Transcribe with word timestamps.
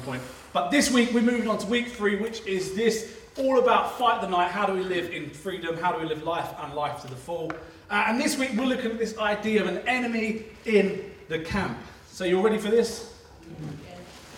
point. 0.00 0.22
But 0.52 0.70
this 0.70 0.90
week 0.90 1.12
we're 1.12 1.22
moving 1.22 1.48
on 1.48 1.58
to 1.58 1.66
week 1.66 1.88
three, 1.88 2.16
which 2.16 2.44
is 2.46 2.74
this 2.74 3.16
all 3.38 3.58
about 3.58 3.98
fight 3.98 4.20
the 4.20 4.28
night. 4.28 4.50
How 4.50 4.66
do 4.66 4.72
we 4.72 4.82
live 4.82 5.10
in 5.10 5.30
freedom? 5.30 5.76
How 5.76 5.92
do 5.92 6.00
we 6.00 6.06
live 6.06 6.22
life 6.22 6.48
and 6.60 6.74
life 6.74 7.02
to 7.02 7.08
the 7.08 7.16
full? 7.16 7.52
Uh, 7.90 8.04
and 8.08 8.20
this 8.20 8.38
week 8.38 8.50
we're 8.56 8.64
looking 8.64 8.90
at 8.90 8.98
this 8.98 9.16
idea 9.18 9.60
of 9.62 9.68
an 9.68 9.78
enemy 9.86 10.44
in 10.64 11.12
the 11.28 11.38
camp. 11.38 11.78
So 12.10 12.24
you're 12.24 12.42
ready 12.42 12.58
for 12.58 12.70
this? 12.70 13.12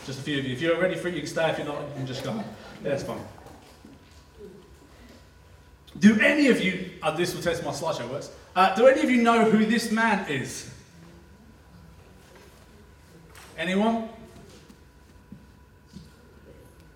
Just 0.04 0.20
a 0.20 0.22
few 0.22 0.38
of 0.38 0.44
you. 0.44 0.52
If 0.54 0.60
you're 0.60 0.80
ready 0.80 0.96
for 0.96 1.08
it, 1.08 1.14
you 1.14 1.20
can 1.20 1.28
stay. 1.28 1.50
If 1.50 1.58
you're 1.58 1.66
not, 1.66 1.80
you 1.80 1.94
can 1.94 2.06
just 2.06 2.24
go. 2.24 2.34
Yeah, 2.34 2.44
that's 2.82 3.02
fine. 3.02 3.20
Do 5.98 6.18
any 6.20 6.48
of 6.48 6.60
you, 6.60 6.90
uh, 7.02 7.10
this 7.10 7.34
will 7.34 7.42
test 7.42 7.64
my 7.64 7.72
slideshow 7.72 8.08
works, 8.08 8.30
uh, 8.54 8.74
do 8.74 8.86
any 8.86 9.02
of 9.02 9.10
you 9.10 9.22
know 9.22 9.50
who 9.50 9.66
this 9.66 9.90
man 9.90 10.28
is? 10.30 10.70
Anyone? 13.56 14.08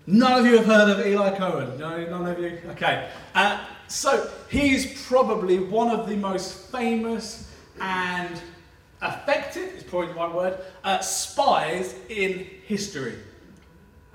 None 0.05 0.39
of 0.39 0.45
you 0.45 0.57
have 0.57 0.65
heard 0.65 0.89
of 0.89 1.05
Eli 1.05 1.37
Cohen? 1.37 1.79
No, 1.79 2.05
none 2.09 2.25
of 2.25 2.39
you? 2.39 2.59
Okay. 2.71 3.09
Uh, 3.33 3.65
so, 3.87 4.29
he's 4.49 5.07
probably 5.07 5.59
one 5.59 5.89
of 5.89 6.09
the 6.09 6.15
most 6.15 6.71
famous 6.71 7.49
and 7.79 8.41
effective, 9.01 9.75
is 9.75 9.83
probably 9.83 10.07
the 10.07 10.13
right 10.13 10.33
word, 10.33 10.59
uh, 10.83 10.99
spies 10.99 11.95
in 12.09 12.45
history. 12.65 13.15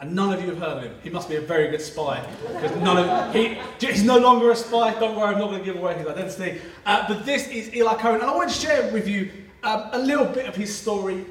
And 0.01 0.15
none 0.15 0.33
of 0.33 0.41
you 0.41 0.51
have 0.51 0.59
heard 0.59 0.77
of 0.79 0.83
him. 0.85 0.95
He 1.03 1.11
must 1.11 1.29
be 1.29 1.37
a 1.37 1.41
very 1.41 1.69
good 1.69 1.81
spy. 1.81 2.25
Because 2.53 2.77
none 2.77 2.99
of 2.99 3.35
he, 3.35 3.59
he's 3.81 4.05
no 4.05 4.19
longer 4.19 4.53
a 4.53 4.57
spy. 4.57 4.99
Don't 5.01 5.17
worry, 5.17 5.35
I'm 5.35 5.41
not 5.41 5.51
going 5.51 5.59
to 5.59 5.65
give 5.65 5.77
away 5.77 5.95
his 5.99 6.07
identity. 6.07 6.61
Uh, 6.87 7.05
but 7.09 7.27
this 7.27 7.49
is 7.49 7.75
Eli 7.75 7.95
Cohen, 7.95 8.21
and 8.21 8.31
I 8.31 8.35
want 8.35 8.51
to 8.51 8.55
share 8.55 8.93
with 8.93 9.09
you 9.09 9.31
um, 9.65 9.89
a 9.93 9.99
little 9.99 10.27
bit 10.27 10.47
of 10.47 10.55
his 10.55 10.77
story. 10.77 11.27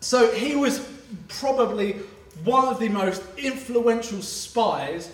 So 0.00 0.30
he 0.32 0.54
was 0.54 0.86
probably 1.28 1.96
one 2.44 2.68
of 2.68 2.78
the 2.78 2.88
most 2.88 3.22
influential 3.36 4.22
spies 4.22 5.10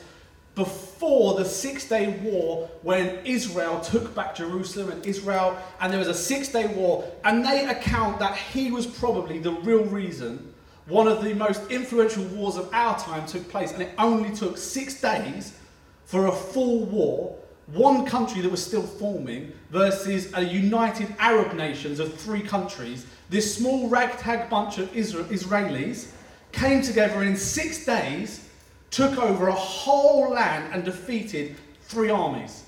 before 0.55 1.35
the 1.35 1.45
Six 1.45 1.89
Day 1.89 2.19
War 2.23 2.69
when 2.83 3.19
Israel 3.25 3.81
took 3.81 4.15
back 4.15 4.37
Jerusalem 4.37 4.91
and 4.91 5.05
Israel, 5.05 5.59
and 5.81 5.93
there 5.93 5.99
was 5.99 6.09
a 6.09 6.15
Six 6.15 6.49
Day 6.49 6.67
War, 6.69 7.05
and 7.25 7.45
they 7.45 7.67
account 7.67 8.19
that 8.21 8.37
he 8.37 8.71
was 8.71 8.87
probably 8.87 9.39
the 9.39 9.53
real 9.53 9.85
reason 9.85 10.55
one 10.87 11.09
of 11.09 11.25
the 11.25 11.35
most 11.35 11.63
influential 11.71 12.25
wars 12.25 12.57
of 12.57 12.69
our 12.73 12.99
time 12.99 13.27
took 13.27 13.49
place, 13.49 13.73
and 13.73 13.83
it 13.83 13.93
only 13.99 14.35
took 14.35 14.59
six 14.59 15.01
days 15.01 15.59
for 16.05 16.27
a 16.27 16.33
full 16.33 16.85
war, 16.85 17.37
one 17.69 18.05
country 18.05 18.43
that 18.43 18.51
was 18.51 18.65
still 18.65 18.83
forming 18.83 19.53
versus 19.71 20.31
a 20.35 20.43
united 20.43 21.15
Arab 21.19 21.55
nations 21.55 22.01
of 22.01 22.13
three 22.15 22.43
countries. 22.43 23.07
This 23.31 23.57
small 23.57 23.89
ragtag 23.89 24.51
bunch 24.51 24.77
of 24.77 24.93
Israelis 24.93 26.09
came 26.55 26.83
together 26.83 27.21
and 27.21 27.31
in 27.31 27.37
six 27.37 27.85
days 27.85 28.49
took 28.91 29.19
over 29.19 29.49
a 29.49 29.53
whole 29.53 30.31
land 30.31 30.73
and 30.73 30.85
defeated 30.85 31.57
three 31.83 32.11
armies. 32.11 32.65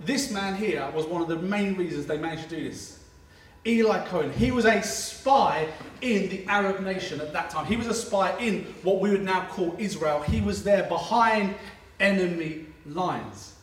This 0.00 0.30
man 0.30 0.54
here 0.54 0.90
was 0.94 1.06
one 1.06 1.22
of 1.22 1.28
the 1.28 1.36
main 1.36 1.76
reasons 1.76 2.06
they 2.06 2.18
managed 2.18 2.48
to 2.50 2.56
do 2.56 2.68
this. 2.68 3.00
Eli 3.66 4.04
Cohen. 4.06 4.30
He 4.32 4.50
was 4.50 4.66
a 4.66 4.82
spy 4.82 5.68
in 6.02 6.28
the 6.28 6.44
Arab 6.46 6.80
nation 6.80 7.20
at 7.20 7.32
that 7.32 7.48
time. 7.48 7.64
He 7.64 7.76
was 7.76 7.86
a 7.86 7.94
spy 7.94 8.36
in 8.38 8.64
what 8.82 9.00
we 9.00 9.10
would 9.10 9.22
now 9.22 9.46
call 9.46 9.74
Israel. 9.78 10.20
He 10.20 10.42
was 10.42 10.62
there 10.62 10.82
behind 10.84 11.54
enemy 12.00 12.66
lines. 12.86 13.54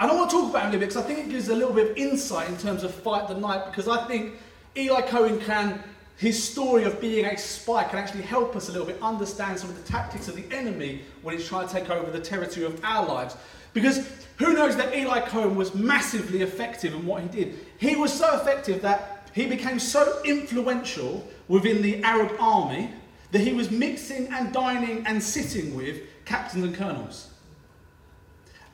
And 0.00 0.10
I 0.10 0.14
want 0.14 0.30
to 0.30 0.36
talk 0.36 0.50
about 0.50 0.62
him 0.62 0.68
a 0.68 0.72
little 0.72 0.80
bit 0.80 0.88
because 0.88 1.04
I 1.04 1.06
think 1.06 1.26
it 1.26 1.30
gives 1.30 1.48
a 1.48 1.54
little 1.54 1.74
bit 1.74 1.90
of 1.90 1.96
insight 1.96 2.48
in 2.48 2.56
terms 2.56 2.82
of 2.82 2.92
Fight 2.92 3.28
the 3.28 3.34
Night 3.34 3.66
because 3.66 3.86
I 3.86 4.06
think 4.06 4.34
Eli 4.76 5.02
Cohen 5.02 5.38
can, 5.40 5.82
his 6.20 6.42
story 6.42 6.84
of 6.84 7.00
being 7.00 7.24
a 7.24 7.38
spy 7.38 7.82
can 7.84 7.98
actually 7.98 8.20
help 8.20 8.54
us 8.54 8.68
a 8.68 8.72
little 8.72 8.86
bit 8.86 8.98
understand 9.00 9.58
some 9.58 9.70
of 9.70 9.82
the 9.82 9.90
tactics 9.90 10.28
of 10.28 10.36
the 10.36 10.44
enemy 10.54 11.00
when 11.22 11.34
he's 11.34 11.48
trying 11.48 11.66
to 11.66 11.72
take 11.72 11.88
over 11.88 12.10
the 12.10 12.20
territory 12.20 12.66
of 12.66 12.78
our 12.84 13.08
lives. 13.08 13.38
Because 13.72 14.06
who 14.36 14.52
knows 14.52 14.76
that 14.76 14.94
Eli 14.94 15.20
Cohen 15.20 15.56
was 15.56 15.74
massively 15.74 16.42
effective 16.42 16.92
in 16.92 17.06
what 17.06 17.22
he 17.22 17.28
did? 17.28 17.58
He 17.78 17.96
was 17.96 18.12
so 18.12 18.38
effective 18.38 18.82
that 18.82 19.30
he 19.32 19.46
became 19.46 19.78
so 19.78 20.20
influential 20.22 21.26
within 21.48 21.80
the 21.80 22.04
Arab 22.04 22.36
army 22.38 22.90
that 23.30 23.40
he 23.40 23.54
was 23.54 23.70
mixing 23.70 24.26
and 24.26 24.52
dining 24.52 25.06
and 25.06 25.22
sitting 25.22 25.74
with 25.74 26.02
captains 26.26 26.64
and 26.64 26.74
colonels. 26.74 27.30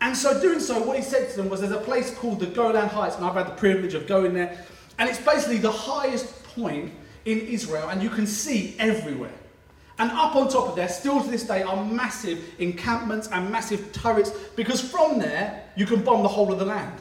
And 0.00 0.16
so, 0.16 0.40
doing 0.40 0.58
so, 0.58 0.82
what 0.82 0.96
he 0.96 1.02
said 1.04 1.30
to 1.30 1.36
them 1.36 1.48
was 1.48 1.60
there's 1.60 1.72
a 1.72 1.76
place 1.76 2.12
called 2.12 2.40
the 2.40 2.46
Golan 2.46 2.88
Heights, 2.88 3.14
and 3.14 3.24
I've 3.24 3.34
had 3.34 3.46
the 3.46 3.52
privilege 3.52 3.94
of 3.94 4.08
going 4.08 4.34
there. 4.34 4.64
And 4.98 5.08
it's 5.08 5.20
basically 5.20 5.58
the 5.58 5.70
highest 5.70 6.42
point 6.42 6.92
in 7.26 7.40
Israel, 7.40 7.88
and 7.90 8.02
you 8.02 8.08
can 8.08 8.26
see 8.26 8.74
everywhere. 8.78 9.34
And 9.98 10.10
up 10.12 10.36
on 10.36 10.48
top 10.48 10.68
of 10.68 10.76
there, 10.76 10.88
still 10.88 11.22
to 11.22 11.28
this 11.28 11.42
day, 11.42 11.62
are 11.62 11.84
massive 11.84 12.38
encampments 12.58 13.28
and 13.28 13.50
massive 13.50 13.92
turrets, 13.92 14.30
because 14.54 14.80
from 14.80 15.18
there, 15.18 15.64
you 15.76 15.86
can 15.86 16.02
bomb 16.02 16.22
the 16.22 16.28
whole 16.28 16.52
of 16.52 16.58
the 16.58 16.64
land. 16.64 16.98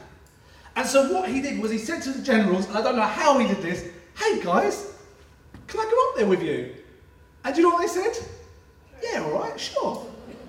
And 0.74 0.86
so 0.86 1.12
what 1.12 1.28
he 1.28 1.40
did 1.40 1.58
was 1.60 1.70
he 1.70 1.78
said 1.78 2.02
to 2.02 2.10
the 2.10 2.22
generals, 2.22 2.66
and 2.66 2.76
I 2.76 2.82
don't 2.82 2.96
know 2.96 3.02
how 3.02 3.38
he 3.38 3.46
did 3.46 3.62
this, 3.62 3.84
hey 4.18 4.42
guys, 4.42 4.92
can 5.68 5.80
I 5.80 5.84
go 5.84 6.10
up 6.10 6.16
there 6.16 6.26
with 6.26 6.42
you? 6.42 6.74
And 7.44 7.54
do 7.54 7.60
you 7.60 7.68
know 7.68 7.74
what 7.74 7.82
they 7.82 7.88
said? 7.88 8.28
Yeah, 9.02 9.22
all 9.22 9.38
right, 9.40 9.58
sure. 9.58 10.06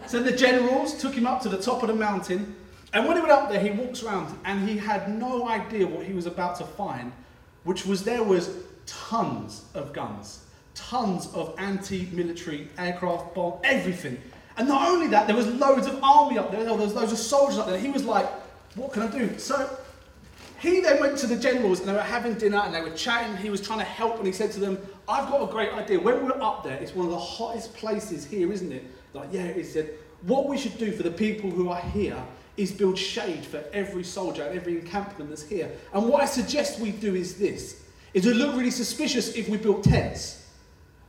So 0.07 0.23
the 0.23 0.31
generals 0.31 0.99
took 0.99 1.13
him 1.13 1.27
up 1.27 1.41
to 1.43 1.49
the 1.49 1.61
top 1.61 1.83
of 1.83 1.89
the 1.89 1.95
mountain, 1.95 2.55
and 2.93 3.05
when 3.05 3.17
he 3.17 3.21
went 3.21 3.33
up 3.33 3.49
there, 3.49 3.59
he 3.59 3.71
walks 3.71 4.01
around, 4.03 4.37
and 4.45 4.67
he 4.67 4.77
had 4.77 5.13
no 5.13 5.47
idea 5.47 5.85
what 5.85 6.05
he 6.05 6.13
was 6.13 6.25
about 6.25 6.55
to 6.57 6.65
find, 6.65 7.11
which 7.65 7.85
was 7.85 8.03
there 8.03 8.23
was 8.23 8.49
tons 8.87 9.65
of 9.75 9.93
guns, 9.93 10.45
tons 10.73 11.27
of 11.33 11.53
anti-military 11.59 12.67
aircraft, 12.77 13.35
bomb, 13.35 13.59
everything. 13.63 14.19
And 14.57 14.67
not 14.67 14.89
only 14.89 15.07
that, 15.07 15.27
there 15.27 15.35
was 15.35 15.45
loads 15.45 15.85
of 15.85 16.03
army 16.03 16.39
up 16.39 16.49
there, 16.51 16.63
there 16.63 16.73
was 16.73 16.95
loads 16.95 17.11
of 17.11 17.19
soldiers 17.19 17.59
up 17.59 17.67
there. 17.67 17.77
He 17.77 17.91
was 17.91 18.03
like, 18.03 18.27
what 18.73 18.91
can 18.91 19.03
I 19.03 19.07
do? 19.11 19.37
So 19.37 19.69
he 20.59 20.81
then 20.81 20.99
went 20.99 21.17
to 21.19 21.27
the 21.27 21.35
generals 21.35 21.79
and 21.79 21.87
they 21.87 21.93
were 21.93 21.99
having 21.99 22.33
dinner 22.33 22.57
and 22.57 22.73
they 22.73 22.81
were 22.81 22.95
chatting. 22.95 23.37
He 23.37 23.51
was 23.51 23.61
trying 23.61 23.79
to 23.79 23.85
help 23.85 24.17
and 24.17 24.25
he 24.25 24.33
said 24.33 24.51
to 24.53 24.59
them, 24.59 24.79
I've 25.07 25.29
got 25.29 25.47
a 25.47 25.51
great 25.51 25.71
idea. 25.73 25.99
When 25.99 26.25
we're 26.25 26.41
up 26.41 26.63
there, 26.63 26.77
it's 26.77 26.95
one 26.95 27.05
of 27.05 27.11
the 27.11 27.19
hottest 27.19 27.75
places 27.75 28.25
here, 28.25 28.51
isn't 28.51 28.71
it? 28.71 28.83
Like, 29.13 29.29
yeah, 29.31 29.53
he 29.53 29.63
said, 29.63 29.91
what 30.23 30.49
we 30.49 30.57
should 30.57 30.77
do 30.79 30.91
for 30.91 31.03
the 31.03 31.11
people 31.11 31.51
who 31.51 31.69
are 31.69 31.81
here 31.81 32.17
is 32.57 32.71
build 32.71 32.97
shade 32.97 33.45
for 33.45 33.63
every 33.71 34.03
soldier 34.03 34.41
and 34.43 34.57
every 34.57 34.73
encampment 34.79 35.29
that's 35.29 35.43
here. 35.43 35.71
And 35.93 36.09
what 36.09 36.23
I 36.23 36.25
suggest 36.25 36.79
we 36.79 36.91
do 36.91 37.13
is 37.13 37.37
this, 37.37 37.83
is 38.13 38.25
would 38.25 38.37
look 38.37 38.55
really 38.55 38.71
suspicious 38.71 39.35
if 39.35 39.49
we 39.49 39.57
built 39.57 39.83
tents. 39.83 40.45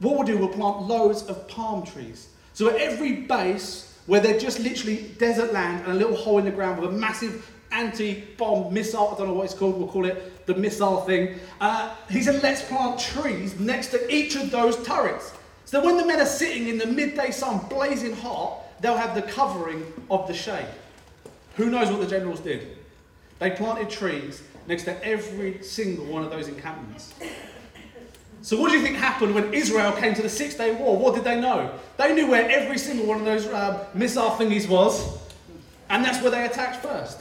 What 0.01 0.17
we'll 0.17 0.27
do, 0.27 0.39
we'll 0.39 0.49
plant 0.49 0.83
loads 0.83 1.23
of 1.25 1.49
palm 1.49 1.85
trees. 1.85 2.29
So 2.55 2.69
at 2.71 2.77
every 2.77 3.13
base, 3.13 3.99
where 4.07 4.21
they're 4.21 4.39
just 4.39 4.59
literally 4.61 5.15
desert 5.19 5.53
land 5.53 5.85
and 5.85 5.93
a 5.93 5.95
little 5.95 6.17
hole 6.17 6.39
in 6.39 6.45
the 6.45 6.51
ground 6.51 6.81
with 6.81 6.91
a 6.91 6.93
massive 6.93 7.51
anti-bomb 7.71 8.73
missile, 8.73 9.13
I 9.15 9.19
don't 9.19 9.29
know 9.29 9.35
what 9.35 9.45
it's 9.45 9.55
called, 9.55 9.77
we'll 9.77 9.89
call 9.89 10.07
it 10.07 10.47
the 10.47 10.55
missile 10.55 11.03
thing. 11.03 11.39
Uh, 11.61 11.95
he 12.09 12.23
said, 12.23 12.43
let's 12.43 12.63
plant 12.63 12.99
trees 12.99 13.59
next 13.61 13.89
to 13.89 14.15
each 14.15 14.35
of 14.35 14.51
those 14.51 14.83
turrets. 14.85 15.33
So 15.67 15.81
that 15.81 15.87
when 15.87 15.99
the 15.99 16.07
men 16.07 16.21
are 16.21 16.27
sitting 16.27 16.69
in 16.69 16.79
the 16.79 16.87
midday 16.87 17.31
sun 17.31 17.59
blazing 17.69 18.15
hot, 18.15 18.81
they'll 18.81 18.97
have 18.97 19.15
the 19.15 19.23
covering 19.23 19.85
of 20.11 20.27
the 20.27 20.33
shade. 20.35 20.69
Who 21.57 21.69
knows 21.69 21.91
what 21.91 22.01
the 22.01 22.07
generals 22.07 22.41
did? 22.41 22.79
They 23.41 23.51
planted 23.51 23.91
trees 23.91 24.43
next 24.69 24.85
to 24.85 25.05
every 25.05 25.63
single 25.63 26.05
one 26.05 26.23
of 26.23 26.31
those 26.31 26.47
encampments. 26.47 27.15
So, 28.43 28.61
what 28.61 28.71
do 28.71 28.79
you 28.79 28.85
think 28.85 28.97
happened 28.97 29.35
when 29.35 29.53
Israel 29.53 29.93
came 29.93 30.15
to 30.15 30.23
the 30.23 30.29
Six 30.29 30.55
Day 30.55 30.75
War? 30.75 30.97
What 30.97 31.15
did 31.15 31.25
they 31.25 31.41
know? 31.41 31.75
They 31.97 32.15
knew 32.15 32.31
where 32.31 32.49
every 32.49 32.79
single 32.79 33.07
one 33.07 33.19
of 33.19 33.25
those 33.25 33.47
uh, 33.47 33.89
missile 33.95 34.31
thingies 34.31 34.69
was, 34.69 35.19
and 35.89 36.05
that's 36.05 36.23
where 36.23 36.31
they 36.31 36.45
attacked 36.45 36.77
first. 36.83 37.19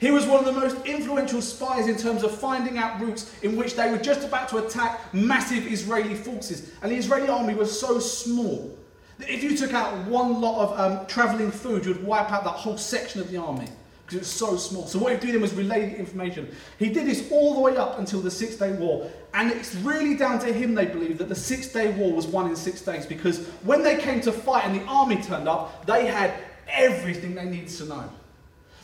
He 0.00 0.10
was 0.10 0.26
one 0.26 0.40
of 0.40 0.46
the 0.46 0.58
most 0.58 0.84
influential 0.86 1.42
spies 1.42 1.86
in 1.86 1.96
terms 1.96 2.22
of 2.22 2.34
finding 2.34 2.78
out 2.78 3.00
routes 3.00 3.34
in 3.42 3.56
which 3.56 3.76
they 3.76 3.90
were 3.90 3.98
just 3.98 4.26
about 4.26 4.48
to 4.48 4.58
attack 4.58 5.14
massive 5.14 5.66
Israeli 5.66 6.14
forces. 6.14 6.72
And 6.82 6.90
the 6.90 6.96
Israeli 6.96 7.28
army 7.28 7.54
was 7.54 7.78
so 7.78 7.98
small 7.98 8.76
that 9.18 9.28
if 9.28 9.42
you 9.42 9.56
took 9.56 9.74
out 9.74 10.06
one 10.06 10.40
lot 10.40 10.62
of 10.62 10.80
um, 10.80 11.06
travelling 11.06 11.50
food, 11.50 11.84
you'd 11.84 12.02
wipe 12.02 12.32
out 12.32 12.44
that 12.44 12.50
whole 12.50 12.78
section 12.78 13.20
of 13.20 13.30
the 13.30 13.36
army 13.36 13.68
because 14.10 14.20
was 14.20 14.32
so 14.32 14.56
small. 14.56 14.86
So 14.86 14.98
what 14.98 15.12
he 15.12 15.18
did 15.18 15.34
then 15.34 15.40
was 15.40 15.54
relay 15.54 15.90
the 15.90 15.96
information. 15.96 16.48
He 16.78 16.88
did 16.88 17.06
this 17.06 17.30
all 17.30 17.54
the 17.54 17.60
way 17.60 17.76
up 17.76 17.98
until 17.98 18.20
the 18.20 18.30
Six 18.30 18.56
Day 18.56 18.72
War. 18.72 19.10
And 19.34 19.52
it's 19.52 19.74
really 19.76 20.16
down 20.16 20.40
to 20.40 20.52
him, 20.52 20.74
they 20.74 20.86
believe, 20.86 21.18
that 21.18 21.28
the 21.28 21.34
Six 21.34 21.68
Day 21.68 21.92
War 21.92 22.12
was 22.12 22.26
won 22.26 22.48
in 22.48 22.56
six 22.56 22.82
days 22.82 23.06
because 23.06 23.46
when 23.62 23.82
they 23.82 23.98
came 23.98 24.20
to 24.22 24.32
fight 24.32 24.64
and 24.64 24.74
the 24.74 24.84
army 24.86 25.22
turned 25.22 25.48
up, 25.48 25.86
they 25.86 26.06
had 26.06 26.34
everything 26.68 27.34
they 27.34 27.44
needed 27.44 27.68
to 27.68 27.84
know. 27.84 28.10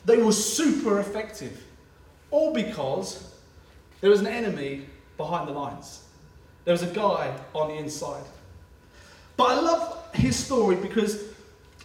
They 0.04 0.18
were 0.18 0.32
super 0.32 1.00
effective. 1.00 1.64
All 2.30 2.52
because 2.52 3.34
there 4.00 4.10
was 4.10 4.20
an 4.20 4.28
enemy 4.28 4.86
behind 5.16 5.48
the 5.48 5.52
lines. 5.52 6.02
There 6.64 6.72
was 6.72 6.82
a 6.82 6.88
guy 6.88 7.36
on 7.54 7.68
the 7.68 7.74
inside. 7.74 8.24
But 9.36 9.50
I 9.50 9.60
love 9.60 10.14
his 10.14 10.36
story 10.36 10.76
because 10.76 11.22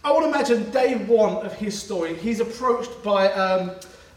I 0.04 0.10
want 0.10 0.24
to 0.24 0.30
imagine 0.30 0.68
day 0.72 0.96
one 0.96 1.46
of 1.46 1.54
his 1.54 1.80
story. 1.80 2.16
He's 2.16 2.40
approached 2.40 3.04
by 3.04 3.32
um, 3.34 3.70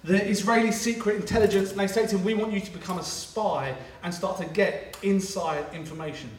the 0.04 0.28
Israeli 0.28 0.72
secret 0.72 1.18
intelligence 1.18 1.70
and 1.70 1.80
they 1.80 1.86
say 1.86 2.08
to 2.08 2.18
him, 2.18 2.24
We 2.24 2.34
want 2.34 2.54
you 2.54 2.60
to 2.60 2.72
become 2.72 2.98
a 2.98 3.04
spy 3.04 3.76
and 4.02 4.12
start 4.12 4.40
to 4.40 4.46
get 4.46 4.98
inside 5.04 5.64
information. 5.76 6.32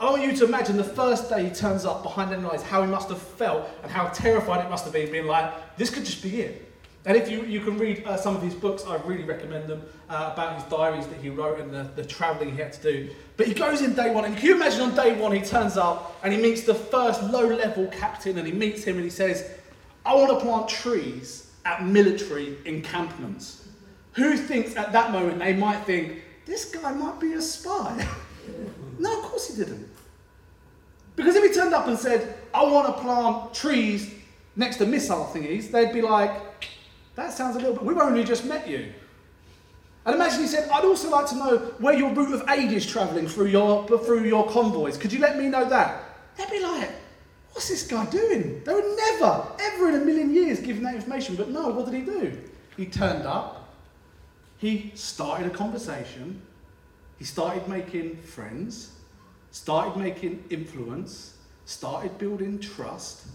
I 0.00 0.10
want 0.10 0.22
you 0.22 0.34
to 0.34 0.44
imagine 0.46 0.78
the 0.78 0.84
first 0.84 1.28
day 1.28 1.44
he 1.44 1.50
turns 1.50 1.84
up 1.84 2.02
behind 2.02 2.32
enemy 2.32 2.48
lines, 2.48 2.62
how 2.62 2.80
he 2.80 2.88
must 2.88 3.10
have 3.10 3.20
felt 3.20 3.68
and 3.82 3.92
how 3.92 4.08
terrified 4.08 4.64
it 4.64 4.70
must 4.70 4.84
have 4.84 4.94
been, 4.94 5.12
being 5.12 5.26
like, 5.26 5.52
this 5.76 5.90
could 5.90 6.06
just 6.06 6.22
be 6.22 6.40
it. 6.40 6.63
And 7.06 7.18
if 7.18 7.30
you, 7.30 7.44
you 7.44 7.60
can 7.60 7.76
read 7.76 8.02
uh, 8.06 8.16
some 8.16 8.34
of 8.34 8.42
his 8.42 8.54
books, 8.54 8.84
I 8.86 8.96
really 8.96 9.24
recommend 9.24 9.68
them 9.68 9.82
uh, 10.08 10.30
about 10.32 10.54
his 10.54 10.64
diaries 10.64 11.06
that 11.08 11.20
he 11.20 11.28
wrote 11.28 11.60
and 11.60 11.72
the, 11.72 11.82
the 11.96 12.04
travelling 12.04 12.52
he 12.52 12.56
had 12.56 12.72
to 12.72 12.82
do. 12.82 13.10
But 13.36 13.46
he 13.46 13.52
goes 13.52 13.82
in 13.82 13.94
day 13.94 14.10
one, 14.10 14.24
and 14.24 14.34
can 14.36 14.46
you 14.46 14.54
imagine 14.54 14.80
on 14.80 14.94
day 14.94 15.14
one 15.14 15.32
he 15.32 15.42
turns 15.42 15.76
up 15.76 16.18
and 16.22 16.32
he 16.32 16.40
meets 16.40 16.62
the 16.62 16.74
first 16.74 17.22
low 17.24 17.46
level 17.46 17.88
captain 17.88 18.38
and 18.38 18.46
he 18.46 18.54
meets 18.54 18.84
him 18.84 18.96
and 18.96 19.04
he 19.04 19.10
says, 19.10 19.50
I 20.06 20.14
want 20.14 20.30
to 20.30 20.44
plant 20.44 20.68
trees 20.68 21.50
at 21.66 21.84
military 21.84 22.56
encampments. 22.64 23.68
Who 24.12 24.36
thinks 24.36 24.76
at 24.76 24.92
that 24.92 25.12
moment 25.12 25.38
they 25.40 25.54
might 25.54 25.84
think, 25.84 26.22
this 26.46 26.66
guy 26.66 26.92
might 26.92 27.20
be 27.20 27.34
a 27.34 27.42
spy? 27.42 28.06
no, 28.98 29.18
of 29.18 29.24
course 29.24 29.48
he 29.48 29.62
didn't. 29.62 29.88
Because 31.16 31.36
if 31.36 31.44
he 31.44 31.52
turned 31.52 31.74
up 31.74 31.86
and 31.86 31.98
said, 31.98 32.34
I 32.52 32.64
want 32.64 32.86
to 32.86 33.02
plant 33.02 33.54
trees 33.54 34.12
next 34.56 34.76
to 34.76 34.86
missile 34.86 35.30
thingies, 35.32 35.70
they'd 35.70 35.92
be 35.92 36.02
like, 36.02 36.32
that 37.16 37.32
sounds 37.32 37.56
a 37.56 37.58
little 37.58 37.74
bit. 37.74 37.84
We've 37.84 37.98
only 37.98 38.24
just 38.24 38.44
met 38.44 38.68
you. 38.68 38.92
And 40.06 40.16
imagine 40.16 40.40
he 40.40 40.46
said, 40.46 40.68
I'd 40.68 40.84
also 40.84 41.08
like 41.10 41.26
to 41.28 41.36
know 41.36 41.56
where 41.78 41.94
your 41.94 42.12
route 42.12 42.34
of 42.34 42.48
aid 42.50 42.72
is 42.72 42.84
travelling 42.86 43.26
through 43.26 43.46
your, 43.46 43.86
through 43.86 44.24
your 44.24 44.48
convoys. 44.50 44.98
Could 44.98 45.12
you 45.12 45.18
let 45.18 45.38
me 45.38 45.48
know 45.48 45.66
that? 45.68 46.04
They'd 46.36 46.50
be 46.50 46.60
like, 46.60 46.90
what's 47.52 47.68
this 47.68 47.86
guy 47.86 48.04
doing? 48.06 48.62
They 48.64 48.74
would 48.74 48.96
never, 48.96 49.46
ever 49.60 49.88
in 49.88 49.94
a 49.94 50.04
million 50.04 50.34
years 50.34 50.60
give 50.60 50.80
that 50.82 50.94
information. 50.94 51.36
But 51.36 51.50
no, 51.50 51.68
what 51.70 51.86
did 51.86 51.94
he 51.94 52.02
do? 52.02 52.38
He 52.76 52.86
turned 52.86 53.24
up, 53.24 53.72
he 54.58 54.92
started 54.94 55.46
a 55.46 55.50
conversation, 55.50 56.42
he 57.18 57.24
started 57.24 57.66
making 57.68 58.16
friends, 58.16 58.90
started 59.52 59.96
making 59.96 60.44
influence, 60.50 61.36
started 61.64 62.18
building 62.18 62.58
trust, 62.58 63.28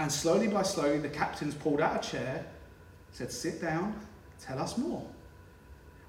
and 0.00 0.10
slowly 0.10 0.48
by 0.48 0.62
slowly 0.62 0.98
the 0.98 1.08
captains 1.08 1.54
pulled 1.54 1.80
out 1.80 2.04
a 2.04 2.10
chair 2.10 2.46
said, 3.14 3.32
Sit 3.32 3.62
down, 3.62 3.98
tell 4.40 4.58
us 4.58 4.76
more. 4.76 5.06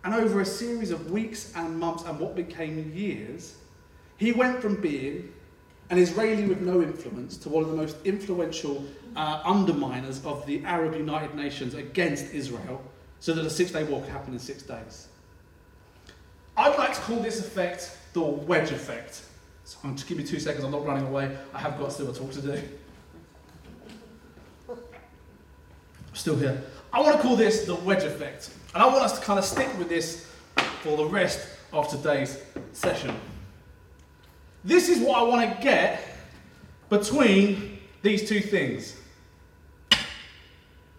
And 0.04 0.14
over 0.14 0.42
a 0.42 0.46
series 0.46 0.92
of 0.92 1.10
weeks 1.10 1.54
and 1.56 1.80
months 1.80 2.04
and 2.04 2.20
what 2.20 2.36
became 2.36 2.92
years, 2.94 3.56
he 4.18 4.32
went 4.32 4.62
from 4.62 4.82
being 4.82 5.32
an 5.90 5.98
Israeli 5.98 6.46
with 6.46 6.62
no 6.62 6.82
influence 6.82 7.38
to 7.38 7.50
one 7.50 7.64
of 7.64 7.70
the 7.70 7.76
most 7.76 7.98
influential 8.06 8.84
uh, 9.16 9.42
underminers 9.44 10.24
of 10.26 10.46
the 10.46 10.64
Arab 10.66 10.96
United 10.96 11.36
Nations 11.36 11.76
against 11.76 12.34
Israel 12.34 12.82
so 13.20 13.34
that 13.34 13.46
a 13.46 13.50
six 13.50 13.72
day 13.72 13.84
war 13.84 14.02
could 14.02 14.12
happen 14.12 14.34
in 14.34 14.40
six 14.40 14.64
days. 14.64 15.08
I'd 16.58 16.78
like 16.78 16.94
to 16.94 17.02
call 17.02 17.20
this 17.20 17.40
effect 17.40 17.98
the 18.14 18.22
wedge 18.22 18.72
effect. 18.72 19.24
So 19.64 19.78
I'm 19.84 19.96
just 19.96 20.08
give 20.08 20.18
me 20.18 20.24
two 20.24 20.40
seconds, 20.40 20.64
I'm 20.64 20.72
not 20.72 20.86
running 20.86 21.06
away. 21.06 21.36
I 21.54 21.60
have 21.60 21.78
got 21.78 21.92
still 21.92 22.10
a 22.10 22.14
talk 22.14 22.32
to 22.32 22.42
do. 22.42 22.62
I'm 24.70 24.76
still 26.14 26.36
here. 26.36 26.64
I 26.96 27.02
want 27.02 27.18
to 27.18 27.22
call 27.22 27.36
this 27.36 27.66
the 27.66 27.76
wedge 27.76 28.04
effect. 28.04 28.52
And 28.74 28.82
I 28.82 28.86
want 28.86 29.04
us 29.04 29.20
to 29.20 29.26
kind 29.26 29.38
of 29.38 29.44
stick 29.44 29.68
with 29.78 29.90
this 29.90 30.32
for 30.82 30.96
the 30.96 31.06
rest 31.06 31.46
of 31.74 31.90
today's 31.90 32.42
session. 32.72 33.14
This 34.64 34.88
is 34.88 35.06
what 35.06 35.20
I 35.20 35.24
want 35.24 35.58
to 35.58 35.62
get 35.62 36.02
between 36.90 37.80
these 38.02 38.30
two 38.30 38.40
things. 38.40 38.96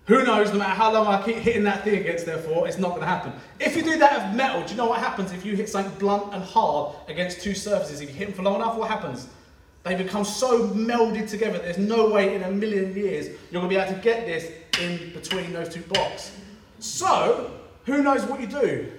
Who 0.04 0.22
knows, 0.22 0.52
no 0.52 0.58
matter 0.58 0.74
how 0.74 0.92
long 0.92 1.06
I 1.06 1.22
keep 1.22 1.36
hitting 1.36 1.64
that 1.64 1.82
thing 1.82 1.98
against 1.98 2.26
there 2.26 2.38
for, 2.38 2.68
it's 2.68 2.76
not 2.76 2.90
going 2.90 3.00
to 3.00 3.06
happen. 3.06 3.32
If 3.58 3.74
you 3.74 3.82
do 3.82 3.96
that 3.98 4.28
with 4.28 4.36
metal, 4.36 4.64
do 4.64 4.72
you 4.72 4.76
know 4.76 4.88
what 4.88 5.00
happens 5.00 5.32
if 5.32 5.46
you 5.46 5.56
hit 5.56 5.66
something 5.66 5.98
blunt 5.98 6.34
and 6.34 6.44
hard 6.44 6.94
against 7.08 7.40
two 7.40 7.54
surfaces? 7.54 8.02
If 8.02 8.10
you 8.10 8.14
hit 8.16 8.28
them 8.28 8.34
for 8.36 8.42
long 8.42 8.56
enough, 8.56 8.76
what 8.76 8.90
happens? 8.90 9.28
They 9.82 9.94
become 9.94 10.24
so 10.24 10.68
melded 10.70 11.30
together, 11.30 11.58
there's 11.58 11.78
no 11.78 12.10
way 12.10 12.34
in 12.34 12.42
a 12.42 12.50
million 12.50 12.94
years 12.94 13.28
you're 13.50 13.62
going 13.62 13.64
to 13.64 13.68
be 13.68 13.76
able 13.76 13.94
to 13.94 14.00
get 14.00 14.26
this 14.26 14.52
in 14.78 15.12
between 15.12 15.52
those 15.52 15.72
two 15.72 15.82
blocks. 15.82 16.36
So, 16.78 17.52
who 17.84 18.02
knows 18.02 18.24
what 18.24 18.40
you 18.40 18.46
do? 18.46 18.92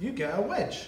You 0.00 0.12
get 0.12 0.38
a 0.38 0.42
wedge. 0.42 0.86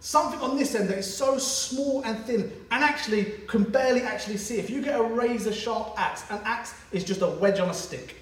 Something 0.00 0.40
on 0.40 0.56
this 0.56 0.74
end 0.74 0.88
that 0.90 0.98
is 0.98 1.16
so 1.16 1.38
small 1.38 2.02
and 2.02 2.22
thin 2.26 2.52
and 2.70 2.84
actually 2.84 3.24
can 3.46 3.62
barely 3.62 4.02
actually 4.02 4.36
see. 4.36 4.58
If 4.58 4.68
you 4.68 4.82
get 4.82 4.98
a 4.98 5.02
razor 5.02 5.52
sharp 5.52 5.94
axe, 5.96 6.24
an 6.30 6.40
axe 6.44 6.74
is 6.92 7.04
just 7.04 7.22
a 7.22 7.28
wedge 7.28 7.58
on 7.58 7.70
a 7.70 7.74
stick. 7.74 8.16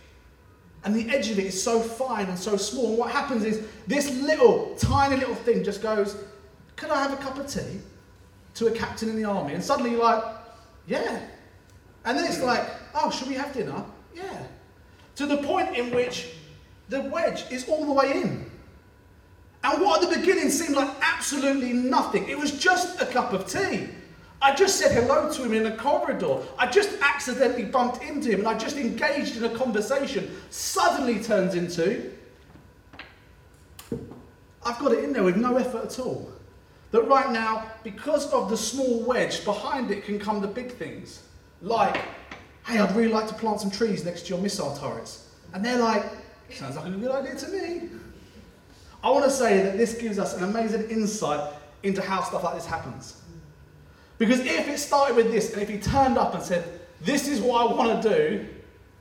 And 0.85 0.95
the 0.95 1.09
edge 1.15 1.31
of 1.31 1.39
it 1.39 1.47
is 1.47 1.61
so 1.61 1.81
fine 1.81 2.27
and 2.27 2.39
so 2.39 2.57
small. 2.57 2.91
And 2.91 2.99
what 2.99 3.11
happens 3.11 3.45
is 3.45 3.67
this 3.87 4.13
little, 4.21 4.75
tiny 4.77 5.17
little 5.17 5.35
thing 5.35 5.63
just 5.65 5.83
goes, 5.83 6.17
Could 6.77 6.91
I 6.91 7.03
have 7.03 7.13
a 7.13 7.17
cup 7.17 7.39
of 7.39 7.47
tea? 7.47 7.81
To 8.55 8.67
a 8.67 8.71
captain 8.71 9.09
in 9.09 9.17
the 9.17 9.25
army. 9.25 9.55
And 9.55 9.63
suddenly 9.63 9.93
you're 9.93 10.03
like, 10.03 10.25
Yeah. 10.87 11.21
And 12.05 12.19
then 12.19 12.25
it's 12.25 12.43
like, 12.43 12.65
Oh, 12.95 13.11
should 13.11 13.29
we 13.29 13.35
have 13.35 13.53
dinner? 13.53 13.85
Yeah. 14.15 14.43
To 15.17 15.27
the 15.27 15.39
point 15.39 15.77
in 15.77 15.95
which 15.95 16.29
the 16.89 17.03
wedge 17.03 17.45
is 17.51 17.69
all 17.69 17.87
the 17.87 17.93
way 17.93 18.13
in. 18.23 18.51
And 19.65 19.81
what 19.81 20.03
at 20.03 20.11
the 20.11 20.17
beginning 20.19 20.51
seemed 20.51 20.75
like 20.75 20.91
absolutely 21.01 21.73
nothing. 21.73 22.29
It 22.29 22.39
was 22.39 22.59
just 22.59 23.01
a 23.01 23.07
cup 23.07 23.33
of 23.33 23.47
tea. 23.47 23.89
I 24.41 24.55
just 24.55 24.77
said 24.77 24.91
hello 24.91 25.33
to 25.33 25.45
him 25.45 25.55
in 25.55 25.67
a 25.67 25.77
corridor. 25.77 26.39
I 26.59 26.67
just 26.67 26.91
accidentally 27.01 27.65
bumped 27.65 28.03
into 28.03 28.31
him 28.31 28.41
and 28.41 28.49
I 28.49 28.59
just 28.59 28.77
engaged 28.77 29.37
in 29.37 29.45
a 29.45 29.57
conversation. 29.57 30.37
Suddenly 30.51 31.21
turns 31.21 31.55
into 31.55 32.11
I've 34.65 34.79
got 34.79 34.93
it 34.93 35.05
in 35.05 35.13
there 35.13 35.23
with 35.25 35.37
no 35.37 35.57
effort 35.57 35.85
at 35.87 35.99
all. 35.99 36.33
That 36.93 37.03
right 37.03 37.31
now, 37.33 37.71
because 37.83 38.31
of 38.33 38.51
the 38.51 38.57
small 38.57 39.03
wedge 39.03 39.45
behind 39.45 39.91
it, 39.91 40.05
can 40.05 40.19
come 40.19 40.41
the 40.41 40.47
big 40.47 40.73
things. 40.73 41.23
Like 41.63 42.01
hey, 42.67 42.79
I'd 42.79 42.95
really 42.95 43.13
like 43.13 43.29
to 43.29 43.35
plant 43.35 43.61
some 43.61 43.71
trees 43.71 44.05
next 44.05 44.23
to 44.23 44.29
your 44.31 44.39
missile 44.39 44.77
turrets. 44.77 45.29
And 45.53 45.65
they're 45.65 45.79
like, 45.79 46.05
sounds 46.51 46.77
like 46.77 46.87
a 46.87 46.91
good 46.91 47.11
idea 47.11 47.35
to 47.37 47.49
me. 47.49 47.89
I 49.03 49.11
want 49.11 49.25
to 49.25 49.31
say 49.31 49.63
that 49.63 49.77
this 49.77 49.95
gives 49.95 50.19
us 50.19 50.37
an 50.37 50.45
amazing 50.45 50.89
insight 50.91 51.53
into 51.83 52.01
how 52.01 52.23
stuff 52.23 52.45
like 52.45 52.55
this 52.55 52.67
happens. 52.67 53.21
Because 54.19 54.41
if 54.41 54.69
it 54.69 54.79
started 54.79 55.17
with 55.17 55.33
this, 55.33 55.53
and 55.53 55.63
if 55.63 55.69
he 55.69 55.79
turned 55.79 56.17
up 56.17 56.35
and 56.35 56.43
said, 56.43 56.81
This 57.01 57.27
is 57.27 57.41
what 57.41 57.63
I 57.63 57.75
want 57.75 58.03
to 58.03 58.09
do, 58.09 58.47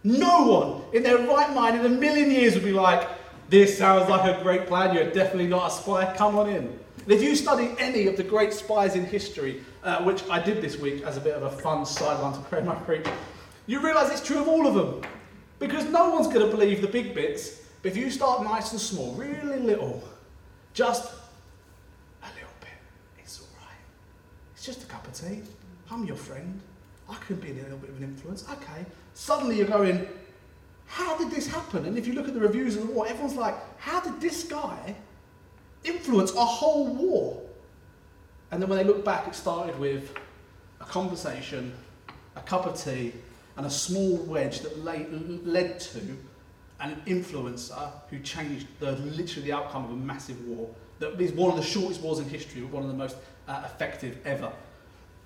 no 0.04 0.48
one 0.48 0.82
in 0.94 1.04
their 1.04 1.20
right 1.20 1.54
mind 1.54 1.80
in 1.80 1.86
a 1.86 1.90
million 1.90 2.32
years 2.32 2.56
would 2.56 2.64
be 2.64 2.72
like, 2.72 3.08
This 3.50 3.78
sounds 3.78 4.10
like 4.10 4.24
a 4.24 4.42
great 4.42 4.66
plan, 4.66 4.96
you're 4.96 5.12
definitely 5.12 5.48
not 5.48 5.72
a 5.72 5.76
spy, 5.76 6.12
come 6.18 6.38
on 6.40 6.50
in. 6.50 6.80
And 7.04 7.12
if 7.12 7.22
you 7.22 7.36
study 7.36 7.76
any 7.78 8.08
of 8.08 8.18
the 8.18 8.24
great 8.24 8.54
spies 8.54 8.96
in 8.96 9.06
history, 9.06 9.62
uh, 9.84 10.04
which 10.04 10.28
I 10.30 10.42
did 10.42 10.62
this 10.62 10.80
week 10.80 11.04
as 11.04 11.18
a 11.18 11.22
bit 11.22 11.34
of 11.36 11.44
a 11.44 11.52
fun 11.52 11.86
sideline 11.86 12.34
to 12.34 12.40
pray 12.40 12.62
my 12.62 12.76
preach, 12.76 13.08
you 13.72 13.80
realise 13.80 14.12
it's 14.12 14.26
true 14.26 14.40
of 14.40 14.50
all 14.50 14.68
of 14.68 14.74
them. 14.74 15.02
Because 15.58 15.86
no 15.86 16.10
one's 16.10 16.28
going 16.28 16.46
to 16.46 16.48
believe 16.48 16.82
the 16.82 16.88
big 16.88 17.16
bits, 17.16 17.62
but 17.82 17.92
if 17.92 17.98
you 17.98 18.10
start 18.10 18.44
nice 18.44 18.72
and 18.72 18.82
small, 18.82 19.14
really 19.14 19.60
little, 19.60 20.04
just 20.74 21.14
a 22.22 22.28
little 22.34 22.50
bit, 22.60 22.70
it's 23.18 23.40
all 23.40 23.48
right. 23.60 23.78
It's 24.54 24.66
just 24.66 24.84
a 24.84 24.86
cup 24.88 25.08
of 25.08 25.14
tea. 25.14 25.44
I'm 25.90 26.04
your 26.04 26.18
friend. 26.18 26.60
I 27.10 27.16
could 27.16 27.40
be 27.40 27.52
a 27.52 27.54
little 27.54 27.78
bit 27.78 27.92
of 27.92 27.98
an 27.98 28.04
influence. 28.04 28.44
Okay. 28.52 28.86
Suddenly 29.14 29.58
you're 29.58 29.68
going, 29.68 30.06
how 30.88 31.18
did 31.18 31.32
this 31.32 31.48
happen? 31.48 31.86
And 31.86 31.98
if 31.98 32.06
you 32.08 32.14
look 32.14 32.28
at 32.28 32.34
the 32.34 32.42
reviews 32.42 32.76
of 32.76 32.88
the 32.88 32.94
war, 32.94 33.08
everyone's 33.08 33.38
like, 33.38 33.56
how 33.80 34.02
did 34.02 34.20
this 34.20 34.44
guy 34.44 34.96
influence 35.86 36.34
a 36.34 36.44
whole 36.44 36.88
war? 36.88 37.42
And 38.52 38.62
then 38.62 38.68
when 38.68 38.80
they 38.80 38.84
look 38.84 39.06
back, 39.06 39.28
it 39.30 39.36
started 39.36 39.80
with 39.80 40.14
a 40.82 40.86
conversation, 40.86 41.74
a 42.36 42.42
cup 42.42 42.66
of 42.66 42.76
tea, 42.76 43.14
and 43.58 43.66
a 43.66 43.70
small 43.70 44.18
wedge 44.18 44.62
that 44.62 44.84
led 44.84 45.80
to 45.80 46.00
an 46.80 47.02
influencer 47.06 47.92
who 48.10 48.20
changed 48.20 48.68
the, 48.80 48.94
literally 48.94 49.48
the 49.48 49.54
outcome 49.54 49.86
of 49.86 49.92
a 49.92 49.96
massive 49.96 50.44
war. 50.48 50.70
That 51.00 51.20
is 51.20 51.32
one 51.32 51.52
of 51.52 51.58
the 51.58 51.64
shortest 51.64 52.02
wars 52.02 52.20
in 52.20 52.30
history, 52.30 52.62
but 52.62 52.72
one 52.72 52.84
of 52.84 52.90
the 52.90 52.96
most 52.96 53.18
uh, 53.48 53.64
effective 53.66 54.18
ever. 54.26 54.52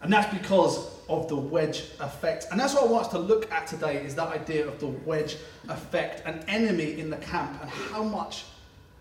And 0.01 0.11
that's 0.11 0.31
because 0.37 0.89
of 1.09 1.27
the 1.27 1.35
wedge 1.35 1.85
effect. 1.99 2.47
And 2.51 2.59
that's 2.59 2.73
what 2.73 2.83
I 2.83 2.87
want 2.87 3.05
us 3.05 3.11
to 3.13 3.19
look 3.19 3.51
at 3.51 3.67
today 3.67 4.03
is 4.05 4.15
that 4.15 4.27
idea 4.27 4.67
of 4.67 4.79
the 4.79 4.87
wedge 4.87 5.37
effect, 5.69 6.25
an 6.27 6.43
enemy 6.47 6.99
in 6.99 7.09
the 7.09 7.17
camp, 7.17 7.59
and 7.61 7.69
how 7.69 8.03
much 8.03 8.45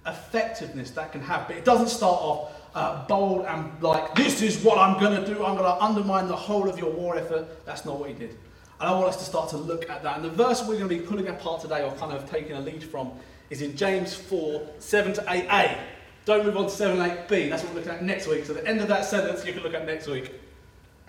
effectiveness 0.07 0.91
that 0.93 1.13
can 1.13 1.21
have. 1.21 1.49
But 1.49 1.57
it 1.57 1.65
doesn't 1.65 1.89
start 1.89 2.21
off 2.21 2.53
uh, 2.75 3.07
bold 3.07 3.47
and 3.47 3.71
like, 3.83 4.15
this 4.15 4.43
is 4.43 4.63
what 4.63 4.79
I'm 4.79 4.99
going 5.01 5.21
to 5.21 5.27
do, 5.27 5.45
I'm 5.45 5.57
going 5.57 5.65
to 5.65 5.83
undermine 5.83 6.29
the 6.29 6.37
whole 6.37 6.69
of 6.69 6.79
your 6.79 6.91
war 6.91 7.17
effort. 7.17 7.65
That's 7.65 7.85
not 7.85 7.99
what 7.99 8.09
he 8.09 8.15
did. 8.15 8.37
And 8.81 8.89
I 8.89 8.93
want 8.93 9.07
us 9.07 9.17
to 9.19 9.25
start 9.25 9.51
to 9.51 9.57
look 9.57 9.89
at 9.89 10.03
that. 10.03 10.17
And 10.17 10.25
the 10.25 10.31
verse 10.31 10.61
we're 10.63 10.79
going 10.79 10.89
to 10.89 10.89
be 10.89 11.01
pulling 11.01 11.29
apart 11.29 11.61
today, 11.61 11.85
or 11.85 11.93
kind 11.93 12.13
of 12.13 12.29
taking 12.29 12.53
a 12.57 12.61
lead 12.61 12.83
from, 12.83 13.13
is 13.51 13.63
in 13.63 13.77
James 13.77 14.15
4 14.15 14.67
7 14.79 15.13
to 15.15 15.21
8a. 15.23 15.79
Don't 16.25 16.47
move 16.47 16.57
on 16.57 16.65
to 16.65 16.71
7 16.71 16.97
8b. 16.97 17.51
That's 17.51 17.63
what 17.63 17.75
we're 17.75 17.81
looking 17.81 17.93
at 17.93 18.03
next 18.03 18.27
week. 18.27 18.47
So, 18.47 18.55
the 18.55 18.67
end 18.67 18.81
of 18.81 18.89
that 18.89 19.05
sentence 19.05 19.45
you 19.45 19.53
can 19.53 19.63
look 19.63 19.75
at 19.75 19.87
next 19.87 20.07
week. 20.07 20.33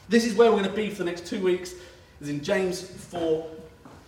This 0.10 0.26
is 0.26 0.36
where 0.36 0.52
we're 0.52 0.60
going 0.60 0.70
to 0.70 0.76
be 0.76 0.90
for 0.90 0.98
the 0.98 1.06
next 1.06 1.26
two 1.26 1.42
weeks, 1.42 1.74
is 2.22 2.30
in 2.30 2.44
James 2.44 2.82
4 2.82 3.50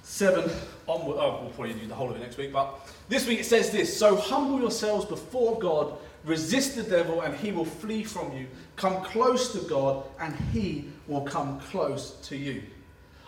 7 0.04 0.50
onward. 0.88 1.18
Oh, 1.20 1.40
we'll 1.42 1.52
probably 1.52 1.74
do 1.74 1.88
the 1.88 1.96
whole 1.96 2.10
of 2.10 2.16
it 2.16 2.20
next 2.20 2.38
week, 2.38 2.52
but 2.52 2.88
this 3.10 3.28
week 3.28 3.40
it 3.40 3.46
says 3.46 3.72
this 3.72 3.98
So 3.98 4.16
humble 4.16 4.60
yourselves 4.60 5.06
before 5.06 5.58
God, 5.60 5.94
resist 6.26 6.76
the 6.76 6.84
devil, 6.84 7.22
and 7.22 7.36
he 7.36 7.52
will 7.52 7.66
flee 7.66 8.04
from 8.04 8.36
you. 8.38 8.48
Come 8.76 9.02
close 9.04 9.54
to 9.54 9.60
God, 9.68 10.04
and 10.20 10.36
he 10.52 10.90
will 11.08 11.22
come 11.22 11.60
close 11.62 12.12
to 12.24 12.36
you. 12.36 12.64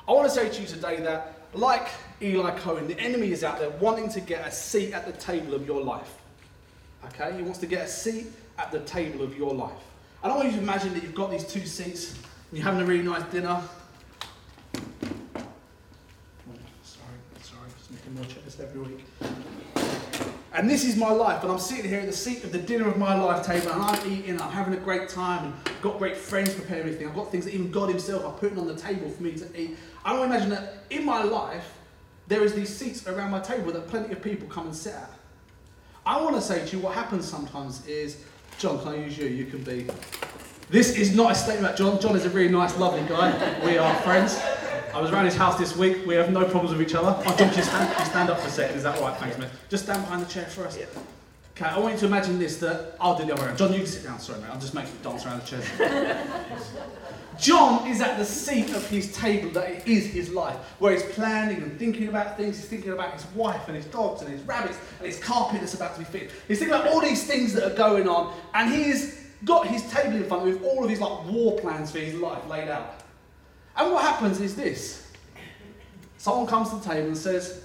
I 0.10 0.12
want 0.14 0.28
to 0.28 0.34
say 0.34 0.50
to 0.50 0.62
you 0.62 0.68
today 0.68 1.00
that, 1.02 1.36
like 1.54 1.88
Eli 2.20 2.58
Cohen, 2.58 2.88
the 2.88 3.00
enemy 3.00 3.32
is 3.32 3.44
out 3.44 3.60
there 3.60 3.70
wanting 3.70 4.10
to 4.10 4.20
get 4.20 4.48
a 4.48 4.52
seat 4.52 4.92
at 4.92 5.06
the 5.06 5.12
table 5.12 5.54
of 5.54 5.68
your 5.68 5.84
life. 5.84 6.18
Okay? 7.06 7.38
He 7.38 7.44
wants 7.44 7.60
to 7.60 7.68
get 7.68 7.86
a 7.86 7.88
seat 7.88 8.26
at 8.58 8.72
the 8.72 8.80
table 8.80 9.22
of 9.22 9.38
your 9.38 9.54
life. 9.54 9.78
I 10.24 10.28
don't 10.28 10.38
want 10.38 10.50
you 10.50 10.56
to 10.56 10.64
imagine 10.64 10.96
that 10.96 11.04
you've 11.04 11.14
got 11.14 11.30
these 11.30 11.46
two 11.46 11.64
seats 11.64 12.14
and 12.14 12.58
you're 12.58 12.64
having 12.64 12.82
a 12.82 12.86
really 12.86 13.04
nice 13.04 13.22
dinner. 13.32 13.62
sorry, 16.82 17.06
sorry, 17.44 17.70
just 17.78 17.92
making 17.92 18.16
more 18.16 18.26
checklists 18.26 18.60
every 18.60 18.82
week. 18.82 19.06
And 20.52 20.68
this 20.68 20.84
is 20.84 20.96
my 20.96 21.12
life, 21.12 21.44
and 21.44 21.52
I'm 21.52 21.60
sitting 21.60 21.88
here 21.88 22.00
at 22.00 22.08
the 22.08 22.14
seat 22.14 22.44
of 22.44 22.52
the 22.52 22.58
dinner 22.58 22.88
of 22.88 22.98
my 22.98 23.14
life 23.14 23.46
table, 23.46 23.72
and 23.72 23.82
I'm 23.84 24.12
eating, 24.12 24.42
I'm 24.42 24.50
having 24.50 24.74
a 24.74 24.78
great 24.78 25.08
time, 25.08 25.46
and 25.46 25.54
I've 25.68 25.82
got 25.82 26.00
great 26.00 26.18
friends 26.18 26.54
preparing 26.56 26.82
everything. 26.82 27.08
I've 27.08 27.16
got 27.16 27.32
things 27.32 27.46
that 27.46 27.54
even 27.54 27.70
God 27.70 27.90
Himself 27.90 28.26
are 28.26 28.34
putting 28.34 28.58
on 28.58 28.66
the 28.66 28.76
table 28.76 29.10
for 29.10 29.22
me 29.22 29.34
to 29.34 29.62
eat. 29.62 29.78
I 30.04 30.14
don't 30.14 30.26
imagine 30.26 30.50
that 30.50 30.86
in 30.90 31.06
my 31.06 31.22
life, 31.22 31.76
there 32.28 32.44
is 32.44 32.54
these 32.54 32.76
seats 32.76 33.08
around 33.08 33.30
my 33.30 33.40
table 33.40 33.72
that 33.74 33.88
plenty 33.88 34.12
of 34.12 34.24
people 34.24 34.48
come 34.48 34.66
and 34.66 34.76
sit 34.76 34.94
at. 34.96 35.12
I 36.06 36.20
want 36.22 36.36
to 36.36 36.42
say 36.42 36.66
to 36.66 36.78
you, 36.78 36.82
what 36.82 36.96
happens 36.96 37.28
sometimes 37.28 37.86
is, 37.86 38.24
John, 38.58 38.80
can 38.80 38.88
I 38.90 38.96
use 38.96 39.18
you? 39.18 39.28
You 39.28 39.46
can 39.46 39.62
be. 39.64 39.88
This 40.70 40.98
is 40.98 41.16
not 41.16 41.32
a 41.32 41.36
statement 41.36 41.66
about 41.66 41.78
John. 41.78 42.00
John 42.00 42.16
is 42.16 42.26
a 42.26 42.30
really 42.30 42.52
nice, 42.52 42.76
lovely 42.78 43.04
guy. 43.08 43.60
We 43.64 43.78
are 43.78 43.94
friends. 44.02 44.40
I 44.94 45.02
was 45.02 45.12
around 45.12 45.26
his 45.26 45.36
house 45.36 45.58
this 45.58 45.76
week. 45.76 46.06
We 46.06 46.16
have 46.16 46.32
no 46.32 46.46
problems 46.46 46.76
with 46.76 46.88
each 46.88 46.96
other. 46.96 47.16
Oh, 47.26 47.36
John, 47.38 47.54
just 47.54 47.70
stand, 47.70 47.98
just 47.98 48.12
stand 48.12 48.30
up 48.30 48.40
for 48.40 48.48
a 48.48 48.52
second. 48.52 48.78
Is 48.78 48.84
that 48.84 49.00
right? 49.00 49.16
Thanks, 49.18 49.38
mate. 49.38 49.50
Just 49.70 49.84
stand 49.84 50.04
behind 50.04 50.22
the 50.24 50.30
chair 50.30 50.46
for 50.46 50.66
us. 50.66 50.78
Okay, 51.56 51.66
I 51.66 51.78
want 51.78 51.94
you 51.94 52.00
to 52.00 52.06
imagine 52.06 52.40
this, 52.40 52.58
that 52.58 52.96
I'll 53.00 53.18
do 53.18 53.26
the 53.26 53.34
other 53.34 53.42
way 53.42 53.48
around. 53.50 53.58
John, 53.58 53.72
you 53.74 53.80
can 53.80 53.88
sit 53.88 54.04
down. 54.04 54.20
Sorry, 54.20 54.40
mate. 54.40 54.50
I'll 54.50 54.60
just 54.60 54.74
make 54.74 54.86
you 54.86 54.94
dance 55.04 55.26
around 55.26 55.42
the 55.42 55.46
chair. 55.46 56.28
John 57.40 57.88
is 57.88 58.02
at 58.02 58.18
the 58.18 58.26
seat 58.26 58.70
of 58.72 58.88
his 58.90 59.16
table 59.16 59.50
that 59.52 59.88
is 59.88 60.08
his 60.08 60.30
life, 60.30 60.58
where 60.80 60.92
he's 60.92 61.04
planning 61.04 61.64
and 61.64 61.80
thinking 61.80 62.10
about 62.10 62.36
things. 62.36 62.58
He's 62.58 62.66
thinking 62.66 62.92
about 62.92 63.14
his 63.14 63.26
wife 63.28 63.68
and 63.68 63.78
his 63.78 63.86
dogs 63.86 64.22
and 64.22 64.30
his 64.30 64.42
rabbits 64.42 64.78
and 64.98 65.08
his 65.08 65.20
carpet 65.20 65.62
that's 65.62 65.74
about 65.74 65.94
to 65.94 66.00
be 66.00 66.06
fixed. 66.06 66.36
He's 66.48 66.60
thinking 66.60 66.76
about 66.76 66.90
all 66.90 67.00
these 67.00 67.26
things 67.26 67.54
that 67.54 67.64
are 67.64 67.76
going 67.76 68.10
on, 68.10 68.34
and 68.54 68.74
he's 68.74 69.26
got 69.46 69.68
his 69.68 69.90
table 69.90 70.18
in 70.18 70.26
front 70.26 70.44
of 70.44 70.50
him 70.50 70.62
with 70.62 70.64
all 70.64 70.84
of 70.84 70.90
his 70.90 71.00
like 71.00 71.26
war 71.28 71.58
plans 71.60 71.92
for 71.92 72.00
his 72.00 72.14
life 72.16 72.46
laid 72.50 72.68
out. 72.68 72.96
And 73.80 73.94
what 73.94 74.04
happens 74.04 74.40
is 74.42 74.56
this: 74.56 75.08
someone 76.18 76.46
comes 76.46 76.70
to 76.70 76.76
the 76.76 76.84
table 76.84 77.08
and 77.08 77.18
says, 77.18 77.64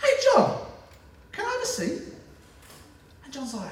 "Hey, 0.00 0.08
John, 0.32 0.66
can 1.30 1.44
I 1.44 1.50
have 1.50 1.62
a 1.62 1.66
seat?" 1.66 2.02
And 3.24 3.32
John's 3.32 3.54
like, 3.54 3.70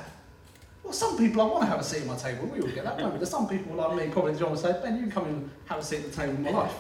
well, 0.85 0.93
some 0.93 1.19
people 1.19 1.43
I 1.43 1.45
want 1.45 1.63
to 1.63 1.67
have 1.67 1.81
a 1.81 1.85
seat 1.85 2.03
at 2.03 2.07
my 2.07 2.17
table. 2.17 2.47
We 2.47 2.61
all 2.61 2.69
get 2.69 2.85
that, 2.85 2.99
don't? 2.99 3.15
There's 3.17 3.29
some 3.29 3.49
people 3.49 3.75
like 3.75 3.95
me, 3.95 4.13
probably 4.13 4.35
John 4.39 4.51
would 4.53 4.59
say, 4.59 4.73
Ben, 4.83 4.97
you 4.97 5.03
can 5.03 5.11
come 5.11 5.25
and 5.25 5.51
have 5.67 5.81
a 5.81 5.83
seat 5.83 5.99
at 6.01 6.13
the 6.13 6.17
table 6.17 6.35
in 6.35 6.43
my 6.45 6.51
life. 6.51 6.75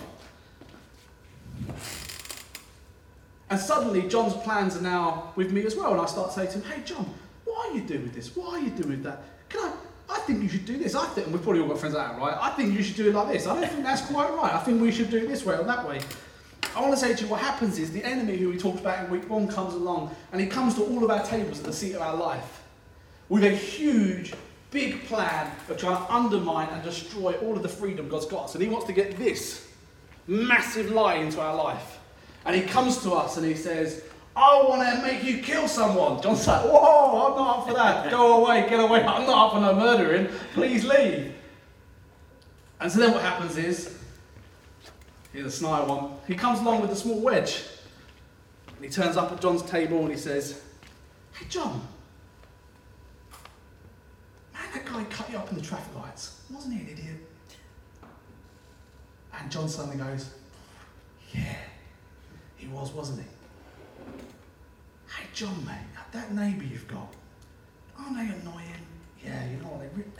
And 3.50 3.60
suddenly, 3.60 4.08
John's 4.08 4.34
plans 4.34 4.76
are 4.76 4.82
now 4.82 5.32
with 5.36 5.52
me 5.52 5.66
as 5.66 5.76
well. 5.76 5.92
And 5.92 6.00
I 6.00 6.06
start 6.06 6.32
saying 6.32 6.52
to 6.52 6.58
him, 6.60 6.70
hey, 6.70 6.82
John, 6.84 7.12
what 7.44 7.70
are 7.70 7.74
you 7.74 7.82
doing 7.82 8.04
with 8.04 8.14
this? 8.14 8.34
What 8.36 8.54
are 8.54 8.60
you 8.60 8.70
doing 8.70 8.90
with 8.90 9.02
that? 9.02 9.22
Can 9.48 9.60
I? 9.60 9.72
I 10.08 10.18
think 10.20 10.42
you 10.42 10.48
should 10.48 10.64
do 10.64 10.78
this. 10.78 10.94
I 10.94 11.06
think, 11.06 11.26
and 11.26 11.34
we've 11.34 11.42
probably 11.42 11.60
all 11.62 11.68
got 11.68 11.78
friends 11.78 11.94
like 11.94 12.08
that, 12.08 12.18
right? 12.18 12.36
I 12.40 12.50
think 12.50 12.74
you 12.74 12.82
should 12.82 12.96
do 12.96 13.08
it 13.08 13.14
like 13.14 13.32
this. 13.32 13.46
I 13.46 13.58
don't 13.58 13.70
think 13.70 13.84
that's 13.84 14.02
quite 14.02 14.30
right. 14.32 14.54
I 14.54 14.58
think 14.58 14.80
we 14.80 14.90
should 14.90 15.10
do 15.10 15.18
it 15.18 15.28
this 15.28 15.44
way 15.44 15.56
or 15.56 15.64
that 15.64 15.86
way. 15.86 16.00
I 16.74 16.80
want 16.80 16.94
to 16.94 16.98
say 16.98 17.14
to 17.14 17.24
you, 17.24 17.30
what 17.30 17.40
happens 17.40 17.78
is 17.78 17.92
the 17.92 18.04
enemy 18.04 18.36
who 18.36 18.50
we 18.50 18.56
talked 18.56 18.80
about 18.80 19.04
in 19.04 19.10
week 19.10 19.28
one 19.28 19.48
comes 19.48 19.74
along 19.74 20.14
and 20.32 20.40
he 20.40 20.46
comes 20.46 20.74
to 20.76 20.82
all 20.82 21.02
of 21.02 21.10
our 21.10 21.24
tables 21.24 21.58
at 21.58 21.64
the 21.64 21.72
seat 21.72 21.94
of 21.94 22.02
our 22.02 22.14
life 22.14 22.62
with 23.28 23.44
a 23.44 23.50
huge, 23.50 24.32
big 24.70 25.04
plan 25.04 25.50
of 25.68 25.76
trying 25.76 25.96
to 25.96 26.12
undermine 26.12 26.68
and 26.70 26.82
destroy 26.82 27.32
all 27.38 27.56
of 27.56 27.62
the 27.62 27.68
freedom 27.68 28.08
God's 28.08 28.26
got 28.26 28.44
us. 28.44 28.54
And 28.54 28.62
He 28.62 28.68
wants 28.68 28.86
to 28.86 28.92
get 28.92 29.16
this 29.16 29.68
massive 30.26 30.90
lie 30.90 31.16
into 31.16 31.40
our 31.40 31.54
life. 31.54 31.98
And 32.44 32.54
He 32.54 32.62
comes 32.62 33.02
to 33.02 33.12
us 33.12 33.36
and 33.36 33.46
He 33.46 33.54
says, 33.54 34.02
I 34.36 34.62
want 34.68 34.82
to 34.82 35.02
make 35.02 35.24
you 35.24 35.42
kill 35.42 35.66
someone. 35.66 36.22
John's 36.22 36.46
like, 36.46 36.64
whoa, 36.64 37.30
I'm 37.30 37.36
not 37.36 37.58
up 37.58 37.66
for 37.66 37.74
that. 37.74 38.10
Go 38.10 38.44
away, 38.44 38.68
get 38.68 38.78
away. 38.78 39.02
I'm 39.02 39.26
not 39.26 39.48
up 39.48 39.52
for 39.54 39.60
no 39.60 39.74
murdering. 39.74 40.28
Please 40.54 40.84
leave. 40.84 41.32
And 42.80 42.90
so 42.90 43.00
then 43.00 43.12
what 43.12 43.22
happens 43.22 43.56
is, 43.56 43.98
here's 45.32 45.46
a 45.46 45.50
snide 45.50 45.88
one. 45.88 46.12
He 46.28 46.34
comes 46.34 46.60
along 46.60 46.82
with 46.82 46.92
a 46.92 46.96
small 46.96 47.20
wedge. 47.20 47.64
And 48.76 48.84
he 48.84 48.90
turns 48.90 49.16
up 49.16 49.32
at 49.32 49.40
John's 49.40 49.62
table 49.62 50.02
and 50.02 50.10
he 50.10 50.16
says, 50.16 50.62
Hey, 51.32 51.46
John, 51.48 51.82
Man, 54.58 54.62
that 54.74 54.84
guy 54.84 55.04
cut 55.04 55.30
you 55.30 55.38
up 55.38 55.50
in 55.50 55.56
the 55.56 55.62
traffic 55.62 55.94
lights. 55.96 56.40
Wasn't 56.50 56.74
he 56.74 56.80
an 56.80 56.88
idiot? 56.88 57.16
And 59.38 59.50
John 59.50 59.68
suddenly 59.68 59.96
goes, 59.96 60.30
Yeah, 61.32 61.56
he 62.56 62.66
was, 62.68 62.92
wasn't 62.92 63.20
he? 63.20 63.26
John, 65.38 65.64
mate, 65.64 65.76
that 66.10 66.34
neighbour 66.34 66.64
you've 66.64 66.88
got, 66.88 67.14
aren't 67.96 68.16
they 68.16 68.22
annoying? 68.22 68.64
Yeah, 69.24 69.48
you 69.48 69.58
know 69.58 69.68
what, 69.68 69.82
they 69.82 69.96
really... 69.96 70.10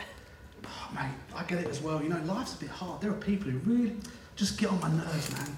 Oh, 0.64 0.90
mate, 0.94 1.10
I 1.34 1.42
get 1.42 1.58
it 1.58 1.66
as 1.66 1.80
well. 1.82 2.00
You 2.00 2.08
know, 2.08 2.22
life's 2.24 2.54
a 2.54 2.58
bit 2.58 2.68
hard. 2.68 3.00
There 3.00 3.10
are 3.10 3.14
people 3.14 3.50
who 3.50 3.58
really 3.68 3.96
just 4.36 4.60
get 4.60 4.70
on 4.70 4.78
my 4.78 4.88
nerves, 4.92 5.32
man. 5.32 5.56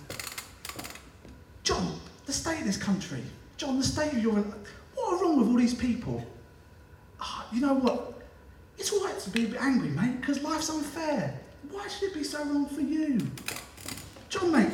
John, 1.62 2.00
the 2.24 2.32
state 2.32 2.60
of 2.60 2.64
this 2.64 2.78
country, 2.78 3.22
John, 3.58 3.76
the 3.76 3.84
state 3.84 4.14
of 4.14 4.22
your... 4.22 4.32
What 4.94 5.12
are 5.12 5.22
wrong 5.22 5.38
with 5.38 5.48
all 5.48 5.56
these 5.56 5.74
people? 5.74 6.24
Oh, 7.20 7.46
you 7.52 7.60
know 7.60 7.74
what? 7.74 8.22
It's 8.78 8.90
all 8.90 9.04
right 9.04 9.18
to 9.20 9.28
be 9.28 9.44
a 9.44 9.48
bit 9.48 9.60
angry, 9.60 9.90
mate, 9.90 10.22
because 10.22 10.42
life's 10.42 10.70
unfair. 10.70 11.38
Why 11.70 11.86
should 11.86 12.12
it 12.12 12.14
be 12.14 12.24
so 12.24 12.42
wrong 12.44 12.64
for 12.64 12.80
you? 12.80 13.30
John, 14.30 14.52
mate, 14.52 14.72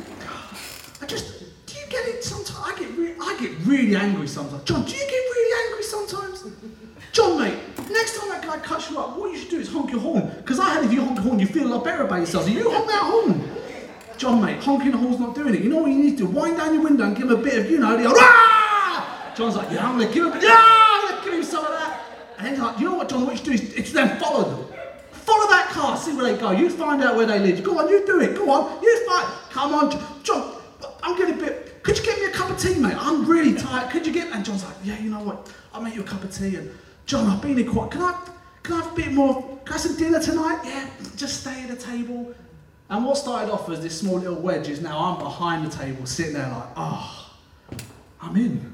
I 1.01 1.05
just, 1.05 1.43
get 1.89 2.07
it 2.07 2.23
sometimes? 2.23 2.59
I 2.63 2.77
get, 2.79 2.91
re- 2.97 3.15
I 3.19 3.37
get 3.39 3.51
really 3.65 3.95
angry 3.95 4.27
sometimes. 4.27 4.63
John, 4.63 4.83
do 4.83 4.91
you 4.91 4.99
get 4.99 5.11
really 5.11 5.67
angry 5.67 5.83
sometimes? 5.83 6.45
John, 7.11 7.39
mate, 7.39 7.57
next 7.89 8.17
time 8.19 8.29
that 8.29 8.43
guy 8.43 8.57
cuts 8.59 8.91
you 8.91 8.99
up, 8.99 9.17
what 9.17 9.31
you 9.31 9.37
should 9.37 9.49
do 9.49 9.59
is 9.59 9.71
honk 9.71 9.91
your 9.91 10.01
horn. 10.01 10.31
Because 10.37 10.59
I 10.59 10.69
had 10.69 10.83
if 10.83 10.93
you 10.93 11.01
honk 11.01 11.15
your 11.15 11.23
horn, 11.23 11.39
you 11.39 11.47
feel 11.47 11.67
a 11.67 11.73
lot 11.73 11.83
better 11.83 12.03
about 12.03 12.19
yourself. 12.19 12.45
So 12.45 12.51
you 12.51 12.69
honk 12.69 12.87
that 12.87 13.03
horn. 13.03 13.57
John, 14.17 14.41
mate, 14.43 14.63
honking 14.63 14.91
the 14.91 14.97
horn's 14.97 15.19
not 15.19 15.35
doing 15.35 15.53
it. 15.53 15.61
You 15.61 15.69
know 15.69 15.77
what 15.77 15.91
you 15.91 15.97
need 15.97 16.17
to 16.17 16.25
do? 16.25 16.25
Wind 16.25 16.57
down 16.57 16.73
your 16.73 16.83
window 16.83 17.05
and 17.05 17.15
give 17.15 17.29
him 17.29 17.39
a 17.39 17.41
bit 17.41 17.57
of, 17.59 17.69
you 17.69 17.79
know, 17.79 17.95
the 17.95 18.05
old! 18.05 18.17
John's 19.37 19.55
like, 19.55 19.71
yeah, 19.71 19.87
I'm 19.87 19.97
going 19.97 20.07
to 20.07 20.13
give 20.13 20.25
him, 20.25 20.41
yeah, 20.41 20.57
I'm 20.59 21.23
give 21.23 21.33
him 21.35 21.43
some 21.43 21.63
of 21.63 21.71
that. 21.71 22.01
And 22.39 22.47
then 22.47 22.59
like, 22.59 22.79
you 22.79 22.89
know 22.89 22.95
what, 22.95 23.09
John, 23.09 23.25
what 23.25 23.31
you 23.31 23.37
should 23.57 23.73
do 23.73 23.79
is, 23.79 23.93
then 23.93 24.19
follow 24.19 24.43
them. 24.43 24.65
Follow 25.11 25.47
that 25.49 25.69
car, 25.69 25.97
see 25.97 26.15
where 26.15 26.33
they 26.33 26.39
go. 26.39 26.51
You 26.51 26.69
find 26.69 27.03
out 27.03 27.15
where 27.15 27.25
they 27.27 27.37
live. 27.37 27.63
Go 27.63 27.77
on, 27.77 27.89
you 27.89 28.05
do 28.05 28.19
it. 28.21 28.35
Go 28.35 28.49
on, 28.49 28.81
you 28.81 29.05
find. 29.05 29.27
Come 29.51 29.73
on, 29.75 30.23
John. 30.23 30.55
I'm 31.03 31.17
getting 31.17 31.35
a 31.35 31.37
bit. 31.37 31.66
Could 31.87 31.99
you 31.99 32.03
get 32.03 32.19
me 32.19 32.25
a 32.25 32.31
cup 32.31 32.49
of 32.49 32.59
tea, 32.59 32.75
mate? 32.75 32.97
I'm 32.97 33.25
really 33.25 33.53
tired. 33.53 33.89
Could 33.91 34.05
you 34.05 34.11
get? 34.11 34.29
And 34.33 34.43
John's 34.43 34.65
like, 34.65 34.75
yeah, 34.83 34.99
you 34.99 35.09
know 35.09 35.23
what? 35.23 35.49
I'll 35.73 35.81
make 35.81 35.95
you 35.95 36.01
a 36.01 36.03
cup 36.03 36.21
of 36.21 36.35
tea. 36.35 36.57
And 36.57 36.69
John, 37.05 37.27
I've 37.27 37.41
been 37.41 37.57
here 37.57 37.71
quite. 37.71 37.91
Can 37.91 38.01
I? 38.01 38.27
Can 38.61 38.73
I 38.73 38.81
have 38.81 38.91
a 38.91 38.95
bit 38.95 39.13
more? 39.13 39.41
Can 39.63 39.69
I 39.69 39.71
have 39.71 39.79
some 39.79 39.95
dinner 39.95 40.21
tonight? 40.21 40.59
Yeah, 40.65 40.89
just 41.15 41.39
stay 41.39 41.63
at 41.63 41.69
the 41.69 41.77
table. 41.77 42.35
And 42.89 43.05
what 43.05 43.15
started 43.15 43.49
off 43.49 43.69
as 43.69 43.79
this 43.79 43.97
small 43.97 44.19
little 44.19 44.35
wedge 44.35 44.67
is 44.67 44.81
now 44.81 44.99
I'm 44.99 45.17
behind 45.17 45.65
the 45.65 45.77
table, 45.77 46.05
sitting 46.05 46.33
there 46.33 46.49
like, 46.49 46.69
oh, 46.75 47.33
I'm 48.21 48.35
in. 48.35 48.73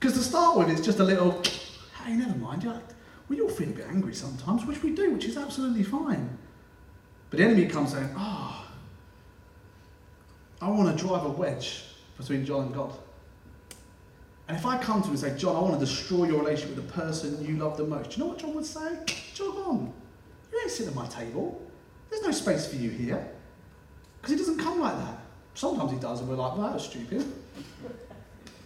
Because 0.00 0.14
to 0.14 0.24
start 0.24 0.56
with, 0.56 0.70
it's 0.70 0.80
just 0.80 0.98
a 0.98 1.04
little 1.04 1.42
hey, 2.04 2.14
never 2.14 2.38
mind, 2.38 2.64
like, 2.64 2.82
we 3.28 3.42
all 3.42 3.50
feel 3.50 3.68
a 3.68 3.72
bit 3.72 3.86
angry 3.88 4.14
sometimes, 4.14 4.64
which 4.64 4.82
we 4.82 4.94
do, 4.94 5.10
which 5.12 5.26
is 5.26 5.36
absolutely 5.36 5.82
fine. 5.82 6.38
But 7.28 7.38
the 7.38 7.44
enemy 7.44 7.66
comes 7.66 7.92
saying, 7.92 8.08
oh, 8.16 8.65
I 10.60 10.68
want 10.68 10.96
to 10.96 11.04
drive 11.04 11.24
a 11.24 11.28
wedge 11.28 11.84
between 12.16 12.44
John 12.44 12.66
and 12.66 12.74
God. 12.74 12.92
And 14.48 14.56
if 14.56 14.64
I 14.64 14.78
come 14.78 15.00
to 15.00 15.08
him 15.08 15.12
and 15.12 15.20
say, 15.20 15.36
John, 15.36 15.56
I 15.56 15.60
want 15.60 15.74
to 15.74 15.80
destroy 15.80 16.26
your 16.26 16.38
relationship 16.38 16.76
with 16.76 16.86
the 16.86 16.92
person 16.92 17.44
you 17.44 17.56
love 17.56 17.76
the 17.76 17.84
most, 17.84 18.10
do 18.10 18.16
you 18.16 18.22
know 18.22 18.30
what 18.30 18.38
John 18.38 18.54
would 18.54 18.64
say? 18.64 18.98
Jog 19.34 19.56
on. 19.66 19.92
You 20.52 20.60
ain't 20.60 20.70
sitting 20.70 20.88
at 20.88 20.94
my 20.94 21.06
table. 21.08 21.60
There's 22.08 22.22
no 22.22 22.30
space 22.30 22.66
for 22.66 22.76
you 22.76 22.90
here. 22.90 23.28
Because 24.20 24.32
he 24.32 24.38
doesn't 24.38 24.58
come 24.58 24.80
like 24.80 24.96
that. 24.96 25.18
Sometimes 25.54 25.90
he 25.90 25.98
does, 25.98 26.20
and 26.20 26.28
we're 26.28 26.36
like, 26.36 26.52
well, 26.52 26.66
that 26.68 26.74
was 26.74 26.84
stupid. 26.84 27.24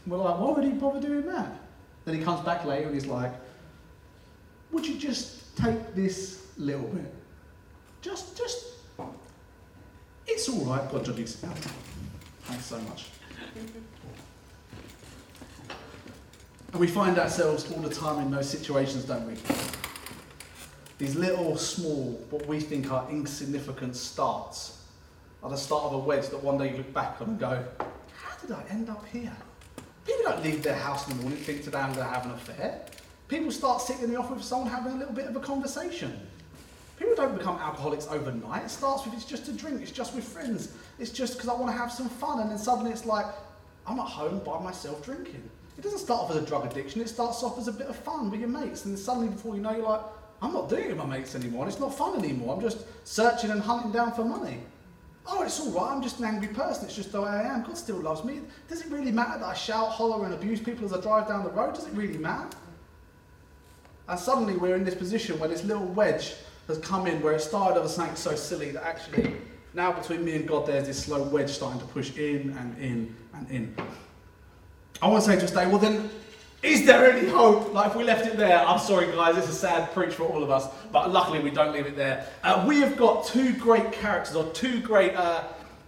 We're 0.06 0.16
like, 0.16 0.38
why 0.38 0.50
would 0.50 0.64
he 0.64 0.70
bother 0.70 1.00
doing 1.00 1.26
that? 1.26 1.60
Then 2.04 2.14
he 2.14 2.22
comes 2.22 2.44
back 2.44 2.64
later 2.64 2.86
and 2.86 2.94
he's 2.94 3.06
like, 3.06 3.32
Would 4.72 4.86
you 4.86 4.98
just 4.98 5.56
take 5.56 5.94
this 5.94 6.46
little 6.56 6.88
bit? 6.88 7.12
Just, 8.00 8.36
just, 8.36 8.79
it's 10.30 10.48
all 10.48 10.64
right. 10.64 10.90
God, 10.90 11.04
John 11.04 11.14
Thanks 11.16 12.64
so 12.64 12.78
much. 12.80 13.06
And 16.72 16.80
we 16.80 16.86
find 16.86 17.18
ourselves 17.18 17.70
all 17.72 17.82
the 17.82 17.94
time 17.94 18.20
in 18.20 18.30
those 18.30 18.48
situations, 18.48 19.04
don't 19.04 19.26
we? 19.26 19.34
These 20.98 21.16
little, 21.16 21.56
small, 21.56 22.24
what 22.30 22.46
we 22.46 22.60
think 22.60 22.92
are 22.92 23.08
insignificant 23.10 23.96
starts 23.96 24.84
are 25.42 25.50
the 25.50 25.56
start 25.56 25.84
of 25.84 25.94
a 25.94 25.98
wedge 25.98 26.28
that 26.28 26.42
one 26.42 26.58
day 26.58 26.70
you 26.70 26.76
look 26.76 26.92
back 26.92 27.20
on 27.20 27.30
and 27.30 27.40
go, 27.40 27.64
how 28.14 28.36
did 28.40 28.52
I 28.52 28.62
end 28.70 28.90
up 28.90 29.04
here? 29.08 29.36
People 30.06 30.22
don't 30.24 30.44
leave 30.44 30.62
their 30.62 30.76
house 30.76 31.08
in 31.08 31.16
the 31.16 31.22
morning 31.22 31.38
thinking 31.38 31.64
today 31.64 31.78
I'm 31.78 31.92
going 31.92 32.06
to 32.06 32.12
have 32.12 32.26
an 32.26 32.32
affair. 32.32 32.82
People 33.28 33.50
start 33.50 33.80
sitting 33.80 34.04
in 34.04 34.10
the 34.10 34.16
office 34.16 34.36
with 34.36 34.44
someone 34.44 34.68
having 34.68 34.92
a 34.92 34.96
little 34.96 35.14
bit 35.14 35.26
of 35.26 35.36
a 35.36 35.40
conversation. 35.40 36.26
People 37.00 37.14
don't 37.14 37.36
become 37.38 37.56
alcoholics 37.56 38.06
overnight. 38.08 38.64
It 38.64 38.70
starts 38.70 39.06
with 39.06 39.14
it's 39.14 39.24
just 39.24 39.48
a 39.48 39.52
drink, 39.52 39.80
it's 39.80 39.90
just 39.90 40.14
with 40.14 40.22
friends, 40.22 40.74
it's 40.98 41.10
just 41.10 41.32
because 41.32 41.48
I 41.48 41.54
want 41.54 41.72
to 41.72 41.76
have 41.76 41.90
some 41.90 42.10
fun, 42.10 42.40
and 42.40 42.50
then 42.50 42.58
suddenly 42.58 42.90
it's 42.90 43.06
like, 43.06 43.24
I'm 43.86 43.98
at 43.98 44.06
home 44.06 44.40
by 44.40 44.60
myself 44.60 45.02
drinking. 45.02 45.42
It 45.78 45.80
doesn't 45.80 46.00
start 46.00 46.24
off 46.24 46.30
as 46.30 46.36
a 46.36 46.44
drug 46.44 46.70
addiction, 46.70 47.00
it 47.00 47.08
starts 47.08 47.42
off 47.42 47.58
as 47.58 47.68
a 47.68 47.72
bit 47.72 47.86
of 47.86 47.96
fun 47.96 48.30
with 48.30 48.38
your 48.38 48.50
mates, 48.50 48.84
and 48.84 48.94
then 48.94 49.02
suddenly 49.02 49.28
before 49.28 49.54
you 49.54 49.62
know, 49.62 49.70
you're 49.70 49.88
like, 49.88 50.02
I'm 50.42 50.52
not 50.52 50.68
doing 50.68 50.84
it 50.84 50.88
with 50.88 50.98
my 50.98 51.06
mates 51.06 51.34
anymore, 51.34 51.62
and 51.62 51.72
it's 51.72 51.80
not 51.80 51.96
fun 51.96 52.18
anymore, 52.18 52.54
I'm 52.54 52.60
just 52.60 52.84
searching 53.04 53.48
and 53.48 53.62
hunting 53.62 53.92
down 53.92 54.12
for 54.12 54.22
money. 54.22 54.58
Oh, 55.26 55.42
it's 55.42 55.58
all 55.58 55.70
right, 55.70 55.92
I'm 55.92 56.02
just 56.02 56.18
an 56.18 56.26
angry 56.26 56.48
person, 56.48 56.84
it's 56.84 56.96
just 56.96 57.12
the 57.12 57.22
way 57.22 57.30
I 57.30 57.42
am. 57.44 57.62
God 57.62 57.78
still 57.78 57.96
loves 57.96 58.24
me. 58.24 58.40
Does 58.68 58.82
it 58.82 58.90
really 58.90 59.12
matter 59.12 59.38
that 59.38 59.46
I 59.46 59.54
shout, 59.54 59.88
holler, 59.88 60.26
and 60.26 60.34
abuse 60.34 60.60
people 60.60 60.84
as 60.84 60.92
I 60.92 61.00
drive 61.00 61.28
down 61.28 61.44
the 61.44 61.50
road? 61.50 61.74
Does 61.74 61.86
it 61.86 61.94
really 61.94 62.18
matter? 62.18 62.48
And 64.06 64.18
suddenly 64.18 64.56
we're 64.56 64.76
in 64.76 64.84
this 64.84 64.94
position 64.94 65.38
where 65.38 65.48
this 65.48 65.64
little 65.64 65.86
wedge 65.86 66.34
has 66.70 66.78
come 66.78 67.06
in 67.06 67.20
where 67.20 67.34
it 67.34 67.40
started 67.40 67.82
as 67.82 67.94
something 67.94 68.16
so 68.16 68.34
silly 68.34 68.70
that 68.70 68.84
actually 68.84 69.34
now 69.74 69.92
between 69.92 70.24
me 70.24 70.36
and 70.36 70.48
God 70.48 70.66
there's 70.66 70.86
this 70.86 71.04
slow 71.04 71.22
wedge 71.24 71.50
starting 71.50 71.80
to 71.80 71.86
push 71.86 72.16
in 72.16 72.56
and 72.58 72.78
in 72.78 73.14
and 73.34 73.50
in. 73.50 73.74
I 75.02 75.08
want 75.08 75.24
to 75.24 75.30
say 75.30 75.36
to 75.36 75.44
us 75.44 75.50
today, 75.50 75.66
well 75.66 75.78
then, 75.78 76.10
is 76.62 76.84
there 76.84 77.10
any 77.10 77.26
hope? 77.28 77.72
Like 77.72 77.90
if 77.90 77.96
we 77.96 78.04
left 78.04 78.26
it 78.26 78.36
there, 78.36 78.58
I'm 78.58 78.78
sorry 78.78 79.06
guys, 79.06 79.36
it's 79.36 79.48
a 79.48 79.52
sad 79.52 79.92
preach 79.92 80.14
for 80.14 80.24
all 80.24 80.42
of 80.42 80.50
us, 80.50 80.68
but 80.92 81.10
luckily 81.10 81.40
we 81.40 81.50
don't 81.50 81.72
leave 81.72 81.86
it 81.86 81.96
there. 81.96 82.26
Uh, 82.42 82.64
we 82.68 82.80
have 82.80 82.96
got 82.96 83.26
two 83.26 83.54
great 83.54 83.92
characters, 83.92 84.36
or 84.36 84.50
two 84.52 84.80
great, 84.80 85.14
uh, 85.14 85.44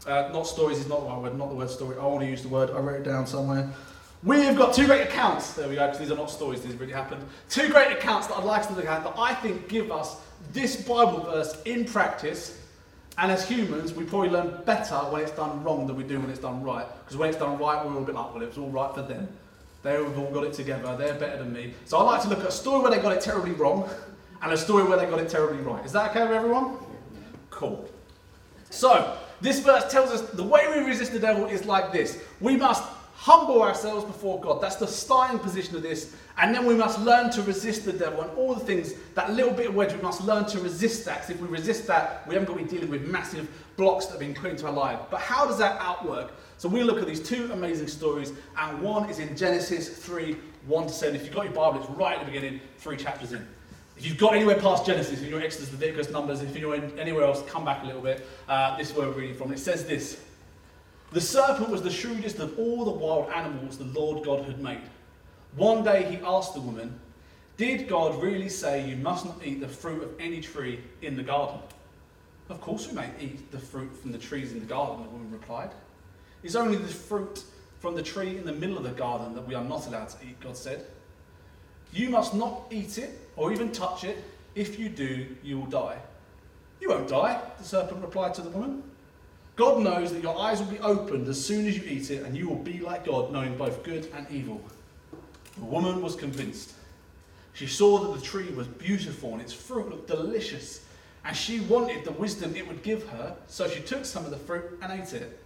uh, 0.06 0.30
not 0.32 0.46
stories 0.46 0.78
is 0.78 0.88
not 0.88 1.00
the 1.00 1.20
word, 1.20 1.36
not 1.36 1.50
the 1.50 1.54
word 1.54 1.70
story, 1.70 1.96
I 1.98 2.06
want 2.06 2.20
to 2.20 2.26
use 2.26 2.42
the 2.42 2.48
word, 2.48 2.70
I 2.70 2.78
wrote 2.78 3.00
it 3.00 3.04
down 3.04 3.26
somewhere. 3.26 3.70
We 4.22 4.40
have 4.42 4.56
got 4.56 4.72
two 4.72 4.86
great 4.86 5.02
accounts, 5.02 5.54
there 5.54 5.68
we 5.68 5.74
go, 5.74 5.84
because 5.86 5.98
these 5.98 6.12
are 6.12 6.16
not 6.16 6.30
stories, 6.30 6.62
these 6.62 6.76
really 6.76 6.92
happened. 6.92 7.24
Two 7.50 7.68
great 7.68 7.90
accounts 7.90 8.28
that 8.28 8.38
I'd 8.38 8.44
like 8.44 8.66
to 8.68 8.72
look 8.72 8.86
at 8.86 9.02
that 9.02 9.14
I 9.18 9.34
think 9.34 9.68
give 9.68 9.90
us 9.90 10.16
this 10.52 10.76
Bible 10.76 11.20
verse 11.20 11.60
in 11.64 11.84
practice. 11.84 12.58
And 13.18 13.30
as 13.30 13.46
humans, 13.46 13.92
we 13.92 14.04
probably 14.04 14.30
learn 14.30 14.62
better 14.64 14.96
when 14.96 15.20
it's 15.20 15.32
done 15.32 15.62
wrong 15.62 15.86
than 15.86 15.96
we 15.96 16.02
do 16.02 16.18
when 16.18 16.30
it's 16.30 16.38
done 16.38 16.62
right. 16.62 16.86
Because 17.04 17.16
when 17.16 17.28
it's 17.28 17.38
done 17.38 17.58
right, 17.58 17.84
we're 17.84 17.92
all 17.92 18.02
a 18.02 18.06
bit 18.06 18.14
like, 18.14 18.32
well, 18.32 18.42
it 18.42 18.48
was 18.48 18.58
all 18.58 18.70
right 18.70 18.94
for 18.94 19.02
them. 19.02 19.28
They've 19.82 20.18
all 20.18 20.30
got 20.30 20.44
it 20.44 20.52
together, 20.52 20.96
they're 20.96 21.18
better 21.18 21.38
than 21.38 21.52
me. 21.52 21.74
So 21.84 21.98
I 21.98 22.02
like 22.04 22.22
to 22.22 22.28
look 22.28 22.38
at 22.38 22.46
a 22.46 22.52
story 22.52 22.82
where 22.82 22.90
they 22.90 23.02
got 23.02 23.12
it 23.12 23.20
terribly 23.20 23.52
wrong 23.52 23.88
and 24.40 24.52
a 24.52 24.56
story 24.56 24.84
where 24.84 24.98
they 24.98 25.06
got 25.06 25.18
it 25.18 25.28
terribly 25.28 25.58
right. 25.58 25.84
Is 25.84 25.92
that 25.92 26.10
okay 26.10 26.22
with 26.22 26.32
everyone? 26.32 26.76
Cool. 27.50 27.88
So, 28.70 29.16
this 29.40 29.60
verse 29.60 29.90
tells 29.90 30.10
us 30.10 30.22
the 30.30 30.42
way 30.42 30.68
we 30.68 30.84
resist 30.84 31.12
the 31.12 31.18
devil 31.18 31.46
is 31.46 31.64
like 31.64 31.92
this. 31.92 32.22
We 32.40 32.56
must 32.56 32.84
humble 33.14 33.62
ourselves 33.62 34.04
before 34.04 34.40
God. 34.40 34.60
That's 34.60 34.76
the 34.76 34.86
starting 34.86 35.38
position 35.38 35.76
of 35.76 35.82
this. 35.82 36.14
And 36.38 36.54
then 36.54 36.64
we 36.64 36.74
must 36.74 36.98
learn 37.00 37.30
to 37.32 37.42
resist 37.42 37.84
the 37.84 37.92
devil 37.92 38.22
and 38.22 38.30
all 38.38 38.54
the 38.54 38.64
things, 38.64 38.94
that 39.14 39.32
little 39.32 39.52
bit 39.52 39.66
of 39.66 39.74
wedge, 39.74 39.92
we 39.92 40.00
must 40.00 40.22
learn 40.22 40.46
to 40.46 40.60
resist 40.60 41.04
that. 41.04 41.20
Because 41.20 41.30
if 41.30 41.40
we 41.40 41.48
resist 41.48 41.86
that, 41.88 42.26
we 42.26 42.34
haven't 42.34 42.48
got 42.48 42.58
to 42.58 42.64
be 42.64 42.70
dealing 42.70 42.90
with 42.90 43.02
massive 43.06 43.48
blocks 43.76 44.06
that 44.06 44.12
have 44.12 44.20
been 44.20 44.34
put 44.34 44.50
into 44.50 44.66
our 44.66 44.72
life. 44.72 44.98
But 45.10 45.20
how 45.20 45.46
does 45.46 45.58
that 45.58 45.78
outwork? 45.80 46.32
So 46.56 46.68
we 46.68 46.82
look 46.82 47.00
at 47.00 47.06
these 47.06 47.20
two 47.20 47.50
amazing 47.52 47.88
stories, 47.88 48.32
and 48.56 48.80
one 48.80 49.10
is 49.10 49.18
in 49.18 49.36
Genesis 49.36 49.88
3 49.88 50.36
1 50.66 50.86
to 50.86 50.92
7. 50.92 51.16
If 51.16 51.24
you've 51.24 51.34
got 51.34 51.44
your 51.44 51.54
Bible, 51.54 51.80
it's 51.80 51.90
right 51.90 52.18
at 52.18 52.24
the 52.24 52.32
beginning, 52.32 52.60
three 52.78 52.96
chapters 52.96 53.32
in. 53.32 53.46
If 53.96 54.06
you've 54.06 54.18
got 54.18 54.34
anywhere 54.34 54.58
past 54.58 54.86
Genesis, 54.86 55.20
if 55.20 55.28
you're 55.28 55.42
Exodus, 55.42 55.70
Leviticus, 55.72 56.10
Numbers, 56.10 56.40
if 56.40 56.56
you're 56.56 56.74
anywhere 56.74 57.24
else, 57.24 57.42
come 57.48 57.64
back 57.64 57.82
a 57.82 57.86
little 57.86 58.00
bit. 58.00 58.26
Uh, 58.48 58.76
this 58.76 58.90
is 58.90 58.96
where 58.96 59.08
we're 59.08 59.14
reading 59.14 59.36
from. 59.36 59.52
It 59.52 59.58
says 59.58 59.84
this 59.84 60.22
the 61.12 61.20
serpent 61.20 61.68
was 61.68 61.82
the 61.82 61.90
shrewdest 61.90 62.38
of 62.38 62.58
all 62.58 62.84
the 62.84 62.90
wild 62.90 63.30
animals 63.30 63.76
the 63.76 63.84
Lord 63.84 64.24
God 64.24 64.44
had 64.44 64.60
made. 64.60 64.80
One 65.56 65.84
day 65.84 66.04
he 66.04 66.24
asked 66.24 66.54
the 66.54 66.60
woman, 66.60 66.98
Did 67.56 67.88
God 67.88 68.22
really 68.22 68.48
say 68.48 68.88
you 68.88 68.96
must 68.96 69.26
not 69.26 69.44
eat 69.44 69.60
the 69.60 69.68
fruit 69.68 70.02
of 70.02 70.10
any 70.18 70.40
tree 70.40 70.80
in 71.02 71.16
the 71.16 71.22
garden? 71.22 71.60
Of 72.48 72.60
course 72.60 72.88
we 72.88 72.94
may 72.94 73.10
eat 73.20 73.50
the 73.50 73.58
fruit 73.58 73.94
from 73.96 74.12
the 74.12 74.18
trees 74.18 74.52
in 74.52 74.60
the 74.60 74.66
garden, 74.66 75.04
the 75.04 75.10
woman 75.10 75.30
replied. 75.30 75.70
It's 76.42 76.54
only 76.54 76.76
the 76.76 76.88
fruit 76.88 77.44
from 77.80 77.94
the 77.94 78.02
tree 78.02 78.36
in 78.36 78.44
the 78.44 78.52
middle 78.52 78.76
of 78.76 78.84
the 78.84 78.90
garden 78.90 79.34
that 79.34 79.46
we 79.46 79.54
are 79.54 79.64
not 79.64 79.86
allowed 79.86 80.08
to 80.10 80.16
eat, 80.24 80.40
God 80.40 80.56
said. 80.56 80.86
You 81.92 82.08
must 82.10 82.34
not 82.34 82.62
eat 82.70 82.98
it 82.98 83.18
or 83.36 83.52
even 83.52 83.70
touch 83.72 84.04
it. 84.04 84.24
If 84.54 84.78
you 84.78 84.88
do, 84.88 85.26
you 85.42 85.58
will 85.58 85.66
die. 85.66 85.98
You 86.80 86.88
won't 86.88 87.08
die, 87.08 87.40
the 87.58 87.64
serpent 87.64 88.02
replied 88.02 88.34
to 88.34 88.42
the 88.42 88.50
woman. 88.50 88.82
God 89.56 89.82
knows 89.82 90.12
that 90.12 90.22
your 90.22 90.38
eyes 90.38 90.60
will 90.60 90.66
be 90.66 90.80
opened 90.80 91.28
as 91.28 91.44
soon 91.44 91.66
as 91.66 91.76
you 91.76 91.84
eat 91.84 92.10
it, 92.10 92.24
and 92.24 92.36
you 92.36 92.48
will 92.48 92.56
be 92.56 92.80
like 92.80 93.04
God, 93.04 93.30
knowing 93.32 93.56
both 93.56 93.82
good 93.82 94.08
and 94.14 94.26
evil. 94.30 94.60
The 95.58 95.64
woman 95.64 96.02
was 96.02 96.16
convinced. 96.16 96.74
She 97.54 97.66
saw 97.66 97.98
that 97.98 98.18
the 98.18 98.24
tree 98.24 98.48
was 98.50 98.66
beautiful 98.66 99.32
and 99.32 99.42
its 99.42 99.52
fruit 99.52 99.90
looked 99.90 100.08
delicious, 100.08 100.84
and 101.24 101.36
she 101.36 101.60
wanted 101.60 102.04
the 102.04 102.12
wisdom 102.12 102.56
it 102.56 102.66
would 102.66 102.82
give 102.82 103.06
her, 103.08 103.36
so 103.46 103.68
she 103.68 103.80
took 103.80 104.04
some 104.04 104.24
of 104.24 104.30
the 104.30 104.38
fruit 104.38 104.78
and 104.82 104.92
ate 104.92 105.12
it. 105.12 105.38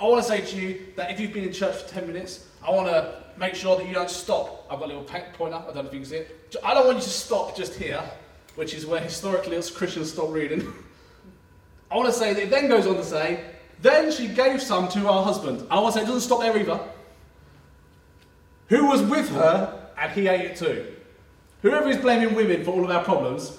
I 0.00 0.04
want 0.04 0.22
to 0.22 0.28
say 0.28 0.40
to 0.40 0.56
you 0.56 0.86
that 0.96 1.10
if 1.10 1.20
you've 1.20 1.32
been 1.32 1.44
in 1.44 1.52
church 1.52 1.76
for 1.82 1.88
10 1.88 2.06
minutes, 2.06 2.46
I 2.66 2.70
want 2.70 2.88
to 2.88 3.22
make 3.38 3.54
sure 3.54 3.76
that 3.76 3.86
you 3.86 3.94
don't 3.94 4.10
stop. 4.10 4.66
I've 4.70 4.78
got 4.78 4.86
a 4.86 4.94
little 4.94 5.04
pointer, 5.04 5.56
I 5.56 5.64
don't 5.66 5.74
know 5.74 5.80
if 5.82 5.92
you 5.92 6.00
can 6.00 6.08
see 6.08 6.16
it. 6.16 6.56
I 6.64 6.74
don't 6.74 6.86
want 6.86 6.98
you 6.98 7.04
to 7.04 7.10
stop 7.10 7.56
just 7.56 7.74
here, 7.74 8.02
which 8.56 8.74
is 8.74 8.86
where 8.86 9.00
historically 9.00 9.56
us 9.56 9.70
Christians 9.70 10.12
stop 10.12 10.30
reading. 10.30 10.60
I 11.90 11.96
want 11.96 12.08
to 12.08 12.12
say 12.12 12.32
that 12.32 12.42
it 12.42 12.50
then 12.50 12.68
goes 12.68 12.86
on 12.86 12.96
to 12.96 13.04
say, 13.04 13.44
then 13.80 14.10
she 14.10 14.28
gave 14.28 14.60
some 14.60 14.88
to 14.88 14.98
her 15.00 15.22
husband. 15.22 15.66
I 15.70 15.78
want 15.80 15.94
to 15.94 16.00
say 16.00 16.04
it 16.04 16.08
doesn't 16.08 16.22
stop 16.22 16.40
there 16.40 16.56
either. 16.58 16.80
Who 18.68 18.86
was 18.86 19.02
with 19.02 19.28
her 19.30 19.90
and 19.98 20.12
he 20.12 20.28
ate 20.28 20.42
it 20.42 20.56
too. 20.56 20.86
Whoever 21.62 21.88
is 21.88 21.96
blaming 21.96 22.34
women 22.34 22.64
for 22.64 22.72
all 22.72 22.84
of 22.84 22.90
our 22.90 23.02
problems, 23.02 23.56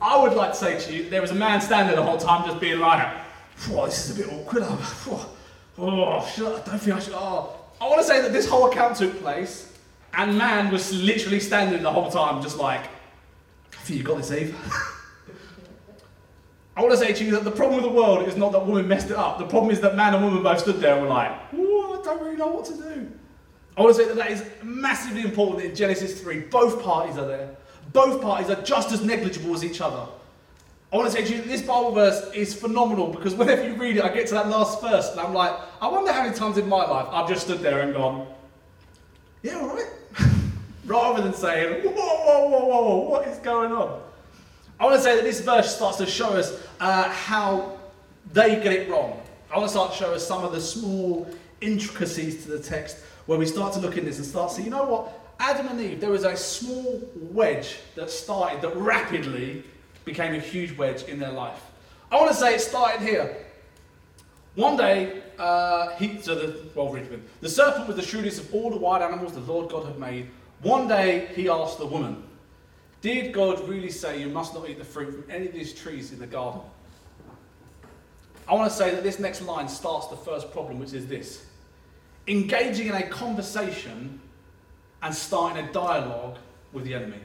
I 0.00 0.22
would 0.22 0.34
like 0.34 0.52
to 0.52 0.56
say 0.56 0.78
to 0.78 0.92
you, 0.92 1.10
there 1.10 1.22
was 1.22 1.30
a 1.30 1.34
man 1.34 1.60
standing 1.60 1.96
the 1.96 2.02
whole 2.02 2.18
time 2.18 2.46
just 2.46 2.60
being 2.60 2.80
like, 2.80 3.16
this 3.56 4.08
is 4.08 4.18
a 4.18 4.22
bit 4.22 4.32
awkward. 4.32 4.64
Oh, 4.64 5.34
oh 5.78 6.26
should 6.26 6.46
I, 6.46 6.60
I 6.60 6.64
don't 6.64 6.78
think 6.78 6.96
I 6.96 7.00
should. 7.00 7.14
Oh. 7.14 7.56
I 7.80 7.88
want 7.88 8.00
to 8.00 8.06
say 8.06 8.20
that 8.20 8.32
this 8.32 8.48
whole 8.48 8.70
account 8.70 8.96
took 8.96 9.18
place 9.20 9.72
and 10.14 10.36
man 10.36 10.70
was 10.70 10.92
literally 10.92 11.40
standing 11.40 11.82
the 11.82 11.90
whole 11.90 12.10
time 12.10 12.42
just 12.42 12.58
like, 12.58 12.82
I 13.72 13.82
think 13.82 13.98
you 13.98 14.04
got 14.04 14.18
this, 14.18 14.32
Eve. 14.32 14.54
I 16.76 16.82
want 16.82 16.92
to 16.92 16.98
say 16.98 17.12
to 17.12 17.24
you 17.24 17.32
that 17.32 17.44
the 17.44 17.50
problem 17.50 17.82
with 17.82 17.90
the 17.90 17.96
world 17.96 18.26
is 18.26 18.36
not 18.36 18.52
that 18.52 18.66
woman 18.66 18.88
messed 18.88 19.10
it 19.10 19.16
up. 19.16 19.38
The 19.38 19.46
problem 19.46 19.70
is 19.70 19.80
that 19.80 19.96
man 19.96 20.14
and 20.14 20.24
woman 20.24 20.42
both 20.42 20.60
stood 20.60 20.80
there 20.80 20.94
and 20.94 21.02
were 21.02 21.08
like, 21.08 21.30
I 21.30 21.56
don't 22.02 22.22
really 22.22 22.36
know 22.36 22.48
what 22.48 22.64
to 22.66 22.74
do. 22.74 23.12
I 23.80 23.82
want 23.82 23.96
to 23.96 24.02
say 24.02 24.08
that 24.08 24.16
that 24.16 24.30
is 24.30 24.44
massively 24.62 25.22
important 25.22 25.64
in 25.64 25.74
Genesis 25.74 26.20
3. 26.20 26.40
Both 26.40 26.82
parties 26.82 27.16
are 27.16 27.26
there. 27.26 27.56
Both 27.94 28.20
parties 28.20 28.50
are 28.50 28.60
just 28.60 28.92
as 28.92 29.02
negligible 29.02 29.54
as 29.54 29.64
each 29.64 29.80
other. 29.80 30.06
I 30.92 30.96
want 30.96 31.10
to 31.10 31.16
say 31.16 31.24
to 31.24 31.32
you 31.32 31.38
that 31.40 31.48
this 31.48 31.62
Bible 31.62 31.92
verse 31.92 32.30
is 32.34 32.52
phenomenal 32.52 33.06
because 33.06 33.34
whenever 33.34 33.66
you 33.66 33.76
read 33.76 33.96
it, 33.96 34.04
I 34.04 34.12
get 34.12 34.26
to 34.26 34.34
that 34.34 34.48
last 34.48 34.82
verse 34.82 35.10
and 35.12 35.20
I'm 35.20 35.32
like, 35.32 35.58
I 35.80 35.88
wonder 35.88 36.12
how 36.12 36.24
many 36.24 36.36
times 36.36 36.58
in 36.58 36.68
my 36.68 36.84
life 36.84 37.06
I've 37.10 37.26
just 37.26 37.46
stood 37.46 37.60
there 37.60 37.80
and 37.80 37.94
gone, 37.94 38.26
yeah, 39.42 39.54
all 39.54 39.68
right. 39.68 39.88
Rather 40.84 41.22
than 41.22 41.32
saying, 41.32 41.82
whoa, 41.82 41.90
whoa, 41.90 42.48
whoa, 42.50 42.66
whoa, 42.66 43.08
what 43.08 43.26
is 43.28 43.38
going 43.38 43.72
on? 43.72 44.02
I 44.78 44.84
want 44.84 44.96
to 44.96 45.02
say 45.02 45.14
that 45.14 45.24
this 45.24 45.40
verse 45.40 45.74
starts 45.74 45.96
to 45.96 46.06
show 46.06 46.34
us 46.34 46.62
uh, 46.80 47.08
how 47.08 47.78
they 48.34 48.56
get 48.62 48.74
it 48.74 48.90
wrong. 48.90 49.22
I 49.50 49.56
want 49.56 49.70
to 49.70 49.72
start 49.72 49.92
to 49.92 49.96
show 49.96 50.12
us 50.12 50.28
some 50.28 50.44
of 50.44 50.52
the 50.52 50.60
small 50.60 51.26
intricacies 51.62 52.44
to 52.44 52.50
the 52.50 52.58
text 52.58 52.98
where 53.30 53.38
we 53.38 53.46
start 53.46 53.72
to 53.72 53.78
look 53.78 53.96
in 53.96 54.04
this 54.04 54.16
and 54.16 54.26
start 54.26 54.50
to 54.50 54.56
see, 54.56 54.62
you 54.64 54.70
know 54.70 54.82
what? 54.82 55.36
Adam 55.38 55.68
and 55.68 55.80
Eve, 55.80 56.00
there 56.00 56.10
was 56.10 56.24
a 56.24 56.36
small 56.36 57.00
wedge 57.14 57.76
that 57.94 58.10
started, 58.10 58.60
that 58.60 58.74
rapidly 58.74 59.62
became 60.04 60.34
a 60.34 60.40
huge 60.40 60.76
wedge 60.76 61.04
in 61.04 61.20
their 61.20 61.30
life. 61.30 61.62
I 62.10 62.16
want 62.16 62.32
to 62.32 62.36
say 62.36 62.56
it 62.56 62.60
started 62.60 63.00
here. 63.00 63.36
One 64.56 64.76
day, 64.76 65.22
uh, 65.38 65.90
he, 65.90 66.20
so 66.20 66.34
the, 66.34 66.60
well, 66.74 66.92
the 67.40 67.48
serpent 67.48 67.86
was 67.86 67.94
the 67.94 68.02
shrewdest 68.02 68.40
of 68.40 68.52
all 68.52 68.68
the 68.68 68.78
wild 68.78 69.00
animals 69.00 69.32
the 69.34 69.38
Lord 69.38 69.70
God 69.70 69.86
had 69.86 69.96
made. 69.96 70.28
One 70.62 70.88
day, 70.88 71.28
he 71.36 71.48
asked 71.48 71.78
the 71.78 71.86
woman, 71.86 72.24
did 73.00 73.32
God 73.32 73.68
really 73.68 73.90
say 73.90 74.20
you 74.20 74.28
must 74.28 74.54
not 74.54 74.68
eat 74.68 74.78
the 74.78 74.84
fruit 74.84 75.14
from 75.14 75.30
any 75.30 75.46
of 75.46 75.52
these 75.52 75.72
trees 75.72 76.10
in 76.10 76.18
the 76.18 76.26
garden? 76.26 76.62
I 78.48 78.54
want 78.54 78.68
to 78.68 78.76
say 78.76 78.90
that 78.90 79.04
this 79.04 79.20
next 79.20 79.40
line 79.42 79.68
starts 79.68 80.08
the 80.08 80.16
first 80.16 80.50
problem, 80.50 80.80
which 80.80 80.94
is 80.94 81.06
this 81.06 81.44
engaging 82.26 82.88
in 82.88 82.94
a 82.94 83.08
conversation 83.08 84.20
and 85.02 85.14
starting 85.14 85.64
a 85.64 85.72
dialogue 85.72 86.38
with 86.72 86.84
the 86.84 86.94
enemy. 86.94 87.18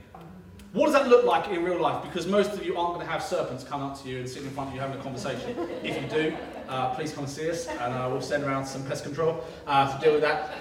What 0.73 0.87
does 0.87 0.95
that 0.95 1.07
look 1.07 1.23
like 1.23 1.47
in 1.49 1.63
real 1.63 1.79
life? 1.79 2.03
Because 2.03 2.27
most 2.27 2.51
of 2.51 2.65
you 2.65 2.77
aren't 2.77 2.95
going 2.95 3.05
to 3.05 3.11
have 3.11 3.23
serpents 3.23 3.63
come 3.63 3.81
up 3.81 4.01
to 4.01 4.09
you 4.09 4.19
and 4.19 4.29
sit 4.29 4.43
in 4.43 4.49
front 4.49 4.69
of 4.69 4.75
you 4.75 4.81
having 4.81 4.99
a 4.99 5.01
conversation. 5.01 5.55
if 5.83 6.01
you 6.01 6.07
do, 6.09 6.35
uh, 6.67 6.93
please 6.95 7.13
come 7.13 7.23
and 7.23 7.31
see 7.31 7.49
us, 7.49 7.67
and 7.67 7.93
uh, 7.93 8.09
we'll 8.11 8.21
send 8.21 8.43
around 8.43 8.65
some 8.65 8.85
pest 8.85 9.05
control 9.05 9.41
uh, 9.67 9.97
to 9.97 10.03
deal 10.03 10.13
with 10.13 10.21
that. 10.21 10.53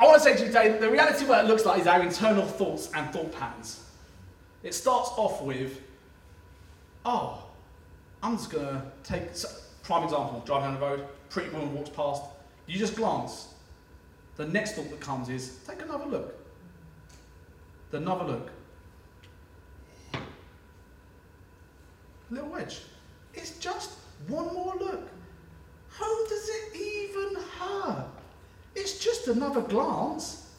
I 0.00 0.04
want 0.04 0.20
to 0.20 0.22
say 0.22 0.34
to 0.34 0.40
you 0.40 0.46
today 0.48 0.70
that 0.70 0.80
the 0.80 0.90
reality 0.90 1.22
of 1.22 1.28
what 1.28 1.44
it 1.44 1.48
looks 1.48 1.64
like 1.64 1.80
is 1.80 1.86
our 1.86 2.02
internal 2.02 2.44
thoughts 2.44 2.90
and 2.92 3.10
thought 3.12 3.32
patterns. 3.32 3.84
It 4.64 4.74
starts 4.74 5.10
off 5.16 5.40
with, 5.42 5.80
oh, 7.04 7.44
I'm 8.22 8.36
just 8.36 8.50
going 8.50 8.66
to 8.66 8.82
take, 9.04 9.22
prime 9.84 10.02
example, 10.02 10.42
driving 10.44 10.72
down 10.72 10.80
the 10.80 10.86
road, 10.86 11.06
pretty 11.30 11.50
woman 11.50 11.72
walks 11.72 11.90
past, 11.90 12.22
You 12.66 12.78
just 12.78 12.96
glance. 12.96 13.54
The 14.36 14.46
next 14.46 14.72
thought 14.72 14.90
that 14.90 15.00
comes 15.00 15.28
is 15.28 15.58
take 15.66 15.82
another 15.82 16.06
look. 16.06 16.34
Another 17.92 18.24
look. 18.24 18.50
Little 22.30 22.50
wedge. 22.50 22.80
It's 23.32 23.58
just 23.58 23.92
one 24.28 24.52
more 24.52 24.74
look. 24.78 25.08
How 25.90 26.28
does 26.28 26.48
it 26.48 26.76
even 26.76 27.42
hurt? 27.58 28.06
It's 28.74 28.98
just 28.98 29.28
another 29.28 29.62
glance. 29.62 30.50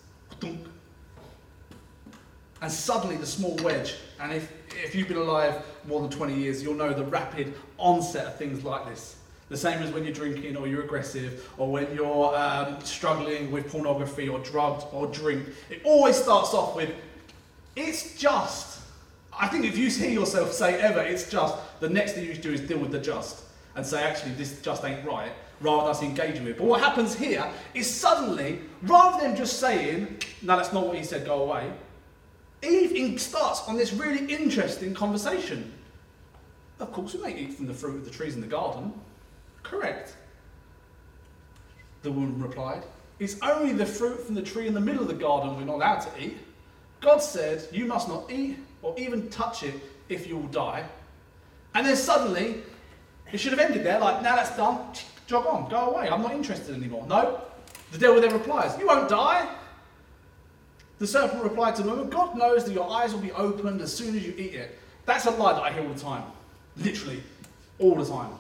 And 2.62 2.72
suddenly 2.72 3.18
the 3.18 3.26
small 3.26 3.56
wedge, 3.58 3.96
and 4.20 4.34
if, 4.34 4.52
if 4.84 4.96
you've 4.96 5.08
been 5.08 5.18
alive 5.18 5.64
more 5.86 6.02
than 6.02 6.10
20 6.10 6.34
years, 6.34 6.64
you'll 6.64 6.74
know 6.74 6.92
the 6.92 7.04
rapid 7.04 7.54
onset 7.78 8.26
of 8.26 8.38
things 8.38 8.64
like 8.64 8.88
this. 8.88 9.17
The 9.50 9.58
same 9.58 9.82
as 9.82 9.92
when 9.92 10.04
you're 10.04 10.14
drinking 10.14 10.58
or 10.58 10.68
you're 10.68 10.84
aggressive 10.84 11.50
or 11.58 11.72
when 11.72 11.94
you're 11.96 12.36
um, 12.36 12.82
struggling 12.82 13.50
with 13.50 13.72
pornography 13.72 14.28
or 14.28 14.40
drugs 14.40 14.84
or 14.92 15.08
drink. 15.08 15.48
It 15.70 15.82
always 15.86 16.18
starts 16.18 16.54
off 16.54 16.76
with, 16.76 16.94
it's 17.76 18.18
just. 18.18 18.82
I 19.40 19.48
think 19.48 19.66
if 19.66 19.78
you 19.78 19.90
hear 19.90 20.10
yourself 20.10 20.52
say 20.52 20.82
ever, 20.82 21.02
it's 21.02 21.30
just, 21.30 21.56
the 21.80 21.88
next 21.88 22.14
thing 22.14 22.26
you 22.26 22.34
should 22.34 22.44
do 22.44 22.52
is 22.52 22.62
deal 22.62 22.80
with 22.80 22.92
the 22.92 23.00
just 23.00 23.44
and 23.76 23.86
say, 23.86 24.04
actually, 24.04 24.32
this 24.32 24.60
just 24.62 24.84
ain't 24.84 25.06
right, 25.06 25.32
rather 25.62 25.84
than 25.84 25.92
us 25.92 26.02
engaging 26.02 26.44
with 26.44 26.56
it. 26.56 26.58
But 26.58 26.66
what 26.66 26.82
happens 26.82 27.16
here 27.16 27.48
is 27.74 27.90
suddenly, 27.90 28.60
rather 28.82 29.24
than 29.24 29.36
just 29.36 29.60
saying, 29.60 30.18
no, 30.42 30.58
that's 30.58 30.74
not 30.74 30.88
what 30.88 30.98
he 30.98 31.04
said, 31.04 31.26
go 31.26 31.44
away, 31.44 31.72
Eve 32.64 33.22
starts 33.22 33.62
on 33.68 33.78
this 33.78 33.94
really 33.94 34.26
interesting 34.34 34.94
conversation. 34.96 35.72
Of 36.80 36.92
course, 36.92 37.14
we 37.14 37.22
may 37.22 37.38
eat 37.38 37.54
from 37.54 37.68
the 37.68 37.74
fruit 37.74 37.98
of 37.98 38.06
the 38.06 38.12
trees 38.12 38.36
in 38.36 38.42
the 38.42 38.48
garden. 38.48 38.92
Correct. 39.70 40.16
The 42.04 42.12
woman 42.12 42.42
replied, 42.42 42.84
It's 43.20 43.38
only 43.42 43.74
the 43.74 43.86
fruit 43.86 44.26
from 44.26 44.36
the 44.36 44.42
tree 44.42 44.68
in 44.68 44.74
the 44.74 44.80
middle 44.80 45.02
of 45.02 45.08
the 45.08 45.14
garden 45.14 45.58
we're 45.58 45.66
not 45.66 45.76
allowed 45.76 46.00
to 46.00 46.24
eat. 46.24 46.38
God 47.02 47.18
said, 47.20 47.68
You 47.72 47.86
must 47.86 48.08
not 48.08 48.32
eat 48.32 48.58
or 48.82 48.98
even 48.98 49.30
touch 49.30 49.64
it 49.64 49.76
if 50.10 50.28
you 50.28 50.38
will 50.38 50.48
die. 50.48 50.86
And 51.76 51.86
then 51.86 51.96
suddenly, 51.96 52.64
it 53.32 53.40
should 53.40 53.52
have 53.52 53.60
ended 53.60 53.84
there, 53.84 54.00
like, 54.00 54.22
now 54.24 54.36
that's 54.38 54.56
done, 54.56 54.80
jog 55.28 55.46
on, 55.46 55.70
go 55.70 55.92
away, 55.92 56.10
I'm 56.10 56.22
not 56.22 56.32
interested 56.32 56.76
anymore. 56.76 57.06
No. 57.08 57.42
The 57.92 57.98
devil 57.98 58.22
then 58.22 58.34
replies, 58.34 58.78
You 58.80 58.88
won't 58.88 59.10
die. 59.10 59.54
The 61.00 61.08
serpent 61.08 61.44
replied 61.44 61.76
to 61.76 61.84
the 61.84 61.90
woman, 61.90 62.10
God 62.10 62.38
knows 62.38 62.66
that 62.66 62.72
your 62.72 62.90
eyes 62.90 63.14
will 63.14 63.22
be 63.22 63.32
opened 63.34 63.82
as 63.82 63.94
soon 63.94 64.16
as 64.16 64.26
you 64.26 64.34
eat 64.38 64.56
it. 64.56 64.80
That's 65.06 65.26
a 65.26 65.32
lie 65.32 65.54
that 65.54 65.62
I 65.62 65.72
hear 65.72 65.84
all 65.84 65.94
the 65.94 66.00
time. 66.00 66.24
Literally, 66.78 67.22
all 67.80 67.96
the 67.96 68.06
time. 68.06 68.32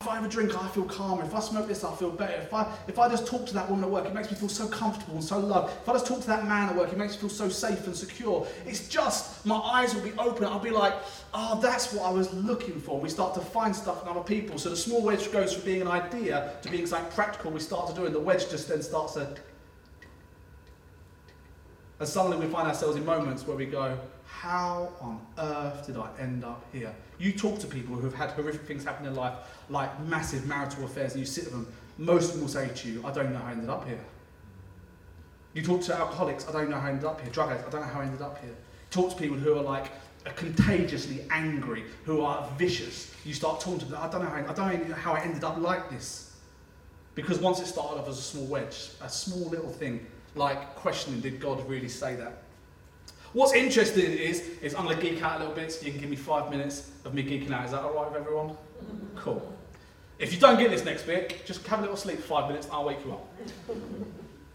If 0.00 0.08
I 0.08 0.14
have 0.16 0.24
a 0.24 0.28
drink, 0.28 0.56
I 0.56 0.68
feel 0.68 0.84
calmer. 0.84 1.24
If 1.24 1.34
I 1.34 1.40
smoke 1.40 1.66
this, 1.66 1.82
I 1.84 1.94
feel 1.94 2.10
better. 2.10 2.34
If 2.34 2.52
I, 2.54 2.70
if 2.86 2.98
I 2.98 3.08
just 3.08 3.26
talk 3.26 3.46
to 3.46 3.54
that 3.54 3.68
woman 3.68 3.84
at 3.84 3.90
work, 3.90 4.06
it 4.06 4.14
makes 4.14 4.30
me 4.30 4.36
feel 4.36 4.48
so 4.48 4.68
comfortable 4.68 5.14
and 5.14 5.24
so 5.24 5.38
loved. 5.38 5.72
If 5.82 5.88
I 5.88 5.92
just 5.92 6.06
talk 6.06 6.20
to 6.20 6.26
that 6.28 6.46
man 6.46 6.68
at 6.68 6.76
work, 6.76 6.92
it 6.92 6.98
makes 6.98 7.14
me 7.14 7.20
feel 7.20 7.28
so 7.28 7.48
safe 7.48 7.86
and 7.86 7.96
secure. 7.96 8.46
It's 8.66 8.88
just, 8.88 9.44
my 9.44 9.56
eyes 9.56 9.94
will 9.94 10.02
be 10.02 10.12
open. 10.18 10.44
I'll 10.44 10.58
be 10.58 10.70
like, 10.70 10.94
oh, 11.34 11.60
that's 11.60 11.92
what 11.92 12.04
I 12.04 12.10
was 12.10 12.32
looking 12.32 12.80
for. 12.80 13.00
We 13.00 13.08
start 13.08 13.34
to 13.34 13.40
find 13.40 13.74
stuff 13.74 14.02
in 14.02 14.08
other 14.08 14.20
people. 14.20 14.58
So 14.58 14.70
the 14.70 14.76
small 14.76 15.02
wedge 15.02 15.32
goes 15.32 15.54
from 15.54 15.64
being 15.64 15.82
an 15.82 15.88
idea 15.88 16.52
to 16.62 16.70
being 16.70 16.86
something 16.86 17.10
practical 17.12 17.50
we 17.50 17.60
start 17.60 17.88
to 17.88 17.94
do, 17.94 18.06
and 18.06 18.14
the 18.14 18.20
wedge 18.20 18.48
just 18.50 18.68
then 18.68 18.82
starts 18.82 19.14
to. 19.14 19.34
And 21.98 22.08
suddenly 22.08 22.38
we 22.38 22.52
find 22.52 22.66
ourselves 22.66 22.96
in 22.96 23.04
moments 23.04 23.46
where 23.46 23.56
we 23.56 23.66
go, 23.66 23.98
how 24.26 24.90
on 25.00 25.20
earth 25.38 25.86
did 25.86 25.96
I 25.96 26.08
end 26.18 26.44
up 26.44 26.64
here? 26.72 26.94
You 27.20 27.32
talk 27.32 27.58
to 27.58 27.66
people 27.66 27.94
who 27.94 28.04
have 28.04 28.14
had 28.14 28.30
horrific 28.30 28.62
things 28.62 28.82
happen 28.82 29.06
in 29.06 29.12
their 29.12 29.22
life, 29.22 29.34
like 29.68 30.00
massive 30.04 30.46
marital 30.46 30.86
affairs, 30.86 31.12
and 31.12 31.20
you 31.20 31.26
sit 31.26 31.44
with 31.44 31.52
them. 31.52 31.72
Most 31.98 32.28
of 32.28 32.32
them 32.32 32.40
will 32.40 32.48
say 32.48 32.68
to 32.68 32.88
you, 32.88 33.04
I 33.04 33.12
don't 33.12 33.30
know 33.30 33.38
how 33.38 33.48
I 33.48 33.52
ended 33.52 33.68
up 33.68 33.86
here. 33.86 34.00
You 35.52 35.62
talk 35.62 35.82
to 35.82 35.94
alcoholics, 35.94 36.48
I 36.48 36.52
don't 36.52 36.70
know 36.70 36.80
how 36.80 36.88
I 36.88 36.92
ended 36.92 37.04
up 37.04 37.20
here. 37.20 37.30
Drug 37.30 37.50
addicts, 37.50 37.68
I 37.68 37.70
don't 37.70 37.82
know 37.82 37.92
how 37.92 38.00
I 38.00 38.04
ended 38.04 38.22
up 38.22 38.42
here. 38.42 38.54
Talk 38.90 39.10
to 39.10 39.16
people 39.16 39.36
who 39.36 39.54
are 39.54 39.62
like 39.62 39.92
contagiously 40.34 41.26
angry, 41.30 41.84
who 42.04 42.22
are 42.22 42.48
vicious. 42.56 43.14
You 43.26 43.34
start 43.34 43.60
talking 43.60 43.80
to 43.80 43.84
them, 43.84 44.00
I 44.00 44.08
don't 44.08 44.22
know 44.22 44.30
how 44.30 44.36
I, 44.36 44.50
I 44.50 44.54
don't 44.54 44.88
know 44.88 44.94
how 44.94 45.12
I 45.12 45.20
ended 45.20 45.44
up 45.44 45.58
like 45.58 45.90
this. 45.90 46.38
Because 47.14 47.38
once 47.38 47.60
it 47.60 47.66
started 47.66 48.00
off 48.00 48.08
as 48.08 48.18
a 48.18 48.22
small 48.22 48.46
wedge, 48.46 48.92
a 49.02 49.10
small 49.10 49.46
little 49.50 49.70
thing, 49.70 50.06
like 50.36 50.74
questioning, 50.74 51.20
did 51.20 51.38
God 51.38 51.68
really 51.68 51.88
say 51.88 52.14
that? 52.16 52.44
What's 53.32 53.52
interesting 53.52 54.06
is, 54.06 54.40
is 54.60 54.74
I'm 54.74 54.84
going 54.84 54.98
to 54.98 55.02
geek 55.02 55.22
out 55.22 55.36
a 55.36 55.38
little 55.38 55.54
bit, 55.54 55.70
so 55.70 55.86
you 55.86 55.92
can 55.92 56.00
give 56.00 56.10
me 56.10 56.16
five 56.16 56.50
minutes 56.50 56.90
of 57.04 57.14
me 57.14 57.22
geeking 57.22 57.52
out. 57.52 57.64
Is 57.64 57.70
that 57.70 57.82
all 57.82 57.94
right 57.94 58.10
with 58.10 58.20
everyone? 58.20 58.56
Cool. 59.14 59.56
If 60.18 60.32
you 60.32 60.40
don't 60.40 60.58
get 60.58 60.70
this 60.70 60.84
next 60.84 61.04
bit, 61.04 61.46
just 61.46 61.64
have 61.68 61.78
a 61.78 61.82
little 61.82 61.96
sleep 61.96 62.18
for 62.18 62.26
five 62.26 62.48
minutes 62.48 62.66
and 62.66 62.74
I'll 62.74 62.84
wake 62.84 63.04
you 63.04 63.12
up. 63.12 63.26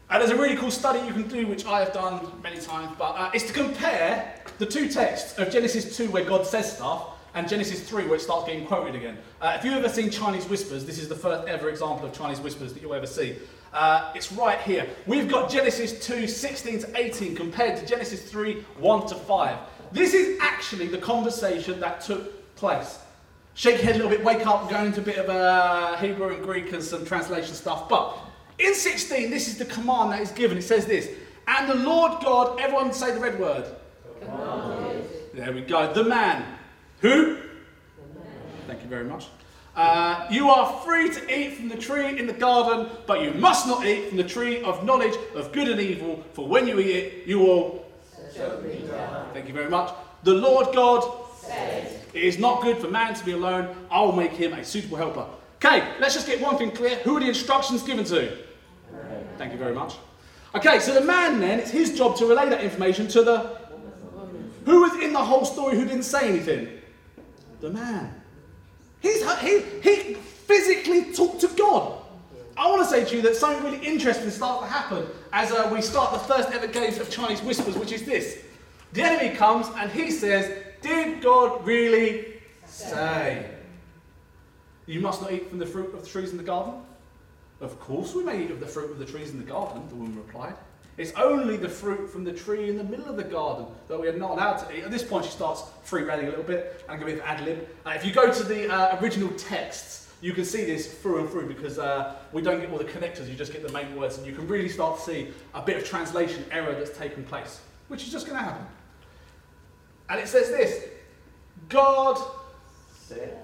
and 0.09 0.21
there's 0.21 0.29
a 0.29 0.35
really 0.35 0.57
cool 0.57 0.71
study 0.71 0.99
you 1.07 1.13
can 1.13 1.27
do, 1.29 1.47
which 1.47 1.65
I 1.65 1.79
have 1.79 1.93
done 1.93 2.29
many 2.43 2.59
times, 2.59 2.91
but 2.99 3.15
uh, 3.17 3.31
it's 3.33 3.45
to 3.45 3.53
compare 3.53 4.41
the 4.57 4.65
two 4.65 4.89
texts 4.89 5.39
of 5.39 5.49
Genesis 5.49 5.95
2, 5.95 6.11
where 6.11 6.25
God 6.25 6.45
says 6.45 6.75
stuff, 6.75 7.11
and 7.33 7.47
Genesis 7.47 7.81
3, 7.87 8.05
where 8.05 8.15
it 8.15 8.21
starts 8.21 8.45
getting 8.45 8.65
quoted 8.65 8.95
again. 8.95 9.17
Uh, 9.41 9.55
if 9.57 9.63
you've 9.63 9.73
ever 9.73 9.89
seen 9.89 10.09
Chinese 10.09 10.45
whispers, 10.47 10.85
this 10.85 10.99
is 10.99 11.07
the 11.07 11.15
first 11.15 11.47
ever 11.47 11.69
example 11.69 12.05
of 12.05 12.13
Chinese 12.13 12.39
whispers 12.41 12.73
that 12.73 12.81
you'll 12.81 12.93
ever 12.93 13.07
see. 13.07 13.37
Uh, 13.75 14.09
it's 14.15 14.31
right 14.31 14.61
here. 14.61 14.87
We've 15.05 15.27
got 15.27 15.51
Genesis 15.51 16.05
2, 16.05 16.27
16 16.27 16.79
to 16.79 16.97
18 16.97 17.35
compared 17.35 17.77
to 17.77 17.85
Genesis 17.85 18.23
3, 18.23 18.61
1 18.79 19.07
to 19.07 19.15
5. 19.15 19.57
This 19.91 20.13
is 20.13 20.39
actually 20.41 20.87
the 20.87 20.97
conversation 20.97 21.81
that 21.81 21.99
took 21.99 22.55
place. 22.55 22.99
Shake 23.53 23.75
your 23.75 23.83
head 23.83 23.95
a 23.95 23.97
little 23.97 24.11
bit, 24.11 24.23
wake 24.23 24.47
up, 24.47 24.69
go 24.69 24.81
into 24.85 25.01
a 25.01 25.03
bit 25.03 25.17
of 25.17 25.29
uh, 25.29 25.97
Hebrew 25.97 26.33
and 26.33 26.41
Greek 26.41 26.71
and 26.71 26.81
some 26.81 27.05
translation 27.05 27.53
stuff. 27.53 27.89
But 27.89 28.17
in 28.59 28.73
16, 28.73 29.29
this 29.29 29.49
is 29.49 29.57
the 29.57 29.65
command 29.65 30.13
that 30.13 30.21
is 30.21 30.31
given. 30.31 30.57
It 30.57 30.63
says 30.63 30.85
this 30.85 31.09
And 31.45 31.69
the 31.69 31.75
Lord 31.75 32.23
God, 32.23 32.57
everyone 32.61 32.93
say 32.93 33.13
the 33.13 33.19
red 33.19 33.37
word. 33.37 33.65
There 35.33 35.51
we 35.51 35.61
go. 35.61 35.93
The 35.93 36.05
man. 36.05 36.45
Who? 37.01 37.09
The 37.09 38.19
man. 38.19 38.41
Thank 38.67 38.83
you 38.83 38.87
very 38.87 39.03
much. 39.03 39.27
Uh, 39.75 40.25
you 40.31 40.49
are 40.49 40.71
free 40.85 41.09
to 41.09 41.37
eat 41.37 41.55
from 41.55 41.67
the 41.67 41.75
tree 41.75 42.17
in 42.17 42.27
the 42.27 42.33
garden, 42.33 42.89
but 43.05 43.21
you 43.21 43.31
must 43.31 43.67
not 43.67 43.85
eat 43.85 44.07
from 44.07 44.17
the 44.17 44.23
tree 44.23 44.63
of 44.63 44.85
knowledge 44.85 45.15
of 45.35 45.51
good 45.51 45.67
and 45.67 45.81
evil, 45.81 46.23
for 46.33 46.47
when 46.47 46.65
you 46.65 46.79
eat 46.79 46.95
it, 46.95 47.27
you 47.27 47.39
will. 47.39 47.85
Thank 49.33 49.47
you 49.47 49.53
very 49.53 49.69
much. 49.69 49.93
The 50.23 50.33
Lord 50.33 50.73
God 50.73 51.03
said, 51.39 51.99
It 52.13 52.23
is 52.23 52.39
not 52.39 52.61
good 52.61 52.77
for 52.77 52.87
man 52.87 53.13
to 53.15 53.25
be 53.25 53.33
alone. 53.33 53.75
I 53.91 54.01
will 54.01 54.13
make 54.13 54.31
him 54.31 54.53
a 54.53 54.63
suitable 54.63 54.97
helper. 54.97 55.25
Okay, 55.57 55.85
let's 55.99 56.13
just 56.13 56.27
get 56.27 56.39
one 56.41 56.57
thing 56.57 56.71
clear. 56.71 56.95
Who 56.97 57.17
are 57.17 57.19
the 57.19 57.27
instructions 57.27 57.83
given 57.83 58.05
to? 58.05 58.37
Thank 59.37 59.51
you 59.51 59.57
very 59.57 59.73
much. 59.73 59.95
Okay, 60.53 60.79
so 60.79 60.93
the 60.93 61.01
man 61.01 61.41
then, 61.41 61.59
it's 61.59 61.71
his 61.71 61.97
job 61.97 62.15
to 62.17 62.25
relay 62.25 62.47
that 62.49 62.63
information 62.63 63.09
to 63.09 63.23
the. 63.23 63.57
Who 64.65 64.81
was 64.81 65.03
in 65.03 65.11
the 65.11 65.23
whole 65.23 65.43
story 65.43 65.75
who 65.75 65.85
didn't 65.85 66.03
say 66.03 66.29
anything? 66.29 66.69
The 67.59 67.69
man. 67.69 68.21
He's, 69.05 69.39
he, 69.39 69.59
he 69.83 70.13
physically 70.15 71.13
talked 71.13 71.41
to 71.41 71.47
God. 71.49 72.01
I 72.57 72.67
want 72.67 72.81
to 72.81 72.89
say 72.89 73.05
to 73.05 73.15
you 73.15 73.21
that 73.21 73.35
something 73.35 73.63
really 73.63 73.85
interesting 73.85 74.31
starts 74.31 74.63
to 74.63 74.67
happen 74.67 75.05
as 75.31 75.51
uh, 75.51 75.69
we 75.71 75.83
start 75.83 76.13
the 76.13 76.19
first 76.19 76.49
ever 76.49 76.65
games 76.65 76.97
of 76.97 77.11
Chinese 77.11 77.43
whispers, 77.43 77.77
which 77.77 77.91
is 77.91 78.03
this. 78.03 78.39
The 78.93 79.03
enemy 79.03 79.35
comes 79.35 79.67
and 79.77 79.91
he 79.91 80.09
says, 80.09 80.51
Did 80.81 81.21
God 81.21 81.63
really 81.63 82.41
say? 82.65 83.51
You 84.87 85.01
must 85.01 85.21
not 85.21 85.31
eat 85.31 85.49
from 85.49 85.59
the 85.59 85.67
fruit 85.67 85.93
of 85.93 86.01
the 86.01 86.09
trees 86.09 86.31
in 86.31 86.37
the 86.37 86.43
garden? 86.43 86.73
Of 87.61 87.79
course 87.79 88.15
we 88.15 88.23
may 88.23 88.43
eat 88.43 88.49
of 88.49 88.59
the 88.59 88.65
fruit 88.65 88.89
of 88.89 88.97
the 88.97 89.05
trees 89.05 89.29
in 89.29 89.37
the 89.37 89.45
garden, 89.45 89.87
the 89.87 89.95
woman 89.95 90.17
replied. 90.17 90.55
It's 90.97 91.11
only 91.13 91.57
the 91.57 91.67
fruit 91.67 92.09
from 92.09 92.23
the 92.23 92.31
tree 92.31 92.69
in 92.69 92.77
the 92.77 92.83
middle 92.83 93.07
of 93.07 93.17
the 93.17 93.23
garden 93.23 93.65
that 93.89 93.99
we 93.99 94.07
are 94.07 94.17
not 94.17 94.31
allowed 94.31 94.57
to 94.57 94.77
eat. 94.77 94.83
At 94.83 94.91
this 94.91 95.03
point, 95.03 95.25
she 95.25 95.31
starts 95.31 95.63
free 95.83 96.03
running 96.03 96.27
a 96.27 96.29
little 96.29 96.43
bit 96.43 96.85
and 96.87 97.03
with 97.03 97.19
ad 97.21 97.43
lib. 97.43 97.67
Uh, 97.85 97.91
if 97.91 98.05
you 98.05 98.13
go 98.13 98.31
to 98.31 98.43
the 98.43 98.71
uh, 98.71 98.97
original 99.01 99.29
texts, 99.31 100.13
you 100.21 100.31
can 100.31 100.45
see 100.45 100.63
this 100.63 100.93
through 100.93 101.19
and 101.19 101.29
through 101.29 101.47
because 101.47 101.77
uh, 101.77 102.15
we 102.31 102.41
don't 102.41 102.61
get 102.61 102.71
all 102.71 102.77
the 102.77 102.85
connectors, 102.85 103.27
you 103.27 103.35
just 103.35 103.51
get 103.51 103.61
the 103.61 103.71
main 103.73 103.95
words, 103.95 104.17
and 104.17 104.25
you 104.25 104.33
can 104.33 104.47
really 104.47 104.69
start 104.69 104.97
to 104.97 105.03
see 105.03 105.27
a 105.53 105.61
bit 105.61 105.77
of 105.77 105.83
translation 105.83 106.45
error 106.49 106.73
that's 106.73 106.97
taken 106.97 107.25
place, 107.25 107.59
which 107.89 108.03
is 108.03 108.11
just 108.11 108.25
going 108.25 108.37
to 108.37 108.43
happen. 108.43 108.65
And 110.09 110.19
it 110.19 110.27
says 110.27 110.49
this 110.49 110.85
God 111.67 112.17
said, 112.93 113.37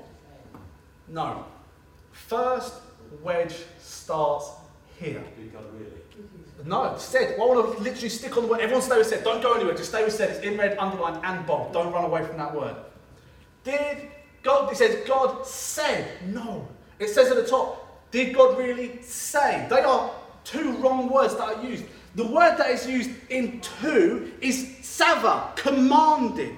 No. 1.07 1.45
First 2.11 2.75
wedge 3.21 3.55
starts 3.79 4.51
here. 4.99 5.23
No, 6.65 6.95
said. 6.97 7.37
Well, 7.37 7.51
I 7.51 7.55
want 7.55 7.77
to 7.77 7.83
literally 7.83 8.09
stick 8.09 8.35
on 8.37 8.43
the 8.43 8.49
word. 8.49 8.61
Everyone 8.61 8.81
stay 8.81 8.97
with 8.97 9.07
said. 9.07 9.23
Don't 9.23 9.41
go 9.41 9.53
anywhere. 9.53 9.75
Just 9.75 9.89
stay 9.89 10.03
with 10.03 10.13
said. 10.13 10.29
It's 10.29 10.39
in 10.45 10.57
red, 10.57 10.77
underlined, 10.77 11.23
and 11.23 11.45
bold. 11.45 11.73
Don't 11.73 11.91
run 11.91 12.05
away 12.05 12.23
from 12.25 12.37
that 12.37 12.55
word. 12.55 12.75
Did 13.63 14.09
God, 14.43 14.71
it 14.71 14.77
says 14.77 15.07
God 15.07 15.45
said. 15.45 16.07
No. 16.27 16.67
It 16.99 17.09
says 17.09 17.31
at 17.31 17.37
the 17.37 17.47
top, 17.47 18.11
did 18.11 18.35
God 18.35 18.57
really 18.57 19.01
say? 19.01 19.65
They 19.69 19.81
are 19.81 20.11
two 20.43 20.73
wrong 20.77 21.09
words 21.09 21.35
that 21.35 21.57
are 21.57 21.63
used. 21.63 21.85
The 22.15 22.25
word 22.25 22.57
that 22.57 22.69
is 22.69 22.87
used 22.87 23.09
in 23.29 23.61
two 23.61 24.33
is 24.41 24.77
sava, 24.81 25.53
commanded. 25.55 26.55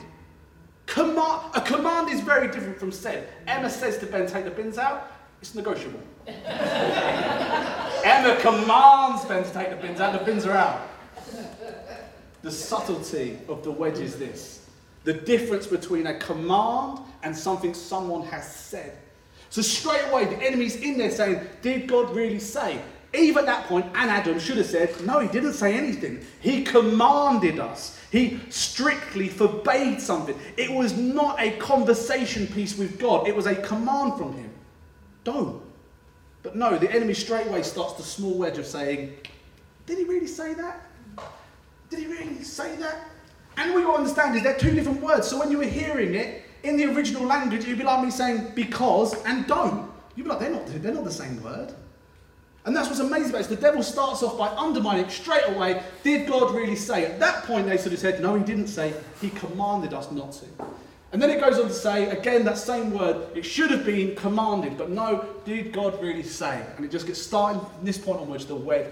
Command, 0.85 1.51
a 1.53 1.61
command 1.61 2.09
is 2.09 2.21
very 2.21 2.47
different 2.47 2.77
from 2.77 2.91
said. 2.91 3.29
Emma 3.47 3.69
says 3.69 3.97
to 3.99 4.05
Ben, 4.05 4.27
take 4.27 4.45
the 4.45 4.51
bins 4.51 4.77
out. 4.77 5.11
It's 5.41 5.55
negotiable. 5.55 6.01
Emma 8.03 8.39
commands 8.41 9.25
Ben 9.25 9.43
to 9.43 9.51
take 9.51 9.69
the 9.69 9.75
bins 9.75 9.99
out, 9.99 10.17
the 10.17 10.25
bins 10.25 10.45
are 10.45 10.51
out. 10.51 10.81
The 12.41 12.51
subtlety 12.51 13.39
of 13.47 13.63
the 13.63 13.71
wedge 13.71 13.99
is 13.99 14.17
this 14.17 14.59
the 15.03 15.13
difference 15.13 15.67
between 15.67 16.07
a 16.07 16.17
command 16.19 16.99
and 17.23 17.35
something 17.35 17.73
someone 17.73 18.23
has 18.27 18.47
said. 18.55 18.97
So 19.49 19.61
straight 19.61 20.01
away, 20.09 20.25
the 20.25 20.37
enemy's 20.37 20.77
in 20.77 20.97
there 20.97 21.11
saying, 21.11 21.41
Did 21.61 21.87
God 21.87 22.15
really 22.15 22.39
say? 22.39 22.79
Eve 23.13 23.37
at 23.37 23.45
that 23.45 23.67
point 23.67 23.85
and 23.93 24.09
Adam 24.09 24.39
should 24.39 24.57
have 24.57 24.65
said, 24.65 24.99
No, 25.05 25.19
he 25.19 25.27
didn't 25.27 25.53
say 25.53 25.75
anything. 25.75 26.25
He 26.39 26.63
commanded 26.63 27.59
us. 27.59 27.99
He 28.11 28.39
strictly 28.49 29.27
forbade 29.27 30.01
something. 30.01 30.39
It 30.57 30.71
was 30.71 30.97
not 30.97 31.39
a 31.39 31.51
conversation 31.57 32.47
piece 32.47 32.77
with 32.77 32.99
God, 32.99 33.27
it 33.27 33.35
was 33.35 33.45
a 33.45 33.55
command 33.55 34.17
from 34.17 34.33
him. 34.33 34.51
Don't. 35.23 35.62
But 36.43 36.55
no, 36.55 36.77
the 36.77 36.91
enemy 36.91 37.13
straight 37.13 37.47
away 37.47 37.63
starts 37.63 37.93
the 37.93 38.03
small 38.03 38.37
wedge 38.37 38.57
of 38.57 38.65
saying, 38.65 39.15
Did 39.85 39.97
he 39.97 40.03
really 40.03 40.27
say 40.27 40.53
that? 40.53 40.85
Did 41.89 41.99
he 41.99 42.07
really 42.07 42.43
say 42.43 42.75
that? 42.75 43.07
And 43.57 43.73
what 43.73 43.79
you 43.79 43.93
understand 43.93 44.35
is 44.35 44.43
they're 44.43 44.57
two 44.57 44.73
different 44.73 45.01
words. 45.01 45.27
So 45.27 45.39
when 45.39 45.51
you 45.51 45.59
were 45.59 45.63
hearing 45.63 46.15
it, 46.15 46.43
in 46.63 46.77
the 46.77 46.85
original 46.85 47.23
language, 47.23 47.61
it'd 47.63 47.77
be 47.77 47.83
like 47.83 48.03
me 48.03 48.11
saying 48.11 48.51
because 48.55 49.13
and 49.23 49.45
don't. 49.47 49.89
You'd 50.15 50.23
be 50.23 50.29
like, 50.29 50.39
they're 50.39 50.51
not, 50.51 50.65
they're 50.65 50.93
not 50.93 51.03
the 51.03 51.11
same 51.11 51.41
word. 51.43 51.73
And 52.65 52.75
that's 52.75 52.87
what's 52.87 53.01
amazing 53.01 53.31
about 53.31 53.41
it. 53.41 53.49
The 53.49 53.55
devil 53.57 53.83
starts 53.83 54.23
off 54.23 54.37
by 54.37 54.47
undermining 54.47 55.09
straight 55.09 55.43
away, 55.49 55.83
did 56.03 56.27
God 56.27 56.55
really 56.55 56.77
say? 56.77 57.05
At 57.05 57.19
that 57.19 57.43
point, 57.43 57.67
they 57.67 57.77
sort 57.77 57.93
of 57.93 57.99
said, 57.99 58.21
no, 58.21 58.35
he 58.35 58.43
didn't 58.43 58.67
say. 58.67 58.93
He 59.19 59.31
commanded 59.31 59.93
us 59.93 60.09
not 60.11 60.31
to. 60.33 60.45
And 61.13 61.21
then 61.21 61.29
it 61.29 61.39
goes 61.39 61.59
on 61.59 61.67
to 61.67 61.73
say, 61.73 62.09
again, 62.09 62.43
that 62.45 62.57
same 62.57 62.91
word, 62.91 63.27
it 63.37 63.43
should 63.43 63.69
have 63.69 63.85
been 63.85 64.15
commanded, 64.15 64.79
but 64.79 64.89
no, 64.89 65.23
did 65.45 65.71
God 65.71 66.01
really 66.01 66.23
say? 66.23 66.65
And 66.75 66.83
it 66.83 66.89
just 66.89 67.05
gets 67.05 67.21
started 67.21 67.59
from 67.59 67.85
this 67.85 67.99
point 67.99 68.19
onwards, 68.19 68.47
the 68.47 68.55
wedge, 68.55 68.87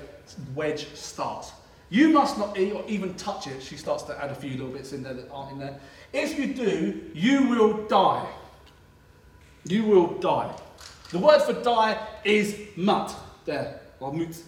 wedge 0.53 0.93
starts. 0.93 1.51
You 1.89 2.09
must 2.09 2.37
not 2.37 2.59
eat 2.59 2.73
or 2.73 2.83
even 2.87 3.15
touch 3.15 3.47
it. 3.47 3.63
She 3.63 3.75
starts 3.75 4.03
to 4.03 4.23
add 4.23 4.29
a 4.29 4.35
few 4.35 4.51
little 4.51 4.67
bits 4.67 4.93
in 4.93 5.01
there 5.01 5.15
that 5.15 5.31
aren't 5.31 5.53
in 5.53 5.59
there. 5.59 5.79
If 6.13 6.37
you 6.37 6.53
do, 6.53 7.01
you 7.15 7.47
will 7.47 7.87
die. 7.87 8.27
You 9.65 9.83
will 9.85 10.19
die. 10.19 10.55
The 11.09 11.17
word 11.17 11.41
for 11.41 11.53
die 11.53 12.07
is 12.23 12.55
mut. 12.75 13.15
There, 13.45 13.81
or 13.99 14.13
mut, 14.13 14.39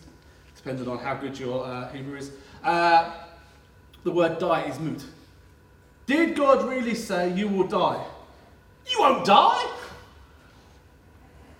depending 0.56 0.88
on 0.88 1.00
how 1.00 1.16
good 1.16 1.40
your 1.40 1.66
uh, 1.66 1.92
Hebrew 1.92 2.18
is. 2.18 2.32
Uh, 2.64 3.14
the 4.04 4.12
word 4.12 4.38
die 4.38 4.62
is 4.66 4.80
mut. 4.80 5.04
Did 6.06 6.36
God 6.36 6.68
really 6.70 6.96
say 6.96 7.32
you 7.34 7.48
will 7.48 7.68
die? 7.68 8.04
You 8.90 9.00
won't 9.00 9.26
die! 9.26 9.70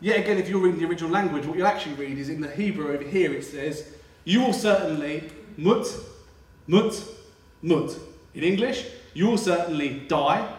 Yet 0.02 0.20
again, 0.20 0.38
if 0.38 0.50
you're 0.50 0.60
reading 0.60 0.82
the 0.82 0.88
original 0.88 1.10
language, 1.10 1.46
what 1.46 1.58
you'll 1.58 1.68
actually 1.68 1.96
read 1.96 2.18
is 2.18 2.28
in 2.28 2.42
the 2.42 2.52
Hebrew 2.52 2.94
over 2.94 3.04
here 3.04 3.34
it 3.34 3.46
says, 3.46 3.88
You 4.26 4.42
will 4.42 4.54
certainly 4.54 5.30
mut, 5.56 5.88
mut, 6.68 7.02
mut. 7.62 7.98
In 8.34 8.44
English, 8.44 8.86
you 9.14 9.28
will 9.28 9.38
certainly 9.38 10.02
die, 10.10 10.54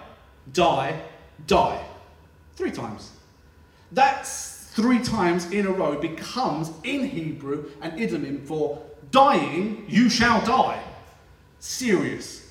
die, 0.53 0.99
die. 1.47 1.85
Three 2.57 2.70
times. 2.70 3.12
That's 3.92 4.70
three 4.73 5.01
times 5.01 5.51
in 5.53 5.66
a 5.66 5.70
row 5.70 6.01
becomes 6.01 6.70
in 6.83 7.07
Hebrew 7.07 7.66
an 7.83 7.99
idiom 7.99 8.47
for 8.47 8.83
dying, 9.11 9.85
you 9.88 10.09
shall 10.09 10.44
die. 10.44 10.83
Serious. 11.61 12.43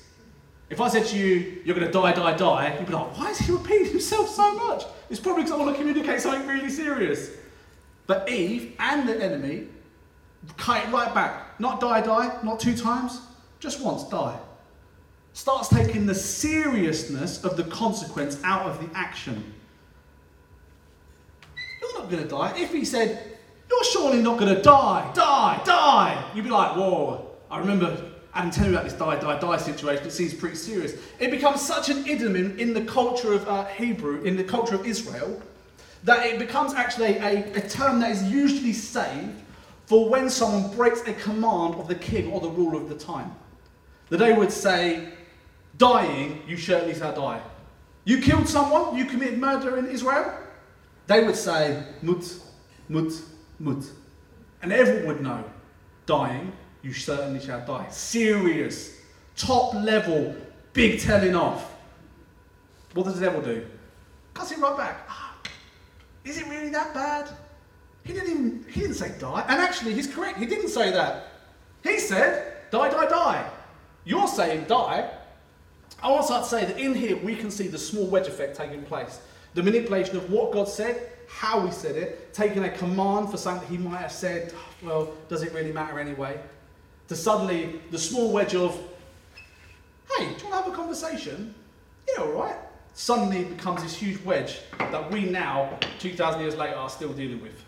If 0.70 0.80
I 0.80 0.88
said 0.88 1.06
to 1.06 1.18
you, 1.18 1.62
you're 1.64 1.76
going 1.76 1.86
to 1.86 1.92
die, 1.92 2.12
die, 2.12 2.36
die, 2.36 2.76
you'd 2.78 2.86
be 2.86 2.92
like, 2.92 3.16
why 3.16 3.30
is 3.30 3.38
he 3.38 3.52
repeating 3.52 3.90
himself 3.90 4.28
so 4.28 4.54
much? 4.54 4.84
It's 5.10 5.20
probably 5.20 5.44
because 5.44 5.58
I 5.58 5.62
want 5.62 5.76
to 5.76 5.82
communicate 5.82 6.20
something 6.20 6.46
really 6.48 6.70
serious. 6.70 7.30
But 8.06 8.28
Eve 8.30 8.74
and 8.78 9.08
the 9.08 9.22
enemy 9.22 9.68
cut 10.56 10.84
it 10.84 10.90
right 10.90 11.12
back. 11.14 11.60
Not 11.60 11.80
die, 11.80 12.00
die, 12.00 12.38
not 12.42 12.60
two 12.60 12.76
times, 12.76 13.20
just 13.60 13.80
once, 13.80 14.04
die 14.04 14.38
starts 15.34 15.68
taking 15.68 16.06
the 16.06 16.14
seriousness 16.14 17.44
of 17.44 17.56
the 17.56 17.64
consequence 17.64 18.40
out 18.44 18.66
of 18.66 18.80
the 18.80 18.96
action. 18.96 19.52
You're 21.82 21.98
not 21.98 22.08
going 22.08 22.22
to 22.22 22.28
die. 22.28 22.56
If 22.56 22.72
he 22.72 22.84
said, 22.84 23.36
You're 23.68 23.84
surely 23.84 24.22
not 24.22 24.38
going 24.38 24.54
to 24.54 24.62
die, 24.62 25.10
die, 25.14 25.60
die, 25.64 26.30
you'd 26.34 26.44
be 26.44 26.50
like, 26.50 26.76
Whoa, 26.76 27.30
I 27.50 27.58
remember 27.58 28.12
Adam 28.34 28.50
tell 28.50 28.64
me 28.64 28.72
about 28.72 28.84
this 28.84 28.94
die, 28.94 29.18
die, 29.20 29.38
die 29.38 29.56
situation. 29.56 30.06
It 30.06 30.10
seems 30.10 30.34
pretty 30.34 30.56
serious. 30.56 30.94
It 31.20 31.30
becomes 31.30 31.60
such 31.60 31.88
an 31.88 32.04
idiom 32.06 32.34
in, 32.34 32.58
in 32.58 32.74
the 32.74 32.84
culture 32.84 33.32
of 33.32 33.48
uh, 33.48 33.66
Hebrew, 33.66 34.22
in 34.22 34.36
the 34.36 34.44
culture 34.44 34.74
of 34.74 34.84
Israel, 34.86 35.40
that 36.02 36.26
it 36.26 36.38
becomes 36.38 36.74
actually 36.74 37.16
a, 37.18 37.52
a 37.54 37.60
term 37.60 38.00
that 38.00 38.10
is 38.10 38.24
usually 38.24 38.72
saved 38.72 39.40
for 39.86 40.08
when 40.08 40.28
someone 40.28 40.74
breaks 40.74 41.00
a 41.06 41.12
command 41.14 41.76
of 41.76 41.86
the 41.86 41.94
king 41.94 42.32
or 42.32 42.40
the 42.40 42.48
ruler 42.48 42.80
of 42.80 42.88
the 42.88 42.96
time. 42.96 43.34
That 44.08 44.18
they 44.18 44.32
would 44.32 44.50
say, 44.50 45.10
dying, 45.78 46.42
you 46.46 46.56
surely 46.56 46.94
shall 46.94 47.14
die. 47.14 47.40
You 48.04 48.20
killed 48.20 48.48
someone, 48.48 48.96
you 48.96 49.04
committed 49.04 49.38
murder 49.38 49.78
in 49.78 49.86
Israel, 49.86 50.38
they 51.06 51.24
would 51.24 51.36
say, 51.36 51.84
mut, 52.02 52.24
mut, 52.88 53.12
mut. 53.58 53.84
And 54.62 54.72
everyone 54.72 55.06
would 55.06 55.20
know, 55.22 55.44
dying, 56.06 56.52
you 56.84 56.92
certainly 56.92 57.40
shall 57.40 57.64
die. 57.66 57.88
Serious, 57.88 59.00
top 59.36 59.72
level, 59.74 60.36
big 60.74 61.00
telling 61.00 61.34
off. 61.34 61.72
What 62.92 63.04
does 63.04 63.18
the 63.18 63.24
devil 63.24 63.40
do? 63.40 63.66
Cuts 64.34 64.52
it 64.52 64.58
right 64.58 64.76
back. 64.76 65.06
Ah, 65.08 65.34
is 66.24 66.38
it 66.38 66.46
really 66.46 66.68
that 66.68 66.92
bad? 66.92 67.30
He 68.04 68.12
didn't 68.12 68.30
even, 68.30 68.66
he 68.68 68.80
didn't 68.80 68.96
say 68.96 69.14
die. 69.18 69.44
And 69.48 69.60
actually, 69.60 69.94
he's 69.94 70.06
correct. 70.06 70.38
He 70.38 70.44
didn't 70.44 70.68
say 70.68 70.90
that. 70.90 71.28
He 71.82 71.98
said, 71.98 72.70
die, 72.70 72.90
die, 72.90 73.06
die. 73.06 73.50
You're 74.04 74.28
saying 74.28 74.66
die, 74.66 75.10
I 76.02 76.10
want 76.10 76.26
to 76.26 76.44
say 76.44 76.66
that 76.66 76.78
in 76.78 76.94
here 76.94 77.16
we 77.16 77.34
can 77.34 77.50
see 77.50 77.66
the 77.66 77.78
small 77.78 78.06
wedge 78.06 78.26
effect 78.26 78.56
taking 78.56 78.82
place. 78.82 79.20
The 79.54 79.62
manipulation 79.62 80.16
of 80.16 80.30
what 80.30 80.52
God 80.52 80.68
said, 80.68 81.12
how 81.28 81.64
He 81.64 81.72
said 81.72 81.96
it, 81.96 82.34
taking 82.34 82.64
a 82.64 82.70
command 82.70 83.30
for 83.30 83.38
something 83.38 83.66
that 83.66 83.74
He 83.74 83.78
might 83.78 84.02
have 84.02 84.12
said, 84.12 84.52
well, 84.82 85.14
does 85.30 85.42
it 85.42 85.54
really 85.54 85.72
matter 85.72 85.98
anyway? 85.98 86.38
To 87.08 87.16
suddenly 87.16 87.80
the 87.90 87.98
small 87.98 88.32
wedge 88.32 88.54
of, 88.54 88.78
hey, 90.16 90.24
do 90.24 90.24
you 90.24 90.30
want 90.30 90.40
to 90.40 90.48
have 90.50 90.66
a 90.68 90.70
conversation? 90.72 91.54
Yeah, 92.08 92.24
all 92.24 92.32
right. 92.32 92.56
Suddenly 92.94 93.44
becomes 93.44 93.82
this 93.82 93.96
huge 93.96 94.22
wedge 94.24 94.60
that 94.78 95.10
we 95.10 95.24
now, 95.24 95.78
2,000 95.98 96.40
years 96.40 96.56
later, 96.56 96.76
are 96.76 96.88
still 96.88 97.12
dealing 97.12 97.42
with. 97.42 97.62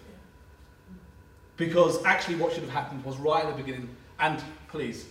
Because 1.57 2.05
actually, 2.05 2.37
what 2.37 2.53
should 2.53 2.63
have 2.63 2.73
happened 2.73 3.05
was 3.05 3.17
right 3.17 3.45
at 3.45 3.57
the 3.57 3.63
beginning, 3.63 3.89
and 4.21 4.43
please, 4.69 5.07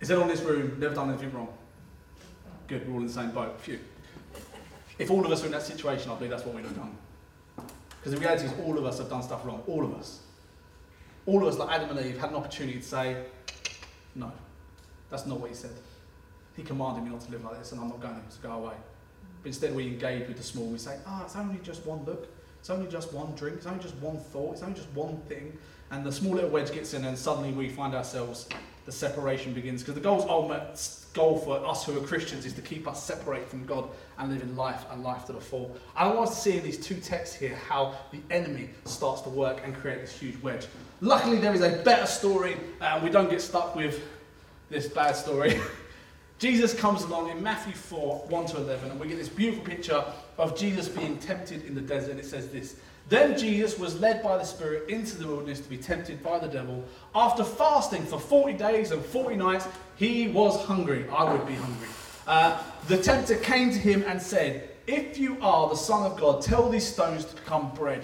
is 0.00 0.10
anyone 0.10 0.28
in 0.28 0.36
this 0.36 0.44
room 0.44 0.78
never 0.80 0.94
done 0.94 1.10
anything 1.10 1.32
wrong? 1.32 1.48
Good, 2.66 2.86
we're 2.86 2.94
all 2.94 3.00
in 3.00 3.06
the 3.06 3.12
same 3.12 3.30
boat. 3.30 3.60
Phew. 3.60 3.78
If 4.98 5.10
all 5.10 5.24
of 5.24 5.30
us 5.30 5.42
are 5.42 5.46
in 5.46 5.52
that 5.52 5.62
situation, 5.62 6.10
I 6.10 6.14
believe 6.14 6.30
that's 6.30 6.44
what 6.44 6.54
we'd 6.54 6.64
have 6.64 6.76
done. 6.76 6.96
Because 7.56 8.12
the 8.12 8.18
reality 8.18 8.46
is, 8.46 8.52
all 8.64 8.76
of 8.78 8.84
us 8.84 8.98
have 8.98 9.08
done 9.08 9.22
stuff 9.22 9.44
wrong. 9.44 9.62
All 9.66 9.84
of 9.84 9.94
us. 9.94 10.20
All 11.26 11.42
of 11.42 11.52
us, 11.52 11.58
like 11.58 11.70
Adam 11.70 11.96
and 11.96 12.06
Eve, 12.06 12.18
had 12.18 12.30
an 12.30 12.36
opportunity 12.36 12.78
to 12.78 12.84
say, 12.84 13.24
no, 14.14 14.32
that's 15.08 15.26
not 15.26 15.40
what 15.40 15.50
he 15.50 15.56
said. 15.56 15.70
He 16.56 16.62
commanded 16.62 17.04
me 17.04 17.10
not 17.10 17.20
to 17.22 17.30
live 17.30 17.44
like 17.44 17.58
this, 17.58 17.72
and 17.72 17.80
I'm 17.80 17.88
not 17.88 18.00
going 18.00 18.14
to, 18.14 18.42
go 18.42 18.50
away. 18.52 18.74
But 19.42 19.48
instead, 19.48 19.74
we 19.74 19.86
engage 19.86 20.28
with 20.28 20.36
the 20.36 20.42
small. 20.42 20.66
We 20.66 20.78
say, 20.78 20.98
ah, 21.06 21.20
oh, 21.20 21.24
it's 21.24 21.36
only 21.36 21.58
just 21.62 21.86
one 21.86 22.04
look. 22.04 22.28
It's 22.58 22.70
only 22.70 22.90
just 22.90 23.12
one 23.12 23.34
drink. 23.34 23.56
It's 23.56 23.66
only 23.66 23.82
just 23.82 23.96
one 23.96 24.18
thought. 24.18 24.52
It's 24.54 24.62
only 24.62 24.74
just 24.74 24.90
one 24.90 25.16
thing. 25.28 25.56
And 25.90 26.04
the 26.04 26.12
small 26.12 26.34
little 26.34 26.50
wedge 26.50 26.72
gets 26.72 26.94
in, 26.94 27.04
and 27.04 27.16
suddenly 27.16 27.52
we 27.52 27.68
find 27.68 27.94
ourselves, 27.94 28.48
the 28.84 28.92
separation 28.92 29.52
begins. 29.52 29.82
Because 29.82 29.94
the 29.94 30.00
goal's 30.00 30.24
ultimate 30.24 30.78
goal 31.14 31.38
for 31.38 31.64
us 31.66 31.84
who 31.84 31.96
are 31.98 32.06
Christians 32.06 32.46
is 32.46 32.52
to 32.54 32.62
keep 32.62 32.88
us 32.88 33.02
separate 33.02 33.48
from 33.48 33.64
God 33.66 33.88
and 34.18 34.32
live 34.32 34.42
in 34.42 34.56
life 34.56 34.84
and 34.90 35.02
life 35.02 35.26
to 35.26 35.32
the 35.32 35.40
full. 35.40 35.76
I 35.94 36.06
want 36.08 36.30
us 36.30 36.36
to 36.36 36.40
see 36.40 36.56
in 36.56 36.62
these 36.62 36.78
two 36.78 36.96
texts 36.96 37.36
here 37.36 37.54
how 37.68 37.94
the 38.10 38.20
enemy 38.30 38.70
starts 38.84 39.20
to 39.22 39.28
work 39.28 39.60
and 39.64 39.74
create 39.74 40.00
this 40.00 40.18
huge 40.18 40.40
wedge. 40.42 40.66
Luckily, 41.00 41.38
there 41.38 41.54
is 41.54 41.60
a 41.60 41.82
better 41.82 42.06
story, 42.06 42.56
and 42.80 43.02
we 43.02 43.10
don't 43.10 43.30
get 43.30 43.40
stuck 43.40 43.76
with 43.76 44.00
this 44.70 44.86
bad 44.86 45.16
story. 45.16 45.60
Jesus 46.38 46.74
comes 46.74 47.02
along 47.02 47.30
in 47.30 47.40
Matthew 47.42 47.74
4 47.74 48.26
1 48.28 48.46
to 48.46 48.56
11, 48.56 48.90
and 48.90 48.98
we 48.98 49.06
get 49.06 49.18
this 49.18 49.28
beautiful 49.28 49.64
picture 49.64 50.04
of 50.38 50.58
Jesus 50.58 50.88
being 50.88 51.18
tempted 51.18 51.64
in 51.66 51.74
the 51.74 51.80
desert. 51.80 52.18
It 52.18 52.24
says 52.24 52.48
this 52.48 52.76
then 53.12 53.36
Jesus 53.36 53.78
was 53.78 54.00
led 54.00 54.22
by 54.22 54.38
the 54.38 54.44
Spirit 54.44 54.88
into 54.88 55.18
the 55.18 55.26
wilderness 55.26 55.60
to 55.60 55.68
be 55.68 55.76
tempted 55.76 56.22
by 56.22 56.38
the 56.38 56.48
devil. 56.48 56.82
After 57.14 57.44
fasting 57.44 58.06
for 58.06 58.18
40 58.18 58.54
days 58.54 58.90
and 58.90 59.04
40 59.04 59.36
nights, 59.36 59.68
he 59.96 60.28
was 60.28 60.64
hungry. 60.64 61.06
I 61.10 61.30
would 61.30 61.46
be 61.46 61.54
hungry. 61.54 61.88
Uh, 62.26 62.62
the 62.88 62.96
tempter 62.96 63.36
came 63.36 63.70
to 63.70 63.78
him 63.78 64.02
and 64.06 64.20
said, 64.20 64.70
If 64.86 65.18
you 65.18 65.36
are 65.42 65.68
the 65.68 65.76
Son 65.76 66.10
of 66.10 66.18
God, 66.18 66.40
tell 66.40 66.70
these 66.70 66.86
stones 66.86 67.26
to 67.26 67.34
become 67.34 67.74
bread. 67.74 68.02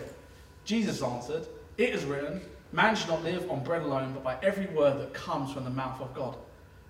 Jesus 0.66 1.02
answered, 1.02 1.46
It 1.78 1.94
is 1.94 2.04
written, 2.04 2.42
Man 2.72 2.94
shall 2.94 3.14
not 3.14 3.24
live 3.24 3.50
on 3.50 3.64
bread 3.64 3.80
alone, 3.80 4.12
but 4.12 4.22
by 4.22 4.36
every 4.42 4.66
word 4.66 5.00
that 5.00 5.14
comes 5.14 5.54
from 5.54 5.64
the 5.64 5.70
mouth 5.70 6.02
of 6.02 6.12
God. 6.12 6.36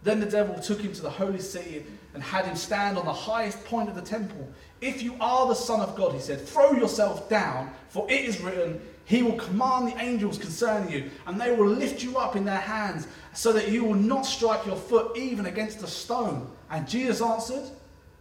Then 0.03 0.19
the 0.19 0.27
devil 0.27 0.61
took 0.61 0.81
him 0.81 0.93
to 0.93 1.03
the 1.03 1.11
holy 1.11 1.41
city 1.41 1.85
and 2.15 2.23
had 2.23 2.47
him 2.47 2.57
stand 2.57 2.99
on 2.99 3.05
the 3.05 3.13
highest 3.13 3.65
point 3.65 3.89
of 3.89 3.95
the 3.95 4.03
temple. 4.03 4.49
If 4.81 5.03
you 5.03 5.17
are 5.21 5.49
the 5.49 5.55
Son 5.55 5.81
of 5.81 5.97
God, 5.97 6.13
he 6.13 6.21
said, 6.21 6.41
throw 6.41 6.73
yourself 6.73 7.29
down, 7.29 7.71
for 7.89 8.09
it 8.11 8.25
is 8.25 8.41
written, 8.41 8.81
He 9.05 9.23
will 9.23 9.37
command 9.37 9.89
the 9.89 10.03
angels 10.03 10.39
concerning 10.39 10.91
you, 10.91 11.11
and 11.27 11.41
they 11.41 11.55
will 11.55 11.69
lift 11.69 12.03
you 12.03 12.17
up 12.19 12.37
in 12.37 12.45
their 12.45 12.61
hands, 12.61 13.09
so 13.33 13.53
that 13.53 13.69
you 13.69 13.85
will 13.85 13.95
not 13.95 14.23
strike 14.23 14.67
your 14.67 14.77
foot 14.77 15.17
even 15.17 15.47
against 15.47 15.83
a 15.83 15.87
stone. 15.87 16.49
And 16.71 16.89
Jesus 16.89 17.21
answered, 17.21 17.65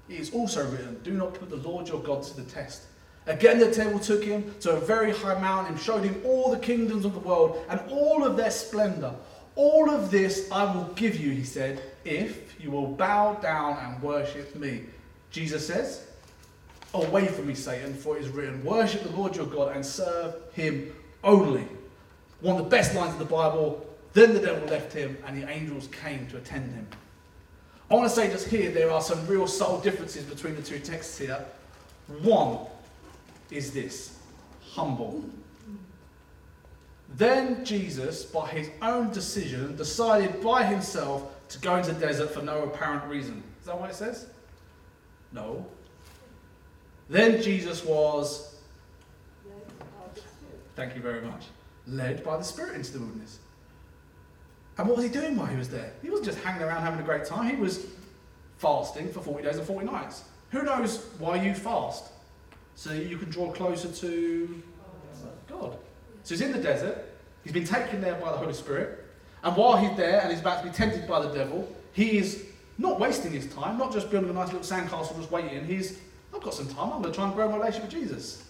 It 0.10 0.20
is 0.20 0.34
also 0.34 0.68
written, 0.70 1.00
Do 1.04 1.14
not 1.14 1.36
put 1.36 1.50
the 1.50 1.58
Lord 1.58 1.88
your 1.88 2.02
God 2.02 2.24
to 2.24 2.36
the 2.36 2.50
test. 2.50 2.84
Again, 3.28 3.60
the 3.60 3.70
devil 3.70 4.00
took 4.00 4.24
him 4.24 4.56
to 4.62 4.72
a 4.72 4.80
very 4.80 5.12
high 5.12 5.40
mountain 5.40 5.74
and 5.74 5.82
showed 5.82 6.04
him 6.04 6.22
all 6.24 6.50
the 6.50 6.60
kingdoms 6.60 7.04
of 7.04 7.14
the 7.14 7.20
world 7.20 7.62
and 7.70 7.80
all 7.90 8.24
of 8.24 8.38
their 8.38 8.52
splendor. 8.52 9.14
All 9.56 9.90
of 9.90 10.12
this 10.12 10.50
I 10.50 10.64
will 10.74 10.86
give 10.96 11.18
you, 11.20 11.32
he 11.32 11.44
said, 11.44 11.82
if 12.06 12.56
you 12.62 12.72
will 12.72 12.88
bow 12.88 13.34
down 13.36 13.78
and 13.78 14.02
worship 14.02 14.56
me. 14.56 14.84
Jesus 15.30 15.68
says, 15.68 16.07
Away 16.94 17.28
from 17.28 17.48
me, 17.48 17.54
Satan, 17.54 17.94
for 17.94 18.18
it 18.18 18.24
is 18.24 18.30
written, 18.30 18.64
Worship 18.64 19.04
the 19.04 19.10
Lord 19.10 19.36
your 19.36 19.46
God 19.46 19.76
and 19.76 19.86
serve 19.86 20.36
him 20.54 20.94
only. 21.24 21.68
One 22.42 22.58
of 22.58 22.64
the 22.64 22.70
best 22.70 22.96
lines 22.96 23.14
of 23.14 23.20
the 23.20 23.26
Bible. 23.26 23.84
Then 24.14 24.34
the 24.34 24.40
devil 24.40 24.68
left 24.70 24.94
him, 24.94 25.18
and 25.26 25.42
the 25.42 25.48
angels 25.50 25.88
came 25.88 26.28
to 26.28 26.38
attend 26.38 26.74
him. 26.74 26.88
I 27.92 27.96
want 27.96 28.10
to 28.10 28.16
say 28.16 28.30
just 28.30 28.48
here, 28.48 28.72
there 28.72 28.92
are 28.92 29.02
some 29.02 29.26
real 29.28 29.48
subtle 29.48 29.80
differences 29.80 30.24
between 30.24 30.56
the 30.56 30.62
two 30.62 30.80
texts 30.80 31.18
here. 31.18 31.46
One 32.22 32.60
is 33.52 33.72
this 33.72 34.18
humble. 34.62 35.24
Then 37.16 37.64
Jesus, 37.64 38.26
by 38.26 38.48
his 38.50 38.70
own 38.82 39.12
decision, 39.12 39.76
decided 39.76 40.42
by 40.42 40.64
himself 40.64 41.48
to 41.50 41.60
go 41.60 41.78
into 41.78 41.94
the 41.94 42.00
desert 42.06 42.32
for 42.32 42.42
no 42.42 42.64
apparent 42.64 43.06
reason. 43.06 43.42
Is 43.62 43.68
that 43.68 43.80
what 43.80 43.90
it 43.90 43.96
says? 43.96 44.28
No. 45.32 45.66
Then 47.10 47.42
Jesus 47.42 47.84
was, 47.86 48.56
thank 50.76 50.96
you 50.96 51.02
very 51.02 51.22
much, 51.22 51.46
led 51.88 52.24
by 52.24 52.38
the 52.38 52.44
Spirit 52.44 52.76
into 52.76 52.94
the 52.94 53.00
wilderness. 53.00 53.40
And 54.78 54.88
what 54.88 54.98
was 54.98 55.06
he 55.06 55.12
doing 55.12 55.36
while 55.36 55.48
he 55.48 55.58
was 55.58 55.70
there? 55.70 55.94
He 56.02 56.10
wasn't 56.10 56.28
just 56.28 56.40
hanging 56.40 56.62
around 56.62 56.84
having 56.84 57.00
a 57.00 57.04
great 57.04 57.26
time. 57.26 57.50
He 57.50 57.56
was 57.56 57.88
fasting 58.58 59.12
for 59.12 59.22
40 59.22 59.44
days 59.44 59.58
and 59.58 59.66
40 59.66 59.86
nights. 59.86 60.24
Who 60.52 60.64
knows 60.64 61.06
why 61.18 61.42
you 61.42 61.54
fast? 61.54 62.06
So 62.76 62.94
you 62.94 63.18
can 63.18 63.30
draw 63.30 63.52
closer 63.52 63.90
to 63.90 64.64
God. 65.48 65.78
So 66.24 66.36
he's 66.36 66.42
in 66.42 66.52
the 66.52 66.62
desert. 66.62 67.06
He's 67.44 67.54
been 67.54 67.66
taken 67.66 68.02
there 68.02 68.16
by 68.16 68.32
the 68.32 68.38
Holy 68.38 68.54
Spirit. 68.54 69.06
And 69.44 69.56
while 69.56 69.78
he's 69.78 69.96
there 69.98 70.22
and 70.22 70.30
he's 70.30 70.42
about 70.42 70.64
to 70.64 70.70
be 70.70 70.76
tempted 70.76 71.08
by 71.08 71.22
the 71.26 71.34
devil, 71.34 71.68
he 71.94 72.18
is 72.18 72.46
not 72.78 73.00
wasting 73.00 73.32
his 73.32 73.48
time, 73.48 73.78
not 73.78 73.92
just 73.92 74.12
building 74.12 74.30
a 74.30 74.34
nice 74.34 74.54
little 74.54 74.62
sandcastle 74.62 75.16
just 75.18 75.32
waiting. 75.32 75.66
He's, 75.66 76.00
I've 76.34 76.42
got 76.42 76.54
some 76.54 76.68
time, 76.68 76.92
I'm 76.92 77.02
going 77.02 77.04
to 77.04 77.12
try 77.12 77.26
and 77.26 77.34
grow 77.34 77.50
my 77.50 77.58
relationship 77.58 77.92
with 77.92 78.02
Jesus. 78.02 78.44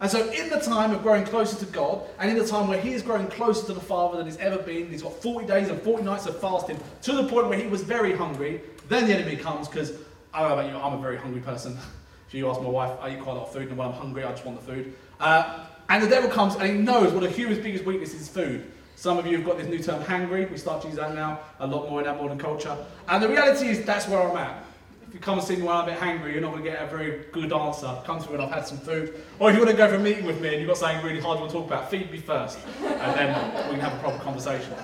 And 0.00 0.10
so, 0.10 0.30
in 0.30 0.50
the 0.50 0.60
time 0.60 0.92
of 0.92 1.02
growing 1.02 1.24
closer 1.24 1.56
to 1.64 1.72
God, 1.72 2.02
and 2.18 2.30
in 2.30 2.36
the 2.36 2.46
time 2.46 2.68
where 2.68 2.78
he 2.78 2.92
is 2.92 3.02
growing 3.02 3.28
closer 3.28 3.66
to 3.66 3.72
the 3.72 3.80
Father 3.80 4.18
than 4.18 4.26
he's 4.26 4.36
ever 4.36 4.58
been, 4.58 4.90
he's 4.90 5.02
got 5.02 5.14
40 5.22 5.46
days 5.46 5.68
and 5.68 5.80
40 5.80 6.04
nights 6.04 6.26
of 6.26 6.38
fasting 6.38 6.78
to 7.02 7.12
the 7.12 7.26
point 7.28 7.48
where 7.48 7.58
he 7.58 7.66
was 7.66 7.82
very 7.82 8.14
hungry. 8.14 8.60
Then 8.88 9.06
the 9.06 9.14
enemy 9.14 9.36
comes 9.36 9.68
because 9.68 9.92
I 10.34 10.40
don't 10.40 10.50
know 10.50 10.58
about 10.58 10.70
you, 10.70 10.78
I'm 10.78 10.98
a 10.98 11.00
very 11.00 11.16
hungry 11.16 11.40
person. 11.40 11.78
if 12.28 12.34
you 12.34 12.48
ask 12.50 12.60
my 12.60 12.68
wife, 12.68 12.98
I 13.00 13.10
eat 13.10 13.20
quite 13.20 13.32
a 13.32 13.38
lot 13.38 13.46
of 13.46 13.52
food, 13.54 13.68
and 13.68 13.78
when 13.78 13.88
I'm 13.88 13.94
hungry, 13.94 14.24
I 14.24 14.30
just 14.32 14.44
want 14.44 14.60
the 14.60 14.72
food. 14.72 14.94
Uh, 15.18 15.66
and 15.88 16.02
the 16.02 16.08
devil 16.08 16.28
comes 16.28 16.56
and 16.56 16.64
he 16.64 16.72
knows 16.72 17.12
what 17.12 17.22
a 17.22 17.30
human's 17.30 17.60
biggest 17.60 17.84
weakness 17.84 18.12
is 18.12 18.28
food. 18.28 18.70
Some 18.96 19.18
of 19.18 19.26
you 19.26 19.36
have 19.36 19.46
got 19.46 19.58
this 19.58 19.68
new 19.68 19.78
term, 19.78 20.02
hangry. 20.02 20.50
We 20.50 20.56
start 20.56 20.82
to 20.82 20.88
use 20.88 20.96
that 20.96 21.14
now 21.14 21.40
a 21.60 21.66
lot 21.66 21.88
more 21.88 22.00
in 22.00 22.06
our 22.06 22.16
modern 22.16 22.38
culture. 22.38 22.76
And 23.08 23.22
the 23.22 23.28
reality 23.28 23.68
is 23.68 23.84
that's 23.84 24.08
where 24.08 24.20
I'm 24.20 24.36
at. 24.36 24.64
You 25.16 25.22
come 25.22 25.38
and 25.38 25.48
see 25.48 25.56
me 25.56 25.62
when 25.62 25.74
I'm 25.74 25.84
a 25.84 25.92
bit 25.92 25.98
hangry, 25.98 26.34
you're 26.34 26.42
not 26.42 26.52
going 26.52 26.62
to 26.62 26.70
get 26.70 26.82
a 26.82 26.86
very 26.88 27.24
good 27.32 27.50
answer. 27.50 27.86
Come 28.04 28.20
to 28.20 28.26
me 28.26 28.36
when 28.36 28.46
I've 28.46 28.52
had 28.52 28.66
some 28.66 28.76
food. 28.76 29.14
Or 29.38 29.48
if 29.48 29.56
you 29.56 29.62
want 29.62 29.70
to 29.70 29.76
go 29.78 29.88
for 29.88 29.94
a 29.94 29.98
meeting 29.98 30.26
with 30.26 30.42
me 30.42 30.48
and 30.48 30.58
you've 30.58 30.68
got 30.68 30.76
something 30.76 31.02
really 31.02 31.22
hard 31.22 31.38
you 31.38 31.40
want 31.40 31.52
to 31.52 31.56
talk 31.56 31.66
about, 31.66 31.90
feed 31.90 32.10
me 32.10 32.18
first. 32.18 32.58
And 32.82 33.16
then 33.16 33.68
we 33.70 33.76
can 33.76 33.80
have 33.80 33.94
a 33.94 33.98
proper 34.00 34.22
conversation. 34.22 34.74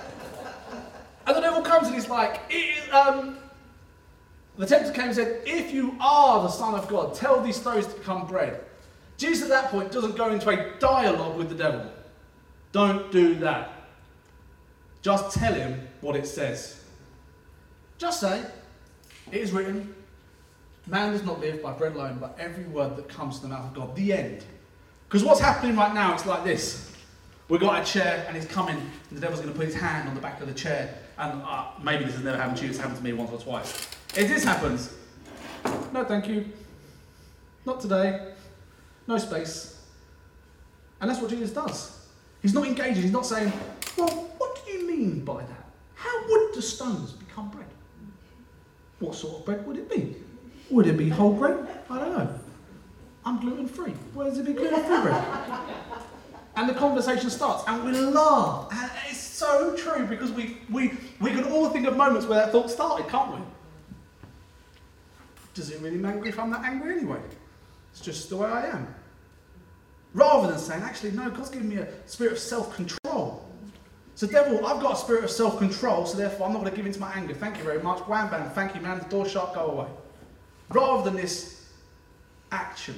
And 1.27 1.37
the 1.37 1.39
devil 1.39 1.61
comes 1.61 1.85
and 1.85 1.93
he's 1.95 2.09
like, 2.09 2.51
um, 2.91 3.37
the 4.57 4.65
tempter 4.65 4.91
came 4.91 5.05
and 5.05 5.15
said, 5.15 5.43
If 5.45 5.71
you 5.71 5.95
are 6.01 6.41
the 6.41 6.49
Son 6.49 6.73
of 6.73 6.87
God, 6.87 7.13
tell 7.13 7.39
these 7.39 7.57
stones 7.57 7.85
to 7.85 7.93
become 7.93 8.25
bread. 8.25 8.59
Jesus 9.17 9.43
at 9.43 9.49
that 9.49 9.69
point 9.69 9.91
doesn't 9.91 10.15
go 10.15 10.31
into 10.31 10.49
a 10.49 10.79
dialogue 10.79 11.37
with 11.37 11.49
the 11.49 11.55
devil. 11.55 11.85
Don't 12.71 13.11
do 13.11 13.35
that. 13.35 13.71
Just 15.03 15.37
tell 15.37 15.53
him 15.53 15.87
what 16.01 16.15
it 16.15 16.25
says. 16.25 16.83
Just 17.99 18.19
say, 18.19 18.43
It 19.31 19.39
is 19.39 19.51
written, 19.51 19.93
man 20.87 21.11
does 21.11 21.23
not 21.23 21.39
live 21.39 21.61
by 21.61 21.71
bread 21.73 21.95
alone, 21.95 22.17
but 22.19 22.35
every 22.39 22.65
word 22.65 22.95
that 22.97 23.07
comes 23.07 23.37
to 23.37 23.43
the 23.43 23.49
mouth 23.49 23.65
of 23.65 23.73
God. 23.73 23.95
The 23.95 24.13
end. 24.13 24.43
Because 25.07 25.23
what's 25.23 25.39
happening 25.39 25.75
right 25.75 25.93
now, 25.93 26.13
it's 26.13 26.25
like 26.25 26.43
this. 26.43 26.91
We've 27.49 27.59
got 27.59 27.81
a 27.81 27.85
chair 27.85 28.25
and 28.27 28.35
it's 28.35 28.47
coming, 28.47 28.77
and 28.77 29.17
the 29.17 29.21
devil's 29.21 29.41
going 29.41 29.53
to 29.53 29.57
put 29.57 29.67
his 29.67 29.75
hand 29.75 30.07
on 30.07 30.15
the 30.15 30.21
back 30.21 30.41
of 30.41 30.47
the 30.47 30.53
chair. 30.53 30.97
And 31.17 31.41
uh, 31.43 31.65
maybe 31.81 32.05
this 32.05 32.15
has 32.15 32.23
never 32.23 32.37
happened 32.37 32.57
to 32.57 32.63
you, 32.63 32.69
it's 32.71 32.79
happened 32.79 32.97
to 32.97 33.03
me 33.03 33.13
once 33.13 33.31
or 33.31 33.37
twice. 33.37 33.87
If 34.15 34.27
this 34.27 34.43
happens, 34.43 34.93
no 35.93 36.03
thank 36.03 36.27
you. 36.27 36.51
Not 37.65 37.79
today. 37.79 38.33
No 39.07 39.17
space. 39.17 39.81
And 40.99 41.09
that's 41.09 41.21
what 41.21 41.29
Jesus 41.29 41.51
does. 41.51 42.07
He's 42.41 42.53
not 42.53 42.65
engaging, 42.65 43.03
he's 43.03 43.11
not 43.11 43.25
saying, 43.25 43.51
well, 43.97 44.09
what 44.37 44.65
do 44.65 44.71
you 44.71 44.87
mean 44.87 45.23
by 45.23 45.41
that? 45.41 45.69
How 45.95 46.27
would 46.27 46.53
the 46.53 46.61
stones 46.61 47.11
become 47.11 47.49
bread? 47.49 47.67
What 48.99 49.15
sort 49.15 49.39
of 49.39 49.45
bread 49.45 49.65
would 49.67 49.77
it 49.77 49.89
be? 49.89 50.15
Would 50.69 50.87
it 50.87 50.97
be 50.97 51.09
whole 51.09 51.33
grain? 51.33 51.67
I 51.89 51.99
don't 51.99 52.17
know. 52.17 52.39
I'm 53.25 53.39
gluten 53.39 53.67
free. 53.67 53.93
Where 54.13 54.29
does 54.29 54.37
it 54.37 54.45
be 54.45 54.53
gluten 54.53 54.83
free 54.83 55.01
bread? 55.01 55.23
And 56.55 56.69
the 56.69 56.73
conversation 56.73 57.29
starts, 57.29 57.63
and 57.67 57.83
we 57.83 57.93
laugh. 57.93 58.67
And 58.71 58.91
it's 59.09 59.17
so 59.17 59.75
true 59.75 60.05
because 60.05 60.31
we, 60.31 60.57
we, 60.69 60.91
we 61.19 61.31
can 61.31 61.45
all 61.45 61.69
think 61.69 61.87
of 61.87 61.97
moments 61.97 62.27
where 62.27 62.37
that 62.37 62.51
thought 62.51 62.69
started, 62.69 63.07
can't 63.07 63.33
we? 63.33 63.41
Does 65.55 65.71
it 65.71 65.81
really 65.81 65.97
me 65.97 66.29
if 66.29 66.39
I'm 66.39 66.51
that 66.51 66.63
angry 66.63 66.93
anyway? 66.97 67.19
It's 67.91 68.01
just 68.01 68.29
the 68.29 68.37
way 68.37 68.49
I 68.49 68.67
am. 68.67 68.93
Rather 70.13 70.47
than 70.47 70.59
saying, 70.59 70.83
actually, 70.83 71.11
no, 71.11 71.29
God's 71.29 71.49
given 71.49 71.69
me 71.69 71.77
a 71.77 71.87
spirit 72.05 72.33
of 72.33 72.39
self 72.39 72.75
control. 72.75 73.49
So, 74.15 74.27
devil, 74.27 74.65
I've 74.65 74.79
got 74.79 74.93
a 74.93 74.95
spirit 74.95 75.23
of 75.23 75.31
self 75.31 75.57
control, 75.57 76.05
so 76.05 76.17
therefore 76.17 76.47
I'm 76.47 76.53
not 76.53 76.59
going 76.59 76.71
to 76.71 76.77
give 76.77 76.85
in 76.85 76.91
to 76.91 76.99
my 76.99 77.11
anger. 77.13 77.33
Thank 77.33 77.57
you 77.57 77.63
very 77.63 77.81
much. 77.81 77.99
Wham 78.01 78.29
bam, 78.29 78.49
thank 78.51 78.75
you, 78.75 78.81
man. 78.81 78.99
The 78.99 79.05
door 79.05 79.27
shut, 79.27 79.55
go 79.55 79.65
away. 79.67 79.87
Rather 80.73 81.03
than 81.03 81.15
this, 81.15 81.69
actually, 82.51 82.95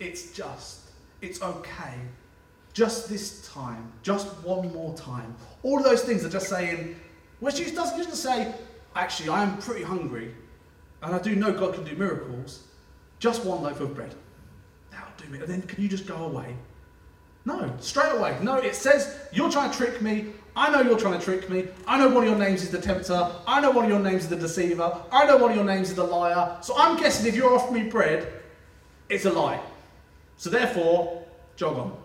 it's 0.00 0.32
just, 0.32 0.80
it's 1.22 1.40
okay. 1.40 1.94
Just 2.72 3.08
this 3.08 3.48
time, 3.48 3.92
just 4.02 4.26
one 4.44 4.72
more 4.72 4.92
time. 4.94 5.36
All 5.62 5.78
of 5.78 5.84
those 5.84 6.02
things 6.02 6.24
are 6.24 6.28
just 6.28 6.48
saying, 6.48 6.96
which 7.38 7.56
Jesus 7.56 7.74
doesn't 7.74 7.96
just 7.96 8.20
say, 8.20 8.52
actually, 8.96 9.28
I 9.28 9.44
am 9.44 9.56
pretty 9.58 9.84
hungry, 9.84 10.34
and 11.02 11.14
I 11.14 11.20
do 11.20 11.36
know 11.36 11.52
God 11.52 11.74
can 11.74 11.84
do 11.84 11.94
miracles. 11.94 12.64
Just 13.20 13.44
one 13.44 13.62
loaf 13.62 13.80
of 13.80 13.94
bread. 13.94 14.14
That'll 14.90 15.06
do 15.16 15.28
me. 15.30 15.38
And 15.38 15.48
then 15.48 15.62
can 15.62 15.80
you 15.80 15.88
just 15.88 16.06
go 16.06 16.16
away? 16.16 16.56
No, 17.44 17.72
straight 17.78 18.12
away. 18.12 18.36
No, 18.42 18.56
it 18.56 18.74
says, 18.74 19.16
You're 19.32 19.50
trying 19.50 19.70
to 19.70 19.76
trick 19.76 20.02
me. 20.02 20.32
I 20.56 20.70
know 20.70 20.82
you're 20.82 20.98
trying 20.98 21.18
to 21.18 21.24
trick 21.24 21.50
me. 21.50 21.68
I 21.86 21.98
know 21.98 22.08
one 22.08 22.24
of 22.24 22.28
your 22.28 22.38
names 22.38 22.62
is 22.62 22.70
the 22.70 22.80
tempter. 22.80 23.30
I 23.46 23.60
know 23.60 23.72
one 23.72 23.84
of 23.84 23.90
your 23.90 24.00
names 24.00 24.24
is 24.24 24.28
the 24.28 24.36
deceiver. 24.36 24.96
I 25.10 25.26
know 25.26 25.36
one 25.36 25.50
of 25.50 25.56
your 25.56 25.64
names 25.64 25.90
is 25.90 25.96
the 25.96 26.04
liar. 26.04 26.58
So 26.60 26.74
I'm 26.76 26.96
guessing 26.96 27.26
if 27.26 27.34
you're 27.34 27.52
offering 27.52 27.84
me 27.84 27.90
bread, 27.90 28.32
it's 29.08 29.24
a 29.24 29.32
lie. 29.32 29.60
So 30.36 30.50
therefore, 30.50 31.24
jog 31.56 31.78
on. 31.78 31.96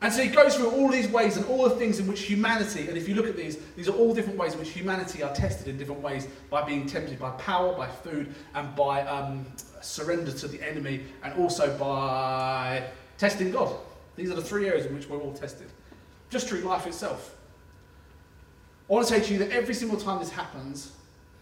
And 0.00 0.12
so 0.12 0.20
he 0.20 0.30
goes 0.30 0.56
through 0.56 0.70
all 0.70 0.88
these 0.88 1.06
ways 1.06 1.36
and 1.36 1.46
all 1.46 1.68
the 1.68 1.76
things 1.76 2.00
in 2.00 2.08
which 2.08 2.22
humanity, 2.22 2.88
and 2.88 2.96
if 2.96 3.08
you 3.08 3.14
look 3.14 3.28
at 3.28 3.36
these, 3.36 3.58
these 3.76 3.88
are 3.88 3.92
all 3.92 4.12
different 4.12 4.36
ways 4.36 4.52
in 4.52 4.58
which 4.58 4.70
humanity 4.70 5.22
are 5.22 5.32
tested 5.32 5.68
in 5.68 5.78
different 5.78 6.00
ways 6.00 6.26
by 6.50 6.60
being 6.60 6.86
tempted 6.86 7.20
by 7.20 7.30
power, 7.32 7.72
by 7.76 7.86
food, 7.86 8.34
and 8.56 8.74
by 8.74 9.02
um, 9.02 9.46
surrender 9.80 10.32
to 10.32 10.48
the 10.48 10.60
enemy, 10.68 11.04
and 11.22 11.32
also 11.34 11.78
by 11.78 12.82
testing 13.16 13.52
God. 13.52 13.76
These 14.16 14.32
are 14.32 14.34
the 14.34 14.42
three 14.42 14.66
areas 14.66 14.86
in 14.86 14.94
which 14.94 15.08
we're 15.08 15.20
all 15.20 15.34
tested. 15.34 15.68
Just 16.30 16.48
through 16.48 16.62
life 16.62 16.88
itself. 16.88 17.36
I 18.92 18.94
want 18.94 19.08
to 19.08 19.14
say 19.14 19.26
to 19.26 19.32
you 19.32 19.38
that 19.38 19.52
every 19.52 19.72
single 19.72 19.98
time 19.98 20.18
this 20.18 20.28
happens, 20.28 20.92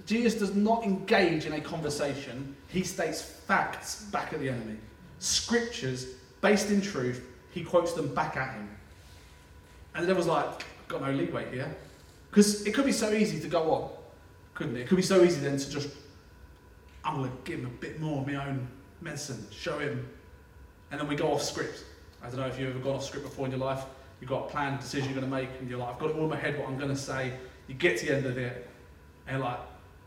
Jesus 0.07 0.34
does 0.34 0.55
not 0.55 0.84
engage 0.84 1.46
in 1.46 1.55
a 1.55 1.61
conversation, 1.61 2.55
he 2.68 2.84
states 2.84 3.20
facts 3.20 4.05
back 4.05 4.32
at 4.32 4.38
the 4.38 4.48
enemy. 4.48 4.76
Scriptures 5.18 6.07
based 6.42 6.70
in 6.70 6.80
truth 6.80 7.26
he 7.51 7.64
quotes 7.64 7.92
them 7.92 8.14
back 8.14 8.36
at 8.36 8.55
him. 8.55 8.68
And 9.96 10.05
the 10.05 10.07
devil's 10.07 10.28
like, 10.28 10.46
I've 10.46 10.86
got 10.86 11.03
no 11.03 11.11
leeway 11.11 11.51
here. 11.51 11.74
Because 12.30 12.64
it 12.64 12.72
could 12.72 12.84
be 12.84 12.92
so 12.92 13.12
easy 13.12 13.40
to 13.40 13.48
go 13.48 13.72
on, 13.72 13.90
couldn't 14.55 14.76
it? 14.76 14.82
It 14.82 14.86
could 14.86 14.94
be 14.94 15.03
so 15.03 15.24
easy 15.24 15.40
then 15.40 15.57
to 15.57 15.70
just, 15.70 15.88
I'm 17.05 17.16
going 17.16 17.32
to 17.32 17.36
give 17.42 17.59
him 17.59 17.66
a 17.66 17.80
bit 17.80 17.98
more 17.98 18.20
of 18.20 18.28
my 18.28 18.46
own 18.46 18.68
medicine, 19.01 19.44
show 19.51 19.80
him. 19.80 20.09
And 20.92 21.01
then 21.01 21.09
we 21.09 21.16
go 21.16 21.32
off 21.32 21.42
script. 21.42 21.82
I 22.22 22.28
don't 22.28 22.38
know 22.38 22.46
if 22.46 22.61
you've 22.61 22.70
ever 22.70 22.78
gone 22.78 22.94
off 22.94 23.05
script 23.05 23.26
before 23.26 23.46
in 23.46 23.51
your 23.51 23.59
life. 23.59 23.82
You've 24.20 24.30
got 24.30 24.46
a 24.46 24.50
planned 24.50 24.80
decision 24.80 25.10
you're 25.10 25.20
going 25.20 25.30
to 25.30 25.36
make, 25.36 25.48
and 25.60 25.68
you're 25.68 25.78
like, 25.78 25.94
I've 25.94 25.98
got 25.98 26.10
it 26.10 26.16
all 26.16 26.24
in 26.24 26.30
my 26.30 26.36
head 26.36 26.58
what 26.58 26.68
I'm 26.68 26.76
going 26.76 26.90
to 26.90 26.96
say. 26.96 27.32
You 27.68 27.74
get 27.74 27.98
to 27.98 28.06
the 28.06 28.16
end 28.16 28.26
of 28.26 28.36
it, 28.36 28.68
and 29.26 29.38
you're 29.38 29.46
like, 29.46 29.60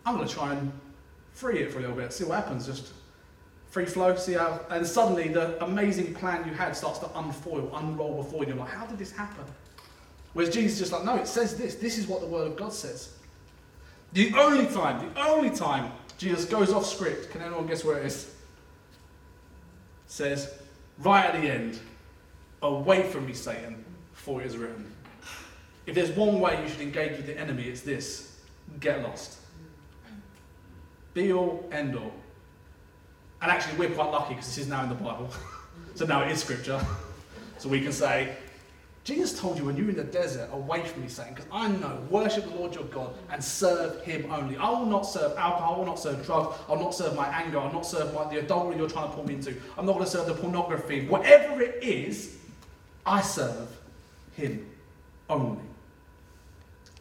I'm 0.06 0.16
going 0.16 0.28
to 0.28 0.34
try 0.34 0.54
and 0.54 0.72
free 1.32 1.60
it 1.60 1.72
for 1.72 1.80
a 1.80 1.82
little 1.82 1.96
bit, 1.96 2.14
see 2.14 2.26
what 2.26 2.36
happens. 2.36 2.66
Just 2.66 2.94
Free 3.74 3.86
flow, 3.86 4.16
see 4.16 4.34
how, 4.34 4.60
and 4.70 4.86
suddenly 4.86 5.30
the 5.30 5.66
amazing 5.66 6.14
plan 6.14 6.48
you 6.48 6.54
had 6.54 6.78
starts 6.78 7.00
to 7.00 7.10
unfoil, 7.18 7.76
unroll 7.76 8.22
before 8.22 8.44
you. 8.44 8.50
You're 8.50 8.58
like, 8.58 8.70
how 8.70 8.86
did 8.86 9.00
this 9.00 9.12
happen? 9.12 9.46
Whereas 10.34 10.54
Jesus 10.54 10.74
is 10.74 10.80
just 10.80 10.92
like, 10.92 11.04
no, 11.04 11.16
it 11.16 11.28
says 11.28 11.58
this. 11.58 11.74
This 11.74 11.98
is 11.98 12.06
what 12.06 12.22
the 12.22 12.28
Word 12.28 12.46
of 12.46 12.56
God 12.56 12.72
says. 12.72 13.14
The 14.12 14.32
only 14.36 14.68
time, 14.68 15.12
the 15.12 15.22
only 15.26 15.50
time 15.50 15.92
Jesus 16.20 16.46
goes 16.46 16.72
off 16.72 16.86
script, 16.86 17.32
can 17.32 17.42
anyone 17.42 17.66
guess 17.66 17.84
where 17.84 17.98
it 17.98 18.06
is? 18.06 18.36
says, 20.06 20.54
right 21.00 21.26
at 21.26 21.42
the 21.42 21.50
end, 21.50 21.80
away 22.62 23.10
from 23.10 23.26
me, 23.26 23.34
Satan, 23.34 23.83
for 24.14 24.42
it 24.42 24.48
is 24.48 24.58
written. 24.58 24.92
If 25.86 25.96
there's 25.96 26.12
one 26.12 26.40
way 26.40 26.62
you 26.62 26.70
should 26.70 26.82
engage 26.82 27.18
with 27.18 27.26
the 27.26 27.38
enemy, 27.38 27.64
it's 27.64 27.82
this 27.82 28.40
get 28.80 29.04
lost. 29.04 29.40
Be 31.14 31.34
all, 31.34 31.68
end 31.72 31.96
all. 31.96 32.14
And 33.42 33.52
actually, 33.52 33.78
we're 33.78 33.94
quite 33.94 34.10
lucky 34.10 34.36
because 34.36 34.48
this 34.48 34.60
is 34.60 34.68
now 34.68 34.84
in 34.84 34.90
the 34.90 34.96
Bible. 34.96 35.30
so 35.96 36.06
now 36.06 36.24
it 36.24 36.32
is 36.32 36.42
scripture. 36.42 36.84
so 37.58 37.68
we 37.68 37.82
can 37.82 37.92
say, 37.92 38.36
Jesus 39.04 39.38
told 39.38 39.58
you 39.58 39.66
when 39.66 39.76
you're 39.76 39.90
in 39.90 39.98
the 39.98 40.04
desert, 40.06 40.50
away 40.54 40.82
from 40.82 41.02
me, 41.02 41.10
Satan, 41.10 41.34
because 41.34 41.50
I 41.52 41.68
know, 41.68 42.02
worship 42.10 42.46
the 42.46 42.56
Lord 42.56 42.74
your 42.74 42.86
God 42.86 43.14
and 43.30 43.44
serve 43.44 44.02
him 44.04 44.32
only. 44.32 44.56
I 44.56 44.70
will 44.70 44.86
not 44.86 45.02
serve 45.02 45.38
alcohol, 45.38 45.76
I 45.76 45.78
will 45.80 45.86
not 45.86 46.00
serve 46.00 46.26
drugs, 46.26 46.58
I'll 46.70 46.80
not 46.80 46.96
serve 46.96 47.14
my 47.14 47.28
anger, 47.28 47.60
I'll 47.60 47.74
not 47.74 47.86
serve 47.86 48.14
my, 48.14 48.34
the 48.34 48.40
adultery 48.40 48.78
you're 48.78 48.90
trying 48.90 49.10
to 49.10 49.16
pull 49.16 49.28
me 49.28 49.34
into, 49.34 49.54
I'm 49.78 49.86
not 49.86 49.94
going 49.94 50.06
to 50.06 50.10
serve 50.10 50.28
the 50.28 50.36
pornography. 50.36 51.06
Whatever 51.08 51.62
it 51.62 51.84
is, 51.84 52.38
I 53.06 53.22
serve 53.22 53.68
him 54.36 54.70
only. 55.30 55.64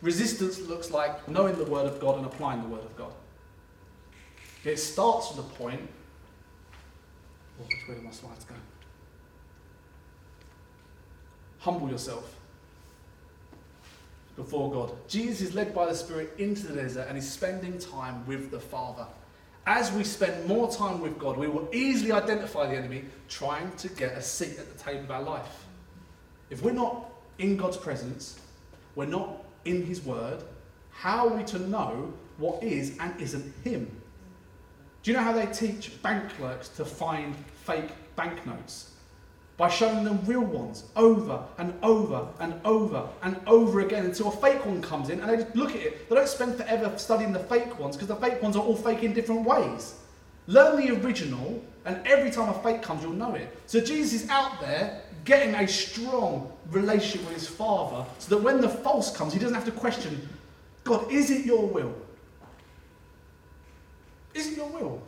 Resistance 0.01 0.61
looks 0.61 0.91
like 0.91 1.29
knowing 1.29 1.57
the 1.57 1.65
Word 1.65 1.87
of 1.87 2.01
God 2.01 2.17
and 2.17 2.27
applying 2.27 2.63
the 2.63 2.69
Word 2.69 2.85
of 2.85 2.97
God. 2.97 3.13
It 4.65 4.77
starts 4.79 5.29
with 5.29 5.37
the 5.39 5.55
point. 5.55 5.81
Oh, 7.61 7.65
which 7.65 7.89
way 7.89 7.95
do 7.95 8.03
my 8.03 8.11
slides 8.11 8.45
go? 8.45 8.55
Humble 11.59 11.89
yourself 11.89 12.37
before 14.37 14.73
God. 14.73 14.97
Jesus 15.09 15.41
is 15.41 15.55
led 15.55 15.75
by 15.75 15.87
the 15.87 15.95
Spirit 15.95 16.33
into 16.39 16.67
the 16.67 16.75
desert 16.75 17.07
and 17.09 17.19
is 17.19 17.31
spending 17.31 17.79
time 17.79 18.27
with 18.27 18.51
the 18.51 18.59
Father. 18.59 19.07
As 19.67 19.93
we 19.93 20.03
spend 20.03 20.49
more 20.49 20.73
time 20.73 21.01
with 21.01 21.19
God, 21.19 21.37
we 21.37 21.47
will 21.47 21.69
easily 21.73 22.11
identify 22.11 22.67
the 22.67 22.77
enemy 22.77 23.05
trying 23.29 23.71
to 23.77 23.89
get 23.89 24.13
a 24.13 24.23
seat 24.23 24.59
at 24.59 24.77
the 24.77 24.83
table 24.83 25.05
of 25.05 25.11
our 25.13 25.23
life. 25.23 25.67
If 26.51 26.63
we're 26.63 26.73
not 26.73 27.12
in 27.43 27.57
God's 27.57 27.77
presence, 27.77 28.39
we're 28.95 29.05
not 29.05 29.45
in 29.65 29.85
His 29.85 30.03
Word, 30.03 30.43
how 30.91 31.29
are 31.29 31.37
we 31.37 31.45
to 31.45 31.59
know 31.59 32.13
what 32.39 32.63
is 32.63 32.97
and 32.99 33.21
isn't 33.21 33.53
Him? 33.65 33.91
Do 35.03 35.11
you 35.11 35.17
know 35.17 35.23
how 35.23 35.33
they 35.33 35.47
teach 35.47 36.01
bank 36.03 36.31
clerks 36.37 36.69
to 36.71 36.85
find 36.85 37.35
fake 37.65 37.91
banknotes? 38.17 38.89
by 39.59 39.69
showing 39.69 40.03
them 40.03 40.19
real 40.25 40.41
ones 40.41 40.85
over 40.97 41.41
and 41.59 41.73
over 41.83 42.27
and 42.41 42.55
over 42.65 43.07
and 43.23 43.39
over 43.47 43.81
again 43.81 44.07
until 44.07 44.29
a 44.29 44.37
fake 44.39 44.65
one 44.65 44.81
comes 44.81 45.11
in 45.11 45.21
and 45.21 45.31
they 45.31 45.37
just 45.37 45.55
look 45.55 45.71
at 45.71 45.77
it. 45.77 46.09
They 46.09 46.17
don't 46.17 46.27
spend 46.27 46.57
forever 46.57 46.93
studying 46.97 47.33
the 47.33 47.39
fake 47.39 47.79
ones 47.79 47.95
because 47.95 48.09
the 48.09 48.17
fake 48.17 48.43
ones 48.43 48.57
are 48.57 48.63
all 48.63 48.75
fake 48.75 49.03
in 49.03 49.13
different 49.13 49.45
ways. 49.45 49.95
Learn 50.47 50.85
the 50.85 51.01
original, 51.01 51.63
and 51.85 52.05
every 52.07 52.31
time 52.31 52.49
a 52.49 52.63
fake 52.63 52.83
comes, 52.83 53.03
you'll 53.03 53.13
know 53.13 53.35
it. 53.35 53.57
So 53.67 53.81
Jesus 53.81 54.23
is 54.23 54.31
out 54.31 54.61
there 54.61 55.03
getting 55.25 55.55
a 55.55 55.69
strong 55.69 56.53
relationship 56.71 57.27
with 57.27 57.35
his 57.35 57.49
Father 57.49 58.05
so 58.19 58.35
that 58.35 58.43
when 58.43 58.61
the 58.61 58.69
false 58.69 59.17
comes, 59.17 59.33
he 59.33 59.39
doesn't 59.39 59.55
have 59.55 59.65
to 59.65 59.73
question 59.73 60.29
God, 60.85 61.11
is 61.13 61.31
it 61.31 61.47
your 61.47 61.67
will? 61.67 61.95
Is 64.35 64.49
it 64.49 64.57
your 64.57 64.69
will? 64.69 65.01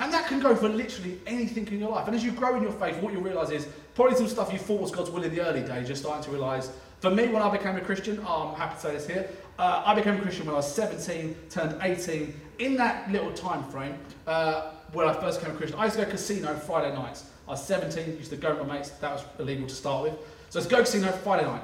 And 0.00 0.12
that 0.12 0.26
can 0.28 0.40
go 0.40 0.54
for 0.54 0.68
literally 0.68 1.20
anything 1.26 1.66
in 1.68 1.80
your 1.80 1.90
life. 1.90 2.06
And 2.06 2.14
as 2.14 2.24
you 2.24 2.30
grow 2.30 2.56
in 2.56 2.62
your 2.62 2.72
faith, 2.72 3.02
what 3.02 3.12
you 3.12 3.18
realise 3.18 3.50
is 3.50 3.66
probably 3.94 4.16
some 4.16 4.28
stuff 4.28 4.52
you 4.52 4.58
thought 4.58 4.80
was 4.80 4.90
God's 4.90 5.10
will 5.10 5.24
in 5.24 5.34
the 5.34 5.40
early 5.40 5.62
days, 5.62 5.88
you're 5.88 5.96
starting 5.96 6.24
to 6.24 6.30
realise. 6.30 6.70
For 7.00 7.10
me, 7.10 7.28
when 7.28 7.42
I 7.42 7.50
became 7.50 7.76
a 7.76 7.80
Christian, 7.80 8.24
oh, 8.26 8.48
I'm 8.48 8.54
happy 8.54 8.76
to 8.76 8.80
say 8.80 8.92
this 8.92 9.06
here, 9.06 9.28
uh, 9.58 9.82
I 9.84 9.94
became 9.94 10.16
a 10.16 10.20
Christian 10.20 10.46
when 10.46 10.54
I 10.54 10.58
was 10.58 10.72
17, 10.72 11.36
turned 11.50 11.76
18. 11.82 12.40
In 12.60 12.76
that 12.76 13.10
little 13.10 13.32
time 13.32 13.64
frame, 13.70 13.98
uh, 14.26 14.72
when 14.92 15.08
I 15.08 15.12
first 15.12 15.40
became 15.40 15.54
a 15.54 15.58
Christian, 15.58 15.78
I 15.78 15.84
used 15.84 15.96
to 15.96 16.02
go 16.02 16.06
to 16.06 16.10
casino 16.12 16.54
Friday 16.54 16.94
nights. 16.94 17.24
I 17.48 17.52
was 17.52 17.64
17, 17.64 18.18
used 18.18 18.30
to 18.30 18.36
go 18.36 18.54
with 18.54 18.68
my 18.68 18.76
mates, 18.76 18.90
that 18.90 19.12
was 19.12 19.24
illegal 19.38 19.66
to 19.66 19.74
start 19.74 20.04
with. 20.04 20.14
So 20.50 20.58
let's 20.58 20.70
go 20.70 20.80
casino 20.80 21.10
Friday 21.10 21.46
night. 21.46 21.62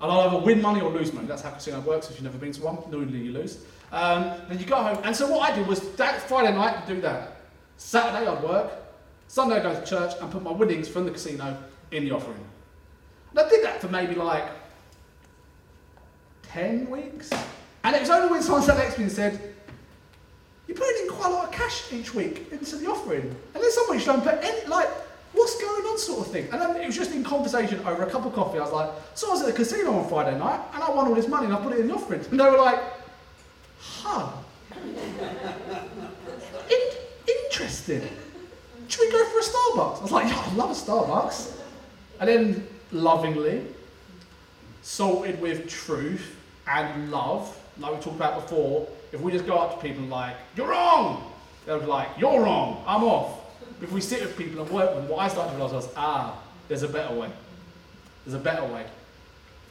And 0.00 0.10
I'll 0.10 0.28
either 0.28 0.38
win 0.38 0.60
money 0.60 0.80
or 0.80 0.90
lose 0.90 1.12
money. 1.12 1.28
That's 1.28 1.42
how 1.42 1.50
casino 1.50 1.80
works. 1.80 2.10
If 2.10 2.16
you've 2.16 2.24
never 2.24 2.36
been 2.36 2.52
to 2.52 2.62
one, 2.62 2.78
normally 2.90 3.20
you 3.20 3.32
lose. 3.32 3.64
Um, 3.92 4.32
then 4.48 4.58
you 4.58 4.66
go 4.66 4.76
home. 4.76 4.98
And 5.04 5.14
so 5.14 5.30
what 5.30 5.50
I 5.50 5.54
did 5.54 5.66
was 5.68 5.80
that 5.94 6.20
Friday 6.22 6.52
night, 6.52 6.86
do 6.86 7.00
that. 7.02 7.36
Saturday 7.76 8.26
I'd 8.26 8.42
work, 8.42 8.72
Sunday 9.28 9.56
I'd 9.56 9.62
go 9.62 9.74
to 9.74 9.86
church 9.86 10.14
and 10.20 10.30
put 10.30 10.42
my 10.42 10.50
winnings 10.50 10.88
from 10.88 11.04
the 11.04 11.12
casino 11.12 11.56
in 11.92 12.04
the 12.04 12.10
offering. 12.10 12.44
And 13.30 13.38
I 13.38 13.48
did 13.48 13.64
that 13.64 13.80
for 13.80 13.88
maybe 13.88 14.14
like 14.14 14.48
10 16.42 16.90
weeks. 16.90 17.30
And 17.84 17.94
it 17.94 18.00
was 18.00 18.10
only 18.10 18.30
when 18.30 18.42
someone 18.42 18.62
sat 18.62 18.78
next 18.78 18.94
to 18.94 19.00
me 19.00 19.04
and 19.04 19.12
said, 19.12 19.54
You're 20.66 20.76
putting 20.76 21.02
in 21.02 21.08
quite 21.08 21.30
a 21.30 21.34
lot 21.34 21.44
of 21.44 21.52
cash 21.52 21.92
each 21.92 22.14
week 22.14 22.46
into 22.50 22.76
the 22.76 22.90
offering. 22.90 23.22
And 23.54 23.62
then 23.62 23.70
somebody 23.70 24.00
showed 24.00 24.22
put 24.22 24.42
in, 24.42 24.70
like, 24.70 24.88
what's 25.34 25.60
going 25.60 25.84
on 25.84 25.98
sort 25.98 26.26
of 26.26 26.32
thing. 26.32 26.48
And 26.50 26.60
then 26.60 26.76
it 26.76 26.86
was 26.86 26.96
just 26.96 27.12
in 27.12 27.22
conversation 27.22 27.80
over 27.80 28.04
a 28.04 28.10
cup 28.10 28.24
of 28.24 28.32
coffee. 28.34 28.58
I 28.58 28.62
was 28.62 28.72
like, 28.72 28.90
So 29.14 29.28
I 29.28 29.30
was 29.32 29.40
at 29.42 29.46
the 29.46 29.52
casino 29.52 29.92
on 29.94 30.08
Friday 30.08 30.38
night 30.38 30.60
and 30.72 30.82
I 30.82 30.90
won 30.90 31.06
all 31.08 31.14
this 31.14 31.28
money 31.28 31.46
and 31.46 31.54
I 31.54 31.60
put 31.60 31.72
it 31.72 31.80
in 31.80 31.88
the 31.88 31.94
offering. 31.94 32.20
And 32.30 32.40
they 32.40 32.44
were 32.44 32.56
like, 32.56 32.80
Huh 33.78 34.30
interesting. 37.54 38.08
Should 38.88 39.00
we 39.00 39.12
go 39.12 39.24
for 39.26 39.38
a 39.38 39.42
Starbucks? 39.42 39.98
I 39.98 40.02
was 40.02 40.12
like, 40.12 40.28
yeah, 40.28 40.42
I 40.44 40.54
love 40.54 40.70
a 40.70 40.74
Starbucks. 40.74 41.52
And 42.20 42.28
then 42.28 42.66
lovingly, 42.92 43.64
salted 44.82 45.40
with 45.40 45.68
truth 45.68 46.36
and 46.66 47.10
love, 47.10 47.56
like 47.78 47.92
we 47.94 48.00
talked 48.00 48.16
about 48.16 48.42
before, 48.42 48.88
if 49.12 49.20
we 49.20 49.32
just 49.32 49.46
go 49.46 49.56
up 49.56 49.76
to 49.76 49.88
people 49.88 50.04
like, 50.04 50.36
you're 50.56 50.68
wrong, 50.68 51.32
they'll 51.64 51.80
be 51.80 51.86
like, 51.86 52.08
you're 52.18 52.40
wrong, 52.40 52.84
I'm 52.86 53.04
off. 53.04 53.40
If 53.84 53.92
we 53.92 54.00
sit 54.00 54.22
with 54.22 54.34
people 54.38 54.62
and 54.62 54.70
work 54.70 54.94
with 54.94 55.02
them, 55.02 55.08
what 55.08 55.18
I 55.18 55.28
start 55.28 55.50
to 55.50 55.56
realise 55.56 55.72
was, 55.72 55.90
ah, 55.94 56.42
there's 56.68 56.82
a 56.82 56.88
better 56.88 57.14
way. 57.14 57.30
There's 58.24 58.34
a 58.34 58.42
better 58.42 58.64
way. 58.64 58.86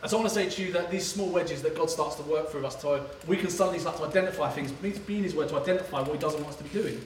And 0.03 0.11
so 0.11 0.17
I 0.17 0.19
want 0.19 0.31
to 0.31 0.35
say 0.35 0.47
to 0.47 0.61
you 0.61 0.71
that 0.73 0.91
these 0.91 1.07
small 1.11 1.29
wedges 1.29 1.63
that 1.63 1.75
God 1.75 1.89
starts 1.89 2.17
to 2.17 2.21
work 2.23 2.51
through 2.51 2.63
us, 2.67 2.75
to, 2.81 3.01
we 3.25 3.37
can 3.37 3.49
suddenly 3.49 3.79
start 3.79 3.97
to 3.97 4.03
identify 4.03 4.51
things. 4.51 4.71
We 4.83 4.89
need 4.89 4.95
to 4.97 5.01
be 5.01 5.17
in 5.17 5.23
His 5.23 5.33
Word 5.33 5.49
to 5.49 5.59
identify 5.59 6.01
what 6.01 6.11
He 6.11 6.19
doesn't 6.19 6.39
want 6.41 6.53
us 6.53 6.57
to 6.57 6.63
be 6.63 6.69
doing. 6.69 7.01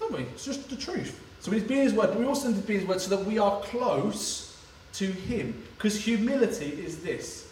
Don't 0.00 0.12
we? 0.12 0.22
It's 0.24 0.44
just 0.44 0.68
the 0.68 0.76
truth. 0.76 1.24
So 1.38 1.52
we 1.52 1.58
need 1.58 1.62
to 1.62 1.68
be 1.68 1.76
in 1.76 1.84
His 1.84 1.94
Word, 1.94 2.08
but 2.08 2.18
we 2.18 2.26
also 2.26 2.48
need 2.48 2.60
to 2.60 2.66
be 2.66 2.74
in 2.74 2.80
His 2.80 2.88
Word 2.88 3.00
so 3.00 3.16
that 3.16 3.24
we 3.24 3.38
are 3.38 3.60
close 3.60 4.60
to 4.94 5.06
Him. 5.06 5.62
Because 5.76 6.04
humility 6.04 6.66
is 6.66 7.04
this 7.04 7.48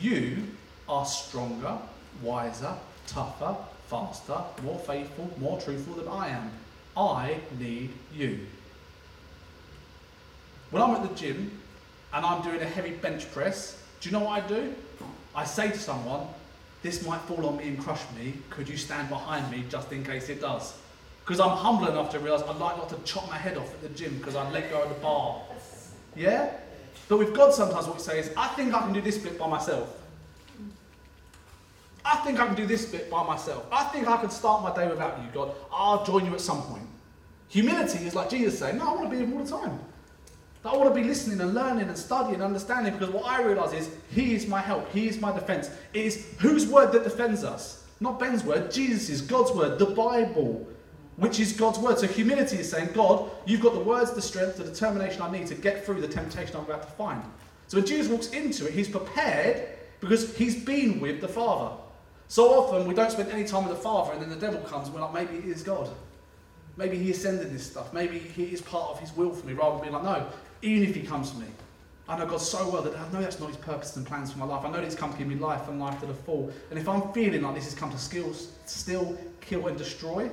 you 0.00 0.44
are 0.88 1.04
stronger, 1.04 1.76
wiser, 2.22 2.72
tougher, 3.06 3.54
faster, 3.88 4.38
more 4.62 4.78
faithful, 4.78 5.30
more 5.38 5.60
truthful 5.60 5.92
than 5.94 6.08
I 6.08 6.28
am. 6.28 6.50
I 6.98 7.38
need 7.60 7.90
you. 8.12 8.40
When 10.70 10.82
I'm 10.82 10.96
at 10.96 11.08
the 11.08 11.14
gym 11.14 11.52
and 12.12 12.26
I'm 12.26 12.42
doing 12.42 12.60
a 12.60 12.64
heavy 12.64 12.90
bench 12.90 13.30
press, 13.32 13.80
do 14.00 14.08
you 14.08 14.12
know 14.12 14.24
what 14.24 14.42
I 14.42 14.46
do? 14.46 14.74
I 15.34 15.44
say 15.44 15.70
to 15.70 15.78
someone, 15.78 16.26
This 16.82 17.06
might 17.06 17.20
fall 17.22 17.46
on 17.46 17.56
me 17.56 17.68
and 17.68 17.78
crush 17.78 18.02
me. 18.16 18.34
Could 18.50 18.68
you 18.68 18.76
stand 18.76 19.08
behind 19.08 19.50
me 19.50 19.64
just 19.68 19.92
in 19.92 20.04
case 20.04 20.28
it 20.28 20.40
does? 20.40 20.76
Because 21.24 21.40
I'm 21.40 21.56
humble 21.56 21.88
enough 21.88 22.10
to 22.12 22.18
realise 22.18 22.42
I'd 22.42 22.56
like 22.56 22.76
not 22.76 22.88
to 22.90 22.96
chop 23.04 23.28
my 23.28 23.36
head 23.36 23.56
off 23.56 23.72
at 23.74 23.82
the 23.82 23.88
gym 23.90 24.16
because 24.18 24.34
I 24.34 24.48
let 24.50 24.70
go 24.70 24.82
of 24.82 24.88
the 24.88 24.94
bar. 24.96 25.42
Yeah? 26.16 26.50
But 27.08 27.18
with 27.18 27.34
God, 27.34 27.52
sometimes 27.54 27.86
what 27.86 27.96
we 27.96 28.02
say 28.02 28.18
is, 28.18 28.30
I 28.36 28.48
think 28.48 28.74
I 28.74 28.80
can 28.80 28.92
do 28.92 29.00
this 29.00 29.18
bit 29.18 29.38
by 29.38 29.48
myself. 29.48 29.88
I 32.04 32.16
think 32.18 32.40
I 32.40 32.46
can 32.46 32.54
do 32.54 32.66
this 32.66 32.86
bit 32.86 33.10
by 33.10 33.22
myself. 33.24 33.66
I 33.70 33.84
think 33.84 34.08
I 34.08 34.16
can 34.16 34.30
start 34.30 34.62
my 34.62 34.74
day 34.74 34.88
without 34.88 35.18
you, 35.22 35.28
God. 35.32 35.54
I'll 35.72 36.04
join 36.04 36.24
you 36.24 36.32
at 36.34 36.40
some 36.40 36.62
point. 36.62 36.86
Humility 37.48 38.06
is 38.06 38.14
like 38.14 38.30
Jesus 38.30 38.58
saying, 38.58 38.78
No, 38.78 38.88
I 38.88 38.94
want 38.94 39.10
to 39.10 39.16
be 39.16 39.24
here 39.24 39.34
all 39.34 39.44
the 39.44 39.50
time. 39.50 39.80
I 40.64 40.76
want 40.76 40.94
to 40.94 41.00
be 41.00 41.06
listening 41.06 41.40
and 41.40 41.54
learning 41.54 41.88
and 41.88 41.96
studying 41.96 42.34
and 42.34 42.42
understanding 42.42 42.92
because 42.92 43.10
what 43.10 43.24
I 43.24 43.42
realise 43.42 43.72
is 43.72 43.90
He 44.10 44.34
is 44.34 44.46
my 44.46 44.60
help, 44.60 44.90
He 44.92 45.08
is 45.08 45.20
my 45.20 45.32
defence. 45.32 45.70
It 45.94 46.04
is 46.04 46.26
whose 46.38 46.66
word 46.66 46.92
that 46.92 47.04
defends 47.04 47.44
us? 47.44 47.84
Not 48.00 48.20
Ben's 48.20 48.44
word, 48.44 48.70
Jesus' 48.70 49.20
God's 49.20 49.52
word, 49.52 49.78
the 49.78 49.86
Bible 49.86 50.66
which 51.18 51.40
is 51.40 51.52
God's 51.52 51.78
word. 51.80 51.98
So 51.98 52.06
humility 52.06 52.58
is 52.58 52.70
saying, 52.70 52.90
God, 52.94 53.28
you've 53.44 53.60
got 53.60 53.74
the 53.74 53.80
words, 53.80 54.12
the 54.12 54.22
strength, 54.22 54.56
the 54.56 54.64
determination 54.64 55.20
I 55.20 55.30
need 55.30 55.48
to 55.48 55.54
get 55.56 55.84
through 55.84 56.00
the 56.00 56.08
temptation 56.08 56.54
I'm 56.56 56.64
about 56.64 56.84
to 56.84 56.90
find. 56.90 57.22
So 57.66 57.76
when 57.76 57.86
Jesus 57.86 58.08
walks 58.08 58.28
into 58.28 58.66
it, 58.66 58.72
he's 58.72 58.88
prepared 58.88 59.68
because 60.00 60.36
he's 60.36 60.62
been 60.64 61.00
with 61.00 61.20
the 61.20 61.28
Father. 61.28 61.74
So 62.28 62.50
often 62.58 62.86
we 62.86 62.94
don't 62.94 63.10
spend 63.10 63.30
any 63.30 63.44
time 63.44 63.66
with 63.66 63.76
the 63.76 63.82
Father 63.82 64.12
and 64.12 64.22
then 64.22 64.28
the 64.28 64.36
devil 64.36 64.60
comes 64.60 64.86
and 64.86 64.94
we're 64.94 65.00
like, 65.00 65.14
maybe 65.14 65.38
it 65.38 65.44
is 65.46 65.62
God. 65.62 65.90
Maybe 66.76 66.98
he 66.98 67.10
ascended 67.10 67.50
this 67.50 67.66
stuff. 67.66 67.92
Maybe 67.92 68.18
he 68.18 68.44
is 68.44 68.60
part 68.60 68.90
of 68.90 69.00
his 69.00 69.14
will 69.16 69.32
for 69.32 69.46
me 69.46 69.54
rather 69.54 69.76
than 69.76 69.82
being 69.82 69.94
like, 69.94 70.04
no, 70.04 70.26
even 70.62 70.88
if 70.88 70.94
he 70.94 71.02
comes 71.02 71.30
to 71.32 71.38
me. 71.38 71.46
I 72.08 72.16
know 72.16 72.26
God 72.26 72.40
so 72.40 72.68
well 72.70 72.82
that 72.82 72.96
I 72.96 73.12
know 73.12 73.20
that's 73.20 73.40
not 73.40 73.48
his 73.48 73.58
purpose 73.58 73.96
and 73.96 74.06
plans 74.06 74.32
for 74.32 74.38
my 74.38 74.46
life. 74.46 74.64
I 74.64 74.68
know 74.68 74.76
that 74.76 74.84
he's 74.84 74.94
come 74.94 75.12
to 75.12 75.18
give 75.18 75.26
me 75.26 75.34
life 75.34 75.68
and 75.68 75.78
life 75.78 76.00
to 76.00 76.06
the 76.06 76.14
full. 76.14 76.50
And 76.70 76.78
if 76.78 76.88
I'm 76.88 77.12
feeling 77.12 77.42
like 77.42 77.54
this 77.54 77.64
has 77.64 77.74
come 77.74 77.90
to 77.90 77.98
still, 77.98 78.32
still 78.64 79.18
kill 79.40 79.66
and 79.66 79.76
destroy, 79.76 80.30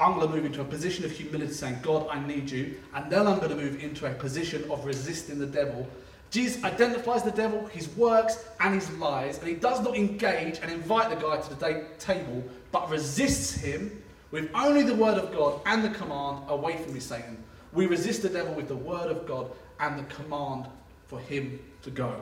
I'm 0.00 0.18
going 0.18 0.28
to 0.28 0.34
move 0.34 0.44
into 0.44 0.60
a 0.60 0.64
position 0.64 1.04
of 1.04 1.12
humility, 1.12 1.52
saying, 1.52 1.78
God, 1.82 2.08
I 2.10 2.24
need 2.26 2.50
you. 2.50 2.74
And 2.94 3.10
then 3.10 3.28
I'm 3.28 3.38
going 3.38 3.50
to 3.50 3.56
move 3.56 3.82
into 3.82 4.06
a 4.06 4.14
position 4.14 4.68
of 4.70 4.84
resisting 4.84 5.38
the 5.38 5.46
devil. 5.46 5.88
Jesus 6.34 6.64
identifies 6.64 7.22
the 7.22 7.30
devil, 7.30 7.64
his 7.66 7.88
works, 7.90 8.44
and 8.58 8.74
his 8.74 8.90
lies, 8.94 9.38
and 9.38 9.46
he 9.46 9.54
does 9.54 9.80
not 9.82 9.96
engage 9.96 10.58
and 10.58 10.72
invite 10.72 11.08
the 11.08 11.14
guy 11.14 11.40
to 11.40 11.48
the 11.48 11.54
day- 11.54 11.86
table, 12.00 12.42
but 12.72 12.90
resists 12.90 13.52
him 13.52 14.02
with 14.32 14.50
only 14.52 14.82
the 14.82 14.96
word 14.96 15.16
of 15.16 15.32
God 15.32 15.60
and 15.64 15.84
the 15.84 15.90
command, 15.90 16.42
away 16.48 16.76
from 16.78 16.92
me, 16.92 16.98
Satan. 16.98 17.40
We 17.72 17.86
resist 17.86 18.22
the 18.22 18.28
devil 18.28 18.52
with 18.52 18.66
the 18.66 18.74
word 18.74 19.12
of 19.12 19.28
God 19.28 19.52
and 19.78 19.96
the 19.96 20.12
command 20.12 20.66
for 21.06 21.20
him 21.20 21.60
to 21.82 21.90
go. 21.92 22.20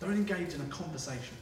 Don't 0.00 0.14
engage 0.14 0.52
in 0.52 0.60
a 0.60 0.64
conversation. 0.64 1.36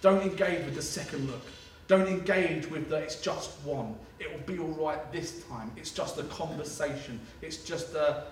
Don't 0.00 0.22
engage 0.22 0.64
with 0.64 0.76
the 0.76 0.82
second 0.82 1.26
look. 1.26 1.42
Don't 1.88 2.06
engage 2.06 2.70
with 2.70 2.88
the 2.88 2.98
it's 2.98 3.20
just 3.20 3.50
one. 3.64 3.96
It 4.20 4.30
will 4.30 4.46
be 4.46 4.60
all 4.60 4.86
right 4.86 5.10
this 5.10 5.42
time. 5.46 5.72
It's 5.76 5.90
just 5.90 6.20
a 6.20 6.22
conversation. 6.24 7.18
It's 7.42 7.56
just 7.56 7.94
a. 7.96 8.26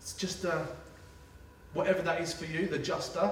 It's 0.00 0.14
just 0.14 0.42
a. 0.42 0.66
Whatever 1.74 2.02
that 2.02 2.20
is 2.20 2.32
for 2.32 2.44
you, 2.44 2.66
the 2.66 2.78
juster. 2.78 3.30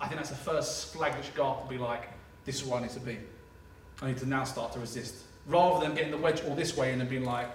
I 0.00 0.06
think 0.06 0.18
that's 0.18 0.30
the 0.30 0.36
first 0.36 0.94
flag 0.94 1.12
that 1.12 1.24
should 1.24 1.34
go 1.34 1.46
up 1.46 1.60
and 1.60 1.68
be 1.68 1.78
like, 1.78 2.08
this 2.44 2.62
is 2.62 2.64
where 2.64 2.78
I 2.78 2.82
need 2.82 2.92
to 2.92 3.00
be. 3.00 3.18
I 4.00 4.08
need 4.08 4.18
to 4.18 4.26
now 4.26 4.44
start 4.44 4.72
to 4.72 4.78
resist. 4.78 5.14
Rather 5.46 5.84
than 5.84 5.94
getting 5.94 6.10
the 6.10 6.18
wedge 6.18 6.42
all 6.44 6.54
this 6.54 6.76
way 6.76 6.92
in 6.92 7.00
and 7.00 7.10
being 7.10 7.24
like, 7.24 7.48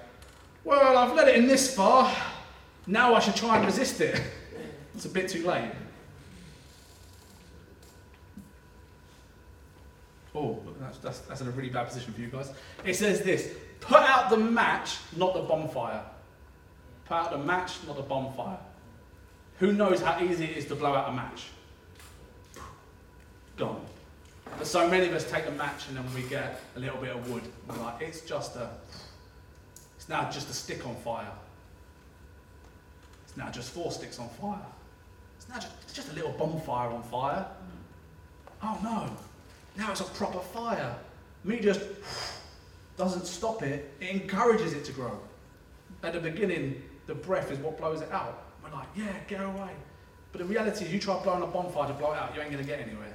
well, 0.64 0.98
I've 0.98 1.16
let 1.16 1.28
it 1.28 1.36
in 1.36 1.48
this 1.48 1.74
far. 1.74 2.14
Now 2.86 3.16
I 3.16 3.20
should 3.20 3.36
try 3.36 3.58
and 3.58 3.66
resist 3.66 4.02
it. 4.02 4.22
It's 4.96 5.06
a 5.06 5.10
bit 5.10 5.30
too 5.30 5.46
late. 5.48 5.72
Oh, 10.36 10.60
that's, 10.80 10.98
that's, 10.98 11.20
that's 11.20 11.42
in 11.42 11.48
a 11.48 11.52
really 11.52 11.70
bad 11.70 11.88
position 11.88 12.14
for 12.14 12.22
you 12.22 12.28
guys. 12.28 12.52
It 12.84 12.96
says 12.96 13.22
this 13.22 13.52
put 13.80 14.02
out 14.02 14.30
the 14.30 14.38
match, 14.38 14.98
not 15.16 15.34
the 15.34 15.42
bonfire. 15.42 16.04
Put 17.06 17.16
out 17.16 17.32
the 17.32 17.38
match, 17.38 17.74
not 17.88 17.98
the 17.98 18.04
bonfire. 18.04 18.58
Who 19.60 19.72
knows 19.74 20.02
how 20.02 20.22
easy 20.22 20.46
it 20.46 20.58
is 20.58 20.66
to 20.66 20.76
blow 20.76 20.94
out 20.94 21.10
a 21.10 21.12
match? 21.12 21.46
Gone. 23.58 23.86
But 24.58 24.68
so 24.68 24.88
many 24.90 25.08
of 25.08 25.14
us 25.14 25.30
take 25.30 25.48
a 25.48 25.52
match 25.52 25.88
and 25.88 25.98
then 25.98 26.06
we 26.14 26.24
get 26.24 26.60
a 26.76 26.80
little 26.80 26.98
bit 26.98 27.16
of 27.16 27.30
wood. 27.30 27.44
We're 27.68 27.78
like, 27.78 28.02
it's 28.02 28.22
just 28.22 28.56
a, 28.56 28.70
it's 29.96 30.10
now 30.10 30.30
just 30.30 30.50
a 30.50 30.54
stick 30.54 30.86
on 30.88 30.96
fire. 30.98 31.32
It's 33.26 33.38
now 33.38 33.50
just 33.50 33.72
four 33.72 33.92
sticks 33.92 34.20
on 34.20 34.30
fire. 34.30 34.60
It's 35.38 35.50
now 35.50 35.56
just, 35.56 35.72
it's 35.84 35.94
just 35.94 36.12
a 36.12 36.14
little 36.14 36.32
bonfire 36.32 36.90
on 36.90 37.04
fire. 37.04 37.46
Mm. 37.46 38.64
Oh 38.64 38.80
no, 38.84 39.10
now 39.78 39.92
it's 39.92 40.02
a 40.02 40.06
proper 40.06 40.40
fire. 40.40 40.96
Me 41.44 41.60
just 41.60 41.82
doesn't 42.96 43.26
stop 43.26 43.64
it, 43.64 43.92
it 44.00 44.10
encourages 44.10 44.74
it 44.74 44.86
to 44.86 44.92
grow. 44.92 45.20
At 46.04 46.14
the 46.14 46.20
beginning, 46.20 46.82
the 47.08 47.16
breath 47.16 47.52
is 47.52 47.60
what 47.60 47.78
blows 47.78 48.02
it 48.02 48.12
out. 48.12 48.43
Like, 48.74 48.88
yeah, 48.96 49.14
get 49.28 49.42
away. 49.42 49.72
But 50.32 50.40
the 50.40 50.46
reality 50.46 50.86
is, 50.86 50.94
you 50.94 51.00
try 51.00 51.22
blowing 51.22 51.44
a 51.44 51.48
bonfire 51.48 51.88
to 51.88 51.94
blow 51.94 52.12
it 52.12 52.18
out, 52.18 52.34
you 52.36 52.42
ain't 52.42 52.52
going 52.52 52.64
to 52.64 52.70
get 52.70 52.80
anywhere. 52.80 53.14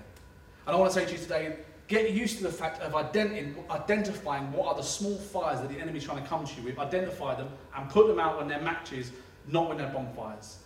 And 0.67 0.77
I 0.77 0.79
want 0.79 0.93
to 0.93 0.99
say 0.99 1.05
to 1.05 1.13
you 1.13 1.19
today, 1.19 1.57
get 1.89 2.13
used 2.13 2.37
to 2.39 2.45
the 2.45 2.53
fact 2.53 2.81
of 2.81 2.93
identi- 2.93 3.69
identifying 3.71 4.53
what 4.53 4.69
are 4.69 4.75
the 4.77 4.83
small 4.83 5.17
fires 5.17 5.61
that 5.61 5.69
the 5.69 5.81
enemy's 5.81 6.05
trying 6.05 6.23
to 6.23 6.29
come 6.29 6.47
to 6.47 6.55
you 6.61 6.63
with, 6.63 6.79
identify 6.79 7.35
them, 7.35 7.49
and 7.77 7.91
put 7.91 8.07
them 8.07 8.21
out 8.21 8.39
when 8.39 8.47
they're 8.47 8.61
matches, 8.61 9.11
not 9.49 9.69
when 9.69 9.79
they're 9.79 9.89
bonfires. 9.89 10.59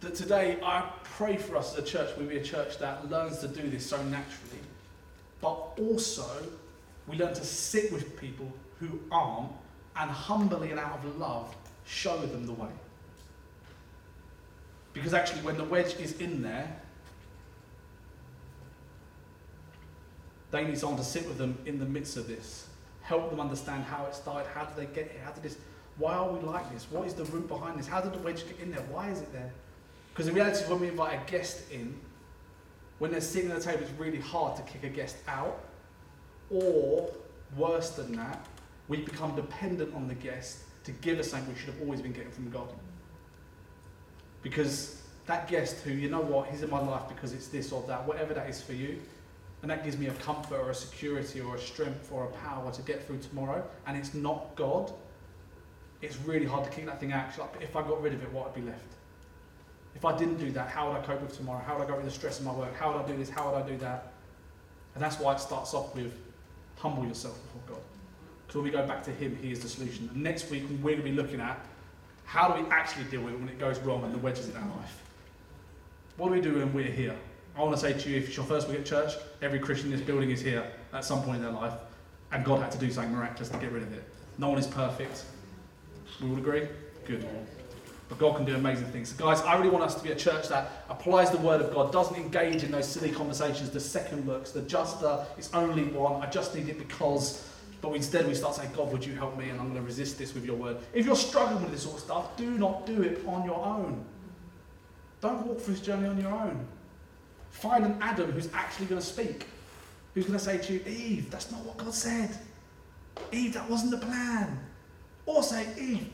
That 0.00 0.14
today, 0.14 0.58
I 0.62 0.88
pray 1.02 1.36
for 1.38 1.56
us 1.56 1.72
as 1.72 1.82
a 1.82 1.86
church, 1.86 2.16
we 2.18 2.26
be 2.26 2.36
a 2.36 2.42
church 2.42 2.78
that 2.78 3.10
learns 3.10 3.38
to 3.38 3.48
do 3.48 3.68
this 3.68 3.86
so 3.86 3.96
naturally, 4.04 4.60
but 5.40 5.54
also 5.78 6.28
we 7.08 7.16
learn 7.16 7.34
to 7.34 7.44
sit 7.44 7.90
with 7.90 8.20
people 8.20 8.52
who 8.78 9.00
aren't 9.10 9.50
and 9.96 10.10
humbly 10.10 10.70
and 10.70 10.80
out 10.80 11.04
of 11.04 11.18
love 11.18 11.54
show 11.86 12.18
them 12.18 12.46
the 12.46 12.52
way. 12.52 12.70
Because 14.92 15.12
actually, 15.12 15.42
when 15.42 15.56
the 15.56 15.64
wedge 15.64 15.96
is 15.96 16.20
in 16.20 16.42
there, 16.42 16.80
they 20.50 20.64
need 20.64 20.78
someone 20.78 20.98
to 20.98 21.04
sit 21.04 21.26
with 21.26 21.36
them 21.36 21.58
in 21.66 21.80
the 21.80 21.84
midst 21.84 22.16
of 22.16 22.28
this, 22.28 22.68
help 23.02 23.28
them 23.28 23.40
understand 23.40 23.82
how 23.84 24.06
it 24.06 24.14
started, 24.14 24.48
how 24.54 24.64
did 24.64 24.76
they 24.76 24.94
get 24.94 25.10
here, 25.10 25.20
how 25.24 25.32
did 25.32 25.42
this, 25.42 25.58
why 25.98 26.14
are 26.14 26.28
we 26.30 26.38
like 26.40 26.72
this, 26.72 26.86
what 26.90 27.06
is 27.06 27.14
the 27.14 27.24
root 27.24 27.48
behind 27.48 27.76
this, 27.76 27.88
how 27.88 28.00
did 28.00 28.12
the 28.12 28.18
wedge 28.20 28.46
get 28.46 28.60
in 28.60 28.70
there, 28.70 28.82
why 28.82 29.10
is 29.10 29.20
it 29.20 29.32
there? 29.32 29.52
Because 30.12 30.26
the 30.26 30.32
reality 30.32 30.62
is, 30.62 30.70
when 30.70 30.78
we 30.78 30.86
invite 30.86 31.18
a 31.20 31.30
guest 31.30 31.68
in, 31.72 31.98
when 33.00 33.10
they're 33.10 33.20
sitting 33.20 33.50
at 33.50 33.58
the 33.58 33.64
table, 33.64 33.82
it's 33.82 33.90
really 33.98 34.20
hard 34.20 34.54
to 34.56 34.62
kick 34.62 34.84
a 34.84 34.88
guest 34.88 35.16
out, 35.26 35.58
or 36.50 37.10
worse 37.56 37.90
than 37.90 38.12
that, 38.12 38.46
we 38.88 38.98
become 38.98 39.34
dependent 39.34 39.94
on 39.94 40.08
the 40.08 40.14
guest 40.14 40.58
to 40.84 40.92
give 40.92 41.18
us 41.18 41.30
something 41.30 41.52
we 41.52 41.58
should 41.58 41.70
have 41.72 41.80
always 41.80 42.00
been 42.00 42.12
getting 42.12 42.30
from 42.30 42.50
God. 42.50 42.68
Because 44.42 45.00
that 45.26 45.48
guest 45.48 45.80
who, 45.84 45.90
you 45.90 46.10
know 46.10 46.20
what, 46.20 46.48
he's 46.48 46.62
in 46.62 46.70
my 46.70 46.80
life 46.80 47.08
because 47.08 47.32
it's 47.32 47.48
this 47.48 47.72
or 47.72 47.82
that, 47.88 48.06
whatever 48.06 48.34
that 48.34 48.48
is 48.48 48.60
for 48.60 48.74
you, 48.74 49.00
and 49.62 49.70
that 49.70 49.82
gives 49.82 49.96
me 49.96 50.08
a 50.08 50.12
comfort 50.14 50.58
or 50.58 50.70
a 50.70 50.74
security 50.74 51.40
or 51.40 51.56
a 51.56 51.58
strength 51.58 52.10
or 52.12 52.24
a 52.24 52.28
power 52.28 52.70
to 52.70 52.82
get 52.82 53.06
through 53.06 53.18
tomorrow, 53.18 53.66
and 53.86 53.96
it's 53.96 54.12
not 54.12 54.54
God, 54.56 54.92
it's 56.02 56.18
really 56.18 56.44
hard 56.44 56.64
to 56.64 56.70
kick 56.70 56.84
that 56.84 57.00
thing 57.00 57.12
out. 57.12 57.36
Like, 57.38 57.62
if 57.62 57.74
I 57.74 57.80
got 57.80 58.02
rid 58.02 58.12
of 58.12 58.22
it, 58.22 58.30
what 58.30 58.44
would 58.44 58.62
be 58.62 58.70
left? 58.70 58.84
If 59.94 60.04
I 60.04 60.16
didn't 60.18 60.36
do 60.36 60.50
that, 60.50 60.68
how 60.68 60.90
would 60.90 61.00
I 61.00 61.02
cope 61.02 61.22
with 61.22 61.34
tomorrow? 61.34 61.62
How 61.64 61.78
would 61.78 61.84
I 61.84 61.88
go 61.88 61.96
with 61.96 62.04
the 62.04 62.10
stress 62.10 62.40
of 62.40 62.44
my 62.44 62.52
work? 62.52 62.76
How 62.76 62.92
would 62.92 63.02
I 63.02 63.08
do 63.08 63.16
this? 63.16 63.30
How 63.30 63.50
would 63.50 63.62
I 63.62 63.66
do 63.66 63.78
that? 63.78 64.12
And 64.94 65.02
that's 65.02 65.18
why 65.18 65.32
it 65.32 65.40
starts 65.40 65.72
off 65.72 65.94
with 65.94 66.12
humble 66.76 67.06
yourself 67.06 67.40
before 67.44 67.76
God. 67.76 67.84
When 68.54 68.62
we 68.62 68.70
go 68.70 68.86
back 68.86 69.02
to 69.04 69.10
Him, 69.10 69.36
He 69.42 69.50
is 69.50 69.60
the 69.60 69.68
solution. 69.68 70.08
And 70.12 70.22
next 70.22 70.48
week, 70.48 70.62
we're 70.80 70.92
going 70.92 70.98
to 70.98 71.02
be 71.02 71.12
looking 71.12 71.40
at 71.40 71.58
how 72.24 72.48
do 72.48 72.62
we 72.62 72.70
actually 72.70 73.04
deal 73.04 73.20
with 73.20 73.34
it 73.34 73.40
when 73.40 73.48
it 73.48 73.58
goes 73.58 73.78
wrong 73.80 74.04
and 74.04 74.14
the 74.14 74.18
wedges 74.18 74.48
in 74.48 74.56
our 74.56 74.68
life? 74.76 75.02
What 76.16 76.28
do 76.28 76.34
we 76.34 76.40
do 76.40 76.54
when 76.54 76.72
we're 76.72 76.84
here? 76.84 77.16
I 77.56 77.62
want 77.62 77.74
to 77.74 77.80
say 77.80 77.92
to 77.92 78.10
you, 78.10 78.18
if 78.18 78.28
it's 78.28 78.36
your 78.36 78.46
first 78.46 78.68
week 78.68 78.78
at 78.78 78.86
church, 78.86 79.12
every 79.42 79.58
Christian 79.58 79.92
in 79.92 79.98
this 79.98 80.06
building 80.06 80.30
is 80.30 80.40
here 80.40 80.66
at 80.92 81.04
some 81.04 81.22
point 81.22 81.38
in 81.38 81.42
their 81.42 81.52
life, 81.52 81.72
and 82.32 82.44
God 82.44 82.62
had 82.62 82.70
to 82.72 82.78
do 82.78 82.90
something 82.90 83.12
miraculous 83.12 83.48
to 83.48 83.58
get 83.58 83.72
rid 83.72 83.82
of 83.82 83.92
it. 83.92 84.04
No 84.38 84.48
one 84.48 84.58
is 84.58 84.66
perfect. 84.66 85.24
We 86.22 86.28
would 86.28 86.38
agree? 86.38 86.68
Good. 87.06 87.26
But 88.08 88.18
God 88.18 88.36
can 88.36 88.44
do 88.44 88.54
amazing 88.54 88.86
things. 88.86 89.10
So 89.10 89.24
guys, 89.24 89.40
I 89.42 89.56
really 89.56 89.70
want 89.70 89.84
us 89.84 89.94
to 89.96 90.02
be 90.02 90.12
a 90.12 90.16
church 90.16 90.48
that 90.48 90.84
applies 90.88 91.30
the 91.30 91.38
word 91.38 91.60
of 91.60 91.74
God, 91.74 91.92
doesn't 91.92 92.16
engage 92.16 92.62
in 92.62 92.70
those 92.70 92.88
silly 92.88 93.10
conversations, 93.10 93.70
the 93.70 93.80
second 93.80 94.26
looks, 94.26 94.52
the 94.52 94.62
just, 94.62 95.02
uh, 95.02 95.24
it's 95.36 95.52
only 95.54 95.84
one, 95.84 96.22
I 96.22 96.30
just 96.30 96.54
need 96.54 96.68
it 96.68 96.78
because. 96.78 97.48
But 97.84 97.96
instead, 97.96 98.26
we 98.26 98.32
start 98.32 98.54
saying, 98.54 98.70
God, 98.74 98.90
would 98.92 99.04
you 99.04 99.14
help 99.14 99.36
me? 99.36 99.50
And 99.50 99.60
I'm 99.60 99.68
going 99.68 99.82
to 99.82 99.86
resist 99.86 100.16
this 100.16 100.32
with 100.32 100.46
your 100.46 100.56
word. 100.56 100.78
If 100.94 101.04
you're 101.04 101.14
struggling 101.14 101.62
with 101.62 101.70
this 101.70 101.82
sort 101.82 101.96
of 101.96 102.00
stuff, 102.00 102.34
do 102.34 102.56
not 102.56 102.86
do 102.86 103.02
it 103.02 103.20
on 103.26 103.44
your 103.44 103.62
own. 103.62 104.02
Don't 105.20 105.46
walk 105.46 105.60
through 105.60 105.74
this 105.74 105.82
journey 105.82 106.08
on 106.08 106.18
your 106.18 106.32
own. 106.32 106.66
Find 107.50 107.84
an 107.84 107.98
Adam 108.00 108.32
who's 108.32 108.48
actually 108.54 108.86
going 108.86 109.02
to 109.02 109.06
speak, 109.06 109.48
who's 110.14 110.24
going 110.24 110.38
to 110.38 110.42
say 110.42 110.56
to 110.56 110.72
you, 110.72 110.80
Eve, 110.86 111.30
that's 111.30 111.52
not 111.52 111.60
what 111.60 111.76
God 111.76 111.92
said. 111.92 112.34
Eve, 113.32 113.52
that 113.52 113.68
wasn't 113.68 113.90
the 113.90 113.98
plan. 113.98 114.58
Or 115.26 115.42
say, 115.42 115.66
Eve, 115.78 116.08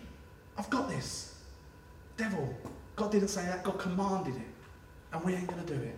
I've 0.58 0.70
got 0.70 0.88
this. 0.88 1.36
Devil, 2.16 2.52
God 2.96 3.12
didn't 3.12 3.28
say 3.28 3.44
that, 3.44 3.62
God 3.62 3.78
commanded 3.78 4.34
it. 4.34 4.42
And 5.12 5.22
we 5.22 5.34
ain't 5.34 5.46
going 5.46 5.64
to 5.64 5.72
do 5.72 5.80
it. 5.80 5.96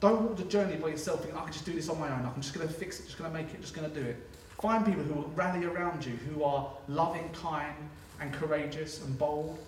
Don't 0.00 0.22
walk 0.22 0.36
the 0.38 0.44
journey 0.44 0.76
by 0.76 0.88
yourself 0.88 1.20
thinking, 1.20 1.38
I 1.38 1.44
can 1.44 1.52
just 1.52 1.66
do 1.66 1.74
this 1.74 1.90
on 1.90 2.00
my 2.00 2.10
own. 2.10 2.24
I'm 2.24 2.40
just 2.40 2.54
going 2.54 2.66
to 2.66 2.72
fix 2.72 3.00
it, 3.00 3.04
just 3.04 3.18
going 3.18 3.30
to 3.30 3.36
make 3.36 3.52
it, 3.52 3.60
just 3.60 3.74
going 3.74 3.90
to 3.90 4.00
do 4.00 4.06
it. 4.06 4.28
Find 4.62 4.86
people 4.86 5.02
who 5.02 5.14
will 5.14 5.32
rally 5.34 5.64
around 5.64 6.06
you, 6.06 6.12
who 6.12 6.44
are 6.44 6.70
loving, 6.86 7.28
kind, 7.30 7.74
and 8.20 8.32
courageous 8.32 9.02
and 9.02 9.18
bold, 9.18 9.58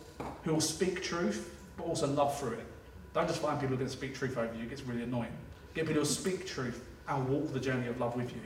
who 0.45 0.53
will 0.53 0.61
speak 0.61 1.03
truth, 1.03 1.53
but 1.77 1.83
also 1.83 2.07
love 2.07 2.39
through 2.39 2.53
it. 2.53 2.67
Don't 3.13 3.27
just 3.27 3.43
find 3.43 3.59
people 3.59 3.71
who 3.71 3.75
are 3.75 3.79
going 3.79 3.91
to 3.91 3.97
speak 3.97 4.15
truth 4.15 4.39
over 4.39 4.55
you, 4.55 4.63
it 4.63 4.71
gets 4.71 4.83
really 4.83 5.03
annoying. 5.03 5.33
Get 5.75 5.87
people 5.87 5.95
who 5.95 6.01
will 6.01 6.07
speak 6.07 6.47
truth 6.47 6.87
and 7.09 7.29
walk 7.29 7.53
the 7.53 7.59
journey 7.59 7.89
of 7.89 7.99
love 7.99 8.15
with 8.15 8.31
you. 8.31 8.41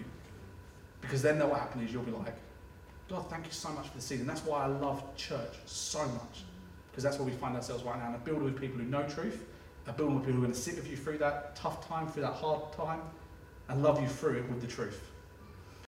Because 1.03 1.21
then 1.21 1.39
what 1.39 1.51
will 1.51 1.57
happen 1.57 1.83
is 1.83 1.93
you'll 1.93 2.03
be 2.03 2.13
like, 2.13 2.35
God, 3.11 3.29
thank 3.29 3.45
you 3.45 3.53
so 3.53 3.69
much 3.69 3.89
for 3.89 3.97
the 3.97 4.03
season. 4.03 4.27
That's 4.27 4.43
why 4.43 4.65
I 4.65 4.69
love 4.69 5.05
church 5.17 5.55
so 5.67 5.99
much. 5.99 6.45
Because 6.91 7.05
that's 7.05 7.19
where 7.19 7.27
we 7.27 7.33
find 7.33 7.57
ourselves 7.57 7.85
right 7.85 7.99
now. 7.99 8.07
And 8.07 8.15
a 8.15 8.19
building 8.21 8.45
with 8.45 8.59
people 8.59 8.79
who 8.79 8.85
know 8.85 9.03
truth, 9.03 9.45
a 9.87 9.93
building 9.93 10.15
with 10.15 10.25
people 10.25 10.39
who 10.39 10.45
are 10.45 10.47
going 10.47 10.55
to 10.55 10.59
sit 10.59 10.77
with 10.77 10.89
you 10.89 10.97
through 10.97 11.19
that 11.19 11.57
tough 11.57 11.87
time, 11.87 12.09
through 12.09 12.23
that 12.23 12.33
hard 12.33 12.73
time, 12.73 13.03
and 13.69 13.83
love 13.83 14.01
you 14.01 14.09
through 14.09 14.39
it 14.39 14.49
with 14.49 14.63
the 14.63 14.67
truth. 14.67 14.99